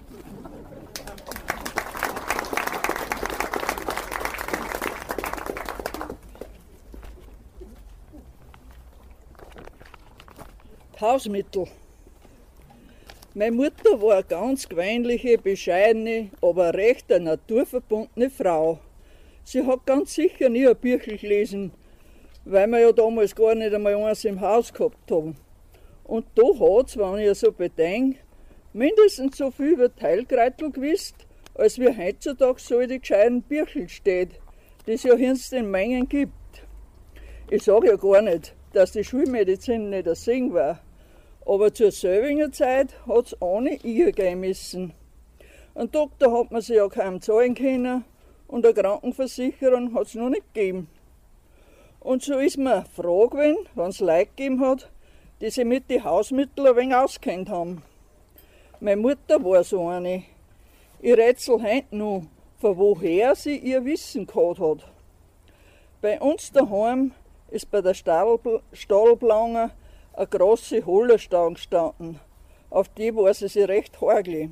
Hausmittel. 11.01 11.67
Meine 13.39 13.55
Mutter 13.55 14.01
war 14.01 14.15
eine 14.15 14.25
ganz 14.25 14.67
gewöhnliche, 14.67 15.37
bescheidene, 15.37 16.31
aber 16.41 16.73
recht 16.73 17.13
eine 17.13 17.27
naturverbundene 17.27 18.31
Frau. 18.31 18.79
Sie 19.45 19.63
hat 19.63 19.85
ganz 19.85 20.15
sicher 20.15 20.49
nie 20.49 20.67
ein 20.67 20.75
Büchel 20.75 21.19
gelesen, 21.19 21.71
weil 22.47 22.67
wir 22.69 22.79
ja 22.79 22.93
damals 22.93 23.35
gar 23.35 23.55
nicht 23.55 23.75
einmal 23.75 23.95
eins 23.95 24.25
im 24.25 24.41
Haus 24.41 24.73
gehabt 24.73 25.11
haben. 25.11 25.37
Und 26.05 26.25
da 26.35 26.45
hat's, 26.45 26.97
wenn 26.97 27.19
ich 27.19 27.39
so 27.39 27.53
bedenke, 27.53 28.21
mindestens 28.73 29.37
so 29.37 29.51
viel 29.51 29.73
über 29.73 29.95
Teilkreitel 29.95 30.71
gewusst, 30.71 31.17
als 31.57 31.79
wir 31.79 31.95
heutzutage 31.95 32.59
so 32.59 32.81
in 32.81 32.89
die 32.89 33.01
gescheiten 33.01 33.43
Büchel 33.43 33.91
steht, 33.91 34.31
die 34.87 34.93
es 34.93 35.03
ja 35.03 35.15
hinst 35.15 35.53
in 35.53 35.71
Mengen 35.71 36.09
gibt. 36.09 36.33
Ich 37.51 37.65
sage 37.65 37.89
ja 37.89 37.97
gar 37.97 38.23
nicht, 38.23 38.55
dass 38.73 38.93
die 38.93 39.05
Schulmedizin 39.05 39.91
nicht 39.91 40.09
ein 40.09 40.15
Sing 40.15 40.55
war. 40.55 40.81
Aber 41.47 41.73
zur 41.73 41.93
selbigen 41.93 42.53
Zeit 42.53 42.89
hat 43.07 43.27
es 43.27 43.41
ohne 43.41 43.77
ihr 43.85 44.11
gehen 44.11 44.41
müssen. 44.41 44.93
Ein 45.77 45.93
Doktor 45.93 46.37
hat 46.37 46.51
man 46.51 46.61
sich 46.61 46.77
ja 46.77 46.89
kaum 46.89 47.21
zahlen 47.21 47.55
können 47.55 48.05
und 48.49 48.67
eine 48.67 48.75
Krankenversicherung 48.75 49.95
hat 49.95 50.09
es 50.09 50.15
noch 50.17 50.29
nicht 50.29 50.53
gegeben. 50.53 50.89
Und 52.01 52.25
so 52.25 52.39
ist 52.39 52.59
mir 52.59 52.85
froh 52.95 53.29
gewesen, 53.29 53.69
wenn 53.75 53.91
es 53.91 54.01
Leute 54.01 54.27
gegeben 54.27 54.61
hat, 54.61 54.91
die 55.41 55.51
sich 55.51 55.65
mit 55.65 55.89
den 55.89 56.03
Hausmitteln 56.03 56.67
ein 56.67 56.77
wenig 56.77 56.95
auskennt 56.97 57.49
haben. 57.49 57.83
Meine 58.81 59.01
Mutter 59.01 59.43
war 59.45 59.63
so 59.63 59.87
eine. 59.87 60.25
Ich 61.01 61.17
rätsel 61.17 61.63
heute 61.63 61.97
noch, 61.97 62.23
von 62.59 62.77
woher 62.77 63.37
sie 63.37 63.57
ihr 63.59 63.85
Wissen 63.85 64.27
gehabt 64.27 64.59
hat. 64.59 64.89
Bei 66.01 66.21
uns 66.21 66.51
daheim 66.51 67.13
ist 67.51 67.71
bei 67.71 67.81
der 67.83 67.95
Stahlblange 67.95 69.71
eine 70.17 70.27
große 70.27 70.85
Hollerstange 70.85 71.55
gestanden. 71.55 72.19
Auf 72.71 72.89
die 72.89 73.15
war 73.15 73.33
sie 73.35 73.49
sich 73.49 73.69
recht 73.69 74.01
hagelig. 74.01 74.51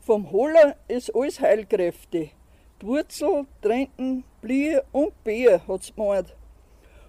Vom 0.00 0.30
Holler 0.32 0.76
ist 0.88 1.14
alles 1.14 1.40
Heilkräfte. 1.40 2.30
Die 2.80 2.86
Wurzel, 2.86 3.46
Tränken, 3.62 4.24
Blie 4.40 4.82
und 4.90 5.12
Bier 5.22 5.62
hat's 5.68 5.94
gemeint. 5.94 6.34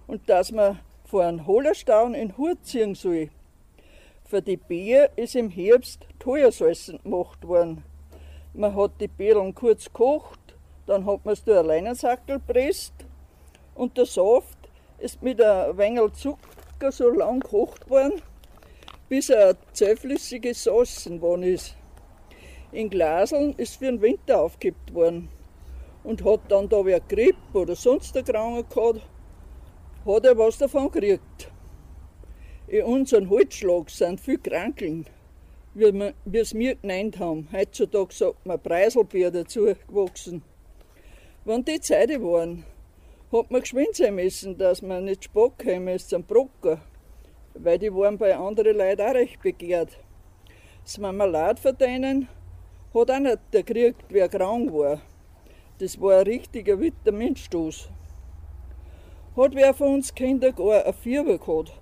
Und 0.06 0.28
dass 0.28 0.52
man 0.52 0.78
vor 1.04 1.24
einem 1.24 1.46
Hollerstaun 1.46 2.14
in 2.14 2.36
Hut 2.38 2.64
ziehen 2.64 2.94
soll. 2.94 3.30
Für 4.24 4.40
die 4.40 4.56
Bier 4.56 5.10
ist 5.16 5.34
im 5.34 5.50
Herbst 5.50 6.06
Teuersalzen 6.20 7.00
gemacht 7.02 7.46
worden. 7.46 7.82
Man 8.52 8.74
hat 8.76 8.92
die 9.00 9.08
Beeren 9.08 9.54
kurz 9.54 9.86
gekocht, 9.86 10.38
dann 10.86 11.06
hat 11.06 11.24
man 11.24 11.32
es 11.32 11.42
durch 11.42 11.58
einen 11.58 11.68
Leinensackel 11.68 12.36
gepresst 12.36 12.94
und 13.74 13.96
der 13.96 14.06
Saft 14.06 14.58
ist 14.98 15.20
mit 15.22 15.42
einem 15.42 15.76
wenig 15.76 16.12
Zucker 16.12 16.38
Zucker 16.74 16.92
so 16.92 17.08
lang 17.10 17.40
gekocht 17.40 17.88
worden, 17.88 18.20
bis 19.08 19.28
er 19.28 19.56
zähflüssige 19.72 20.54
Sauce 20.54 21.04
geworden 21.04 21.44
ist. 21.44 21.76
In 22.72 22.90
Glaseln 22.90 23.54
ist 23.56 23.76
für 23.76 23.86
den 23.86 24.02
Winter 24.02 24.40
aufgekippt 24.40 24.92
worden. 24.92 25.28
Und 26.02 26.24
hat 26.24 26.40
dann 26.48 26.68
da 26.68 26.84
wer 26.84 27.00
Grippe 27.00 27.58
oder 27.58 27.76
sonst 27.76 28.16
eine 28.16 28.24
Krankheit 28.24 28.70
gehabt, 28.70 29.00
hat 30.04 30.26
er 30.26 30.36
was 30.36 30.58
davon 30.58 30.90
gekriegt. 30.90 31.50
In 32.66 32.84
unserem 32.84 33.30
Holzschlag 33.30 33.88
sind 33.88 34.20
viele 34.20 34.38
Krankeln, 34.38 35.06
wie 35.74 35.92
wir 35.92 36.42
es 36.42 36.52
mir 36.52 36.74
genannt 36.74 37.18
haben. 37.18 37.48
Heutzutage 37.52 38.12
sagt 38.12 38.44
man 38.44 38.60
Preiselbier 38.60 39.30
dazu 39.30 39.74
gewachsen. 39.88 40.42
Wenn 41.44 41.64
die 41.64 41.80
Zeiten 41.80 42.22
waren, 42.22 42.64
hat 43.34 43.50
man 43.50 43.62
geschwind 43.62 43.96
sein 43.96 44.14
müssen, 44.14 44.56
dass 44.56 44.80
man 44.80 45.06
nicht 45.06 45.24
Spock 45.24 45.58
käme 45.58 45.98
zum 45.98 46.22
Brocken, 46.22 46.80
weil 47.54 47.78
die 47.80 47.92
waren 47.92 48.16
bei 48.16 48.36
anderen 48.36 48.76
Leuten 48.76 49.02
auch 49.02 49.14
recht 49.14 49.42
begehrt. 49.42 49.98
Das 50.84 50.98
Marmelade 50.98 51.60
von 51.60 51.76
denen 51.76 52.28
Hat 52.94 53.10
auch 53.10 53.18
nicht 53.18 53.40
gekriegt, 53.50 54.04
wer 54.10 54.28
krank 54.28 54.72
war. 54.72 55.00
Das 55.78 56.00
war 56.00 56.18
ein 56.18 56.26
richtiger 56.26 56.78
Vitaminstoß. 56.78 57.88
Hat 59.36 59.54
wer 59.56 59.74
von 59.74 59.94
uns 59.94 60.14
Kinder 60.14 60.52
gar 60.52 60.86
ein 60.86 60.94
Fieber 60.94 61.36
gehabt. 61.36 61.72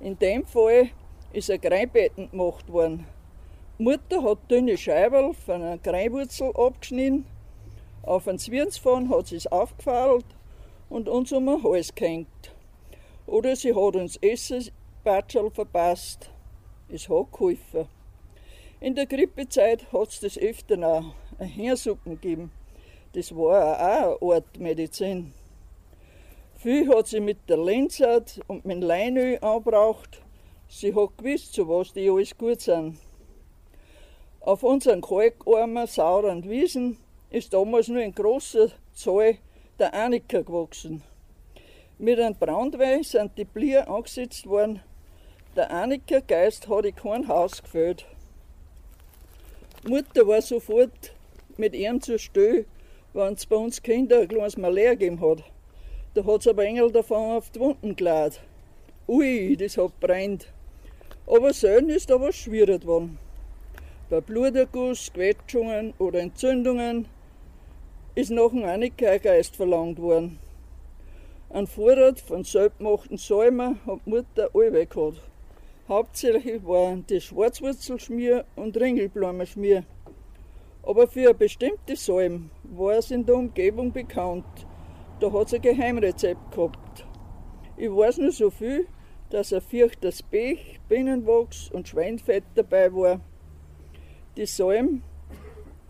In 0.00 0.18
dem 0.18 0.46
Fall 0.46 0.88
ist 1.34 1.50
ein 1.50 1.60
Greinbetten 1.60 2.30
gemacht 2.30 2.72
worden. 2.72 3.06
Mutter 3.76 4.22
hat 4.22 4.50
dünne 4.50 4.78
Scheiben 4.78 5.34
von 5.34 5.62
einer 5.62 5.76
Greinwurzel 5.76 6.56
abgeschnitten, 6.56 7.26
auf 8.02 8.26
einen 8.26 8.38
Zwirnsfahren 8.38 9.10
hat 9.10 9.26
sie 9.26 9.36
es 9.36 9.46
aufgefallen 9.46 10.22
und 10.92 11.08
uns 11.08 11.32
um 11.32 11.46
den 11.46 11.62
Hals 11.62 11.94
gehängt. 11.94 12.54
Oder 13.26 13.56
sie 13.56 13.74
hat 13.74 13.96
uns 13.96 14.18
Essensbatschel 14.18 15.50
verpasst. 15.50 16.30
Es 16.88 17.08
hat 17.08 17.32
geholfen. 17.32 17.88
In 18.78 18.94
der 18.94 19.06
Grippezeit 19.06 19.90
hat 19.90 20.08
es 20.08 20.20
das 20.20 20.36
öfter 20.36 20.76
auch 20.86 21.14
eine 21.38 21.48
Hirnsuppen 21.48 22.20
gegeben. 22.20 22.52
Das 23.14 23.34
war 23.34 23.76
auch 23.78 24.20
eine 24.20 24.34
Art 24.34 24.58
Medizin. 24.58 25.32
Viel 26.56 26.88
hat 26.94 27.08
sie 27.08 27.20
mit 27.20 27.38
der 27.48 27.58
Lenzert 27.58 28.40
und 28.46 28.66
mit 28.66 28.82
Leinöl 28.82 29.38
angebraucht. 29.40 30.22
Sie 30.68 30.94
hat 30.94 31.16
gewusst, 31.16 31.54
zu 31.54 31.66
was 31.68 31.92
die 31.94 32.10
alles 32.10 32.36
gut 32.36 32.60
sind. 32.60 32.98
Auf 34.40 34.62
unseren 34.62 35.00
kalkarmen, 35.00 35.86
sauren 35.86 36.48
Wiesen 36.48 36.98
ist 37.30 37.54
damals 37.54 37.88
nur 37.88 38.02
ein 38.02 38.14
großer 38.14 38.68
Zahl 38.92 39.38
der 39.78 39.94
Aniker 39.94 40.42
gewachsen. 40.42 41.02
Mit 41.98 42.18
einem 42.18 42.34
Brandwein 42.34 43.02
sind 43.02 43.36
die 43.38 43.44
Blier 43.44 43.88
angesetzt 43.88 44.46
worden. 44.46 44.80
Der 45.56 45.70
Aniker-Geist 45.70 46.68
hat 46.68 46.84
in 46.84 46.94
kein 46.94 47.28
Haus 47.28 47.62
gefällt. 47.62 48.06
Mutter 49.86 50.26
war 50.26 50.42
sofort 50.42 51.14
mit 51.56 51.74
ihm 51.74 52.00
zur 52.00 52.18
Stelle, 52.18 52.64
wenn 53.12 53.34
es 53.34 53.46
bei 53.46 53.56
uns 53.56 53.82
Kinder 53.82 54.20
ein 54.20 54.28
kleines 54.28 54.56
Malaria 54.56 54.90
gegeben 54.90 55.20
hat. 55.20 55.44
Da 56.14 56.24
hat 56.24 56.40
es 56.40 56.48
aber 56.48 56.64
Engel 56.64 56.90
davon 56.90 57.36
auf 57.36 57.50
die 57.50 57.60
Wunden 57.60 57.96
geladen. 57.96 58.38
Ui, 59.08 59.56
das 59.56 59.76
hat 59.76 59.98
brennt. 60.00 60.46
Aber 61.26 61.52
selten 61.52 61.88
ist 61.88 62.10
da 62.10 62.20
was 62.20 62.36
schwierig 62.36 62.86
worden. 62.86 63.18
Bei 64.10 64.20
Bluterguss, 64.20 65.12
Quetschungen 65.12 65.94
oder 65.98 66.20
Entzündungen 66.20 67.06
ist 68.14 68.30
noch 68.30 68.52
ein 68.52 68.64
Anikehrgeist 68.64 69.56
verlangt 69.56 69.98
worden. 69.98 70.38
Ein 71.48 71.66
Vorrat 71.66 72.20
von 72.20 72.44
selbstgemachten 72.44 73.16
Salmen 73.16 73.80
hat 73.86 74.06
Mutter 74.06 74.50
alle 74.52 74.86
gehabt. 74.86 75.22
Hauptsächlich 75.88 76.64
waren 76.64 77.06
die 77.06 77.20
Schwarzwurzelschmier 77.20 78.44
und 78.56 78.76
Ringelblumenschmier. 78.76 79.84
Aber 80.82 81.06
für 81.06 81.28
eine 81.28 81.34
bestimmte 81.34 81.96
Salm 81.96 82.50
war 82.64 82.94
es 82.94 83.10
in 83.10 83.24
der 83.24 83.36
Umgebung 83.36 83.92
bekannt. 83.92 84.44
Da 85.20 85.32
hat 85.32 85.46
es 85.46 85.54
ein 85.54 85.62
Geheimrezept 85.62 86.52
gehabt. 86.52 87.06
Ich 87.76 87.90
weiß 87.90 88.18
nur 88.18 88.32
so 88.32 88.50
viel, 88.50 88.86
dass 89.30 89.52
ein 89.52 89.62
viertes 89.62 90.22
Pech, 90.22 90.80
Bienenwachs 90.88 91.70
und 91.70 91.88
Schweinfett 91.88 92.44
dabei 92.54 92.92
war. 92.92 93.20
Die 94.36 94.46
Salm 94.46 95.02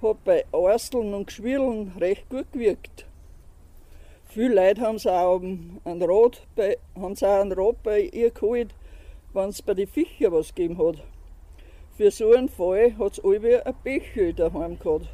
hat 0.02 0.24
bei 0.24 0.44
Arsteln 0.52 1.14
und 1.14 1.26
Geschwirlen 1.26 1.92
recht 1.98 2.28
gut 2.28 2.50
gewirkt. 2.52 3.06
Viele 4.24 4.54
Leute 4.54 4.80
haben 4.80 4.98
sie 4.98 5.12
auch 5.12 5.40
einen 5.40 6.02
Rat 6.02 6.46
bei, 6.56 6.78
haben 6.96 7.14
sie 7.14 7.26
auch 7.26 7.40
einen 7.40 7.52
Rat 7.52 7.82
bei 7.82 8.00
ihr 8.00 8.30
geholt, 8.30 8.74
wenn 9.32 9.50
es 9.50 9.62
bei 9.62 9.74
den 9.74 9.86
Viecher 9.86 10.32
was 10.32 10.54
gegeben 10.54 10.78
hat. 10.78 10.96
Für 11.96 12.10
so 12.10 12.32
einen 12.32 12.48
Fall 12.48 12.94
hat 12.98 13.12
es 13.12 13.24
alle 13.24 13.64
ein 13.64 13.74
Bechel 13.84 14.32
daheim 14.32 14.78
gehabt. 14.78 15.08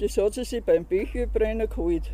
Das 0.00 0.16
hat 0.16 0.34
sie 0.34 0.44
sich 0.44 0.64
beim 0.64 0.84
Bechelbrenner 0.84 1.66
geholt. 1.66 2.10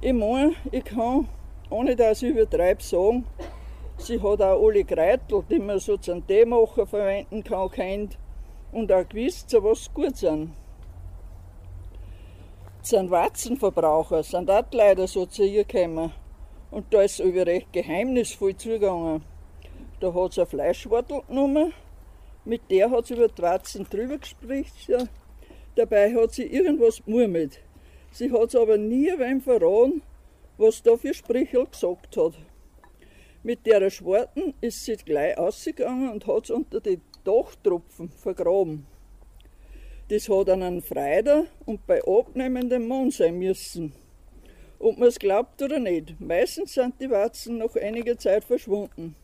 Ich 0.00 0.12
meine, 0.12 0.54
ich 0.70 0.84
kann, 0.84 1.28
ohne 1.70 1.94
dass 1.94 2.22
ich 2.22 2.30
übertreibe, 2.30 2.82
sagen, 2.82 3.24
sie 3.98 4.20
hat 4.20 4.42
auch 4.42 4.66
alle 4.66 4.84
Kräutel, 4.84 5.44
die 5.48 5.60
man 5.60 5.78
so 5.78 5.96
zum 5.96 6.26
Tee 6.26 6.44
machen 6.44 6.86
verwenden 6.86 7.44
kann, 7.44 7.70
kennt 7.70 8.18
und 8.72 8.90
auch 8.90 9.08
gewusst, 9.08 9.50
zu 9.50 9.62
was 9.62 9.92
gut 9.92 10.16
sind. 10.16 10.52
Sind 12.82 13.10
Watzenverbraucher, 13.10 14.22
sind 14.24 14.50
auch 14.50 14.64
Leute 14.72 15.06
so 15.06 15.26
zu 15.26 15.44
ihr 15.44 15.64
gekommen. 15.64 16.12
Und 16.70 16.92
da 16.92 17.02
ist 17.02 17.20
es 17.20 17.46
recht 17.46 17.72
geheimnisvoll 17.72 18.56
zugegangen. 18.56 19.22
Da 20.00 20.12
hat 20.12 20.32
sie 20.32 20.40
eine 20.40 20.50
Fleischwartel 20.50 21.22
genommen, 21.28 21.72
mit 22.44 22.62
der 22.70 22.90
hat 22.90 23.06
sie 23.06 23.14
über 23.14 23.28
die 23.28 23.42
Watzen 23.42 23.86
drüber 23.88 24.18
gesprochen. 24.18 25.08
Dabei 25.76 26.12
hat 26.14 26.32
sie 26.32 26.44
irgendwas 26.44 27.04
gemurmelt. 27.04 27.60
Sie 28.10 28.32
hat 28.32 28.48
es 28.48 28.56
aber 28.56 28.78
nie 28.78 29.12
wem 29.16 29.40
verraten, 29.40 30.02
was 30.58 30.82
da 30.82 30.96
für 30.96 31.14
Sprichel 31.14 31.66
gesagt 31.66 32.16
hat. 32.16 32.34
Mit 33.42 33.66
der 33.66 33.88
Schwarten 33.90 34.54
ist 34.60 34.84
sie 34.84 34.96
gleich 34.96 35.38
ausgegangen 35.38 36.10
und 36.10 36.26
hat 36.26 36.44
es 36.44 36.50
unter 36.50 36.80
die 36.80 37.00
Dachtropfen 37.24 38.10
vergraben. 38.10 38.86
Das 40.08 40.28
hat 40.28 40.48
an 40.50 40.62
einem 40.62 40.82
Freitag 40.82 41.46
und 41.64 41.86
bei 41.86 42.02
abnehmendem 42.04 42.86
Mond 42.86 43.14
sein 43.14 43.38
müssen. 43.38 43.92
Ob 44.78 44.98
man 44.98 45.08
es 45.08 45.18
glaubt 45.18 45.62
oder 45.62 45.78
nicht, 45.78 46.20
meistens 46.20 46.74
sind 46.74 47.00
die 47.00 47.10
Watzen 47.10 47.58
nach 47.58 47.74
einiger 47.76 48.18
Zeit 48.18 48.44
verschwunden. 48.44 49.14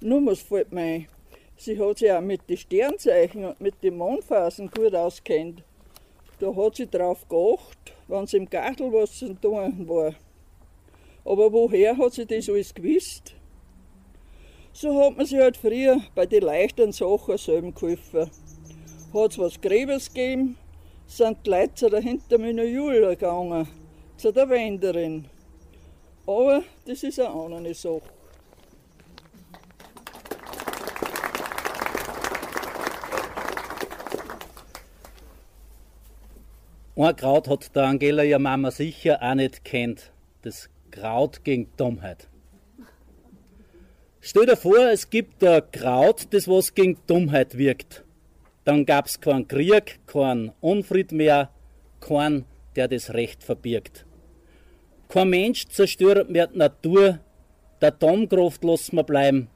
Nur 0.00 0.24
was 0.26 0.40
fällt 0.40 0.72
mir 0.72 0.82
ein. 0.82 1.08
Sie 1.56 1.78
hat 1.78 1.98
sich 1.98 2.12
auch 2.12 2.20
mit 2.20 2.48
den 2.48 2.56
Sternzeichen 2.56 3.44
und 3.46 3.60
mit 3.60 3.82
den 3.82 3.96
Mondphasen 3.96 4.70
gut 4.70 4.94
auskennt. 4.94 5.62
Da 6.38 6.54
hat 6.54 6.76
sie 6.76 6.86
drauf 6.86 7.26
geachtet, 7.28 7.94
wenn 8.08 8.26
sie 8.26 8.36
im 8.36 8.50
Gartel 8.50 8.92
was 8.92 9.18
zu 9.18 9.32
tun 9.34 9.88
war. 9.88 10.14
Aber 11.24 11.50
woher 11.52 11.96
hat 11.96 12.12
sie 12.12 12.26
das 12.26 12.48
alles 12.48 12.74
gewusst? 12.74 13.35
So 14.78 15.02
hat 15.02 15.16
man 15.16 15.24
sich 15.24 15.38
halt 15.38 15.56
früher 15.56 16.02
bei 16.14 16.26
den 16.26 16.42
leichten 16.42 16.92
Sachen 16.92 17.38
selber 17.38 17.72
geholfen. 17.72 18.30
Hat 19.14 19.30
es 19.30 19.38
was 19.38 19.58
Gräbers 19.58 20.12
gegeben, 20.12 20.58
sind 21.06 21.38
die 21.46 21.50
Leute 21.50 21.74
zu 21.76 21.88
der 21.88 22.02
Julia 22.02 23.08
gegangen, 23.08 23.66
zu 24.18 24.32
der 24.32 24.50
Wenderin. 24.50 25.24
Aber 26.26 26.62
das 26.84 27.02
ist 27.04 27.18
eine 27.18 27.30
andere 27.30 27.72
Sache. 27.72 28.02
Ein 36.96 37.16
Kraut 37.16 37.48
hat 37.48 37.74
der 37.74 37.84
Angela 37.84 38.24
ihre 38.24 38.38
Mama 38.38 38.70
sicher 38.70 39.22
auch 39.22 39.36
nicht 39.36 39.64
kennt. 39.64 40.12
Das 40.42 40.68
Kraut 40.90 41.44
gegen 41.44 41.74
Dummheit. 41.78 42.28
Stell 44.28 44.44
dir 44.44 44.56
vor, 44.56 44.90
es 44.90 45.08
gibt 45.08 45.44
ein 45.44 45.62
Kraut, 45.70 46.26
das 46.30 46.48
was 46.48 46.74
gegen 46.74 46.98
Dummheit 47.06 47.56
wirkt. 47.56 48.02
Dann 48.64 48.84
gab's 48.84 49.20
keinen 49.20 49.46
Krieg, 49.46 50.00
keinen 50.08 50.50
Unfried 50.60 51.12
mehr, 51.12 51.50
keinen, 52.00 52.44
der 52.74 52.88
das 52.88 53.14
Recht 53.14 53.44
verbirgt. 53.44 54.04
Kein 55.08 55.30
Mensch 55.30 55.68
zerstört 55.68 56.28
mehr 56.28 56.48
die 56.48 56.58
Natur, 56.58 57.20
der 57.80 57.90
Atomkraft 57.90 58.64
lassen 58.64 58.96
wir 58.96 59.04
bleiben. 59.04 59.48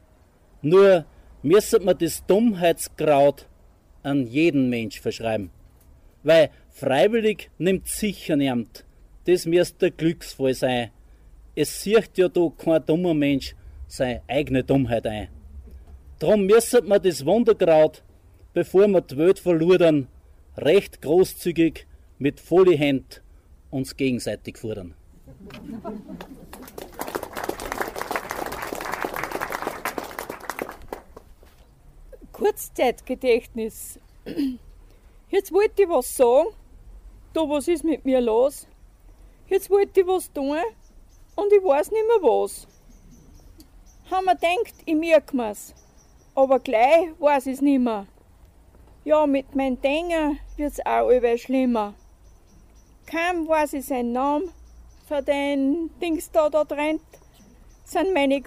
Nur 0.63 1.05
müssen 1.43 1.85
wir 1.85 1.95
das 1.95 2.25
Dummheitskraut 2.27 3.49
an 4.05 4.25
jeden 4.29 4.71
Mensch 4.71 5.01
verschreiben. 5.01 5.51
Weil 6.23 6.51
freiwillig 6.69 7.51
nimmt 7.59 7.89
sicher 7.89 8.37
niemand. 8.37 8.85
Das 9.25 9.47
müsste 9.47 9.79
der 9.79 9.91
Glücksfall 9.91 10.55
sein. 10.55 10.91
Es 11.57 11.83
sieht 11.83 12.17
ja 12.19 12.29
da 12.29 12.53
kein 12.57 12.87
dummer 12.87 13.15
Mensch, 13.15 13.57
seine 13.91 14.23
eigene 14.29 14.63
Dummheit 14.63 15.07
ein. 15.07 15.29
Drum 16.21 16.47
müssen 16.47 16.87
wir 16.87 17.01
das 17.01 17.27
Wunderkraut, 17.27 18.03
bevor 18.55 18.87
wir 18.87 19.01
die 19.01 19.17
Welt 19.17 19.39
verludern, 19.39 20.07
recht 20.57 21.03
großzügig 21.03 21.87
mit 22.19 22.39
volle 22.41 22.79
Hand 22.79 23.23
uns 23.71 23.97
gegenseitig 23.97 24.59
fordern. 24.59 24.95
Kurzzeitgedächtnis. 32.33 33.99
Jetzt 35.31 35.53
wollte 35.53 35.83
ich 35.83 35.89
was 35.89 36.17
sagen, 36.17 36.49
da 37.33 37.41
was 37.41 37.67
ist 37.67 37.85
mit 37.85 38.05
mir 38.05 38.21
los? 38.21 38.69
Jetzt 39.49 39.69
wollte 39.69 40.01
ich 40.01 40.07
was 40.07 40.33
tun 40.33 40.57
und 41.35 41.53
ich 41.53 41.63
weiß 41.63 41.91
nicht 41.91 42.07
mehr 42.07 42.23
was 42.23 42.69
haben 44.11 44.25
wir 44.25 44.35
gedacht, 44.35 44.75
ich 44.85 44.95
merke 44.95 45.37
mir's. 45.37 45.75
Aber 46.35 46.59
gleich 46.59 47.11
weiß 47.19 47.47
ich's 47.47 47.61
nimmer. 47.61 48.07
Ja, 49.05 49.27
mit 49.27 49.55
meinem 49.55 49.81
Denken 49.81 50.39
wird's 50.57 50.85
auch 50.85 51.09
immer 51.09 51.39
schlimmer. 51.39 51.95
Kaum 53.07 53.49
weiß 53.49 53.73
ich 53.75 53.87
seinen 53.87 54.13
Namen, 54.13 54.51
für 55.07 55.23
den 55.23 55.91
Dings 56.01 56.31
da 56.31 56.49
da 56.49 56.65
trennt, 56.65 57.03
sind 57.85 58.15
meine 58.15 58.43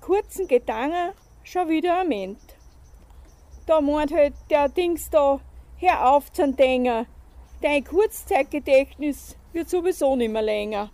kurzen 0.00 0.46
Gedanken 0.46 1.14
schon 1.42 1.68
wieder 1.68 2.00
am 2.00 2.10
Ende. 2.10 2.38
Da 3.66 3.80
meint 3.80 4.12
halt 4.12 4.34
der 4.50 4.68
Dings 4.68 5.08
da, 5.08 5.40
Hör 5.78 6.10
auf 6.12 6.32
zu 6.32 6.52
denken. 6.52 7.06
Dein 7.60 7.84
Kurzzeitgedächtnis 7.84 9.36
wird 9.52 9.68
sowieso 9.68 10.16
nicht 10.16 10.32
mehr 10.32 10.42
länger. 10.42 10.90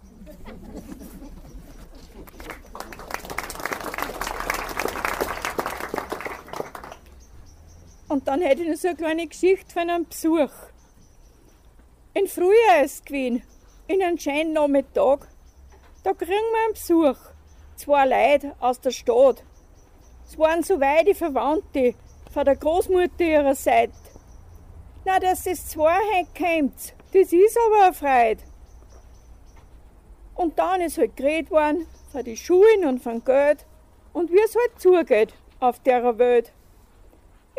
Und 8.10 8.26
dann 8.26 8.42
hätte 8.42 8.64
ich 8.64 8.68
noch 8.68 8.76
so 8.76 8.88
eine 8.88 8.96
kleine 8.96 9.26
Geschichte 9.28 9.72
von 9.72 9.88
einem 9.88 10.04
Besuch. 10.04 10.50
In 12.12 12.26
Frühjahr 12.26 12.82
ist 12.82 12.94
es 12.94 13.04
gewesen, 13.04 13.44
in 13.86 14.02
einem 14.02 14.18
schönen 14.18 14.52
Nachmittag. 14.52 15.28
Da 16.02 16.12
kriegen 16.12 16.28
wir 16.28 16.64
einen 16.64 16.74
Besuch. 16.74 17.16
Zwei 17.76 18.06
Leute 18.06 18.56
aus 18.58 18.80
der 18.80 18.90
Stadt. 18.90 19.44
Es 20.26 20.36
waren 20.36 20.64
so 20.64 20.80
weit 20.80 21.06
die 21.06 21.14
Verwandte 21.14 21.94
von 22.32 22.44
der 22.44 22.56
Großmutter 22.56 23.24
ihrer 23.24 23.54
Seite. 23.54 23.92
Na, 25.04 25.20
dass 25.20 25.44
das 25.44 25.68
zwei 25.68 25.96
heimkommt, 26.16 26.94
das 27.12 27.32
ist 27.32 27.58
aber 27.64 27.84
eine 27.84 27.94
Freude. 27.94 28.42
Und 30.34 30.58
dann 30.58 30.80
ist 30.80 30.98
halt 30.98 31.16
geredet 31.16 31.52
worden 31.52 31.86
von 32.10 32.24
den 32.24 32.36
Schulen 32.36 32.86
und 32.86 33.00
von 33.00 33.22
Geld 33.24 33.66
und 34.12 34.32
wie 34.32 34.40
es 34.44 34.56
halt 34.56 34.80
zugeht 34.80 35.32
auf 35.60 35.78
der 35.78 36.18
Welt. 36.18 36.52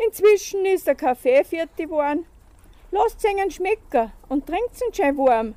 Inzwischen 0.06 0.64
ist 0.64 0.86
der 0.86 0.94
Kaffee 0.94 1.44
fertig 1.44 1.88
geworden. 1.88 2.26
Lasst 2.90 3.24
ihnen 3.24 3.50
schmecken 3.50 4.12
und 4.28 4.46
trinkt 4.46 4.80
ihn 4.86 4.94
schön 4.94 5.16
warm. 5.16 5.54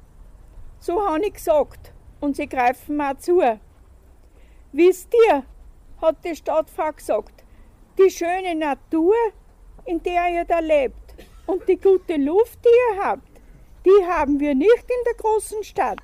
So 0.80 1.06
habe 1.06 1.26
ich 1.26 1.34
gesagt 1.34 1.94
und 2.22 2.36
sie 2.36 2.48
greifen 2.48 2.98
mir 2.98 3.18
zu. 3.18 3.42
Wisst 4.72 5.14
ihr, 5.28 5.44
hat 6.02 6.24
die 6.24 6.36
Stadtfrau 6.36 6.92
gesagt, 6.92 7.44
die 7.98 8.10
schöne 8.10 8.56
Natur, 8.56 9.16
in 9.86 10.02
der 10.04 10.30
ihr 10.30 10.46
da 10.46 10.60
lebt 10.60 11.16
und 11.48 11.68
die 11.68 11.78
gute 11.78 12.18
Luft, 12.18 12.60
die 12.64 12.70
ihr 12.94 13.04
habt, 13.04 13.42
die 13.86 14.06
haben 14.06 14.40
wir 14.40 14.54
nicht 14.54 14.84
in 14.90 15.04
der 15.06 15.14
großen 15.16 15.64
Stadt. 15.64 16.00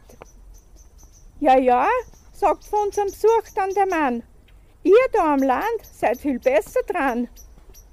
Ja, 1.40 1.58
ja, 1.58 1.88
sagt 2.32 2.64
von 2.66 2.88
unserem 2.88 3.08
Besuch 3.08 3.54
dann 3.56 3.72
der 3.72 3.88
Mann, 3.88 4.24
ihr 4.84 5.08
da 5.12 5.34
am 5.34 5.42
Land 5.42 5.82
seid 5.84 6.20
viel 6.20 6.40
besser 6.40 6.82
dran. 6.84 7.28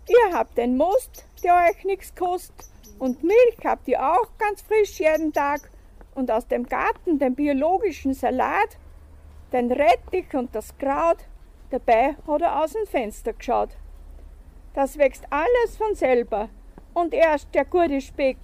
Ihr 0.09 0.32
habt 0.32 0.56
den 0.56 0.78
Most, 0.78 1.26
der 1.44 1.54
euch 1.54 1.84
nichts 1.84 2.14
kostet, 2.14 2.66
und 2.98 3.22
Milch 3.22 3.59
habt 3.62 3.86
ihr 3.88 4.02
auch 4.02 4.28
ganz 4.38 4.62
frisch 4.62 4.98
jeden 4.98 5.32
Tag, 5.34 5.70
und 6.14 6.30
aus 6.30 6.48
dem 6.48 6.66
Garten 6.66 7.18
den 7.18 7.34
biologischen 7.34 8.14
Salat, 8.14 8.78
den 9.52 9.70
Rettich 9.70 10.34
und 10.34 10.54
das 10.54 10.76
Kraut, 10.78 11.18
dabei 11.70 12.16
hat 12.26 12.40
er 12.40 12.64
aus 12.64 12.72
dem 12.72 12.86
Fenster 12.86 13.34
geschaut. 13.34 13.70
Das 14.74 14.96
wächst 14.96 15.24
alles 15.30 15.76
von 15.76 15.94
selber, 15.94 16.48
und 16.94 17.12
erst 17.12 17.54
der 17.54 17.66
gute 17.66 18.00
Speck, 18.00 18.38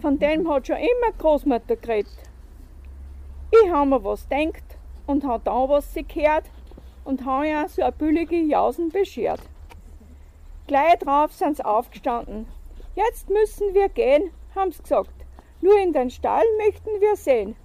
von 0.00 0.18
dem 0.18 0.50
hat 0.50 0.66
schon 0.66 0.76
immer 0.76 1.12
Großmutter 1.18 1.76
geredet. 1.76 2.16
Ich 3.50 3.70
habe 3.70 3.90
mir 3.90 4.02
was 4.02 4.26
denkt 4.28 4.78
und 5.06 5.24
habe 5.24 5.44
dann 5.44 5.68
was 5.68 5.92
sie 5.92 6.04
gehört 6.04 6.44
und 7.04 7.26
habe 7.26 7.48
ja 7.48 7.68
so 7.68 7.82
eine 7.82 7.92
billige 7.92 8.40
Jausen 8.40 8.88
beschert. 8.88 9.40
Gleich 10.66 10.98
drauf 10.98 11.32
sind 11.32 11.56
sie 11.56 11.64
aufgestanden. 11.64 12.46
Jetzt 12.94 13.28
müssen 13.30 13.74
wir 13.74 13.88
gehen, 13.88 14.30
haben 14.54 14.72
sie 14.72 14.82
gesagt. 14.82 15.26
Nur 15.60 15.78
in 15.78 15.92
den 15.92 16.10
Stall 16.10 16.44
möchten 16.58 17.00
wir 17.00 17.16
sehen. 17.16 17.56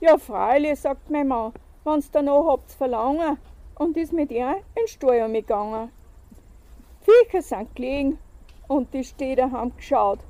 Ja, 0.00 0.18
freilich, 0.18 0.80
sagt 0.80 1.10
mein 1.10 1.28
Mann, 1.28 1.52
wenn's 1.84 2.10
da 2.10 2.22
noch 2.22 2.48
habt's 2.48 2.74
verlangen, 2.74 3.38
und 3.76 3.96
ist 3.96 4.12
mit 4.12 4.30
ihr 4.30 4.50
in 4.50 4.62
den 4.76 4.88
Stall 4.88 5.32
gegangen. 5.32 5.90
Viecher 7.00 7.42
sind 7.42 7.74
gelegen 7.74 8.18
und 8.68 8.94
die 8.94 9.04
Städter 9.04 9.50
haben 9.50 9.76
geschaut, 9.76 10.20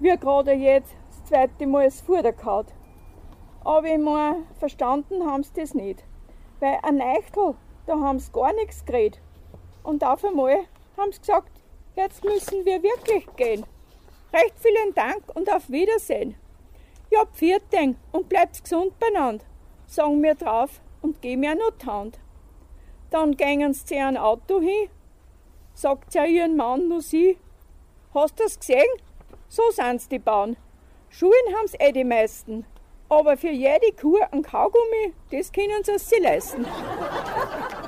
wie 0.00 0.16
gerade 0.16 0.52
jetzt 0.52 0.94
das 1.08 1.24
zweite 1.24 1.66
Mal 1.66 1.84
das 1.84 2.00
Futter 2.00 2.32
gehaut. 2.32 2.66
Aber 3.64 3.86
ich 3.86 3.98
mein, 3.98 4.44
verstanden 4.58 5.24
haben 5.24 5.42
sie 5.42 5.52
das 5.54 5.74
nicht, 5.74 6.04
weil 6.60 6.78
ein 6.82 7.00
Eichtel, 7.00 7.54
da 7.86 7.98
haben 7.98 8.18
sie 8.18 8.32
gar 8.32 8.52
nichts 8.52 8.84
geredet. 8.84 9.20
Und 9.82 10.04
auf 10.04 10.24
einmal 10.24 10.58
haben 10.96 11.12
sie 11.12 11.20
gesagt, 11.20 11.55
jetzt 11.96 12.24
müssen 12.24 12.64
wir 12.64 12.82
wirklich 12.82 13.26
gehen. 13.36 13.64
Recht 14.32 14.54
vielen 14.58 14.94
Dank 14.94 15.22
und 15.34 15.50
auf 15.50 15.68
Wiedersehen. 15.70 16.36
Ja, 17.10 17.24
Pfirting 17.24 17.96
und 18.12 18.28
bleibt 18.28 18.62
gesund 18.62 18.98
beieinander, 18.98 19.44
sagen 19.86 20.22
wir 20.22 20.34
drauf 20.34 20.80
und 21.00 21.22
geben 21.22 21.40
mir 21.40 21.54
noch 21.54 21.70
die 21.70 21.86
Hand. 21.86 22.18
Dann 23.10 23.36
gingen 23.36 23.72
sie 23.72 23.94
ihrem 23.94 24.16
Auto 24.16 24.60
hin, 24.60 24.88
sagt 25.74 26.12
sie 26.12 26.26
ihren 26.26 26.56
Mann 26.56 26.88
nur 26.88 27.00
sie. 27.00 27.38
Hast 28.12 28.38
das 28.40 28.58
gesehen? 28.58 28.84
So 29.48 29.62
sind's 29.70 30.08
die 30.08 30.18
Bauern. 30.18 30.56
Schulen 31.08 31.54
haben's 31.56 31.74
eh 31.78 31.92
die 31.92 32.04
meisten. 32.04 32.66
Aber 33.08 33.36
für 33.36 33.50
jede 33.50 33.92
Kuh 33.92 34.18
ein 34.32 34.42
Kaugummi, 34.42 35.14
das 35.30 35.52
können 35.52 35.84
sie 35.84 35.98
sich 35.98 36.20
leisten. 36.20 36.66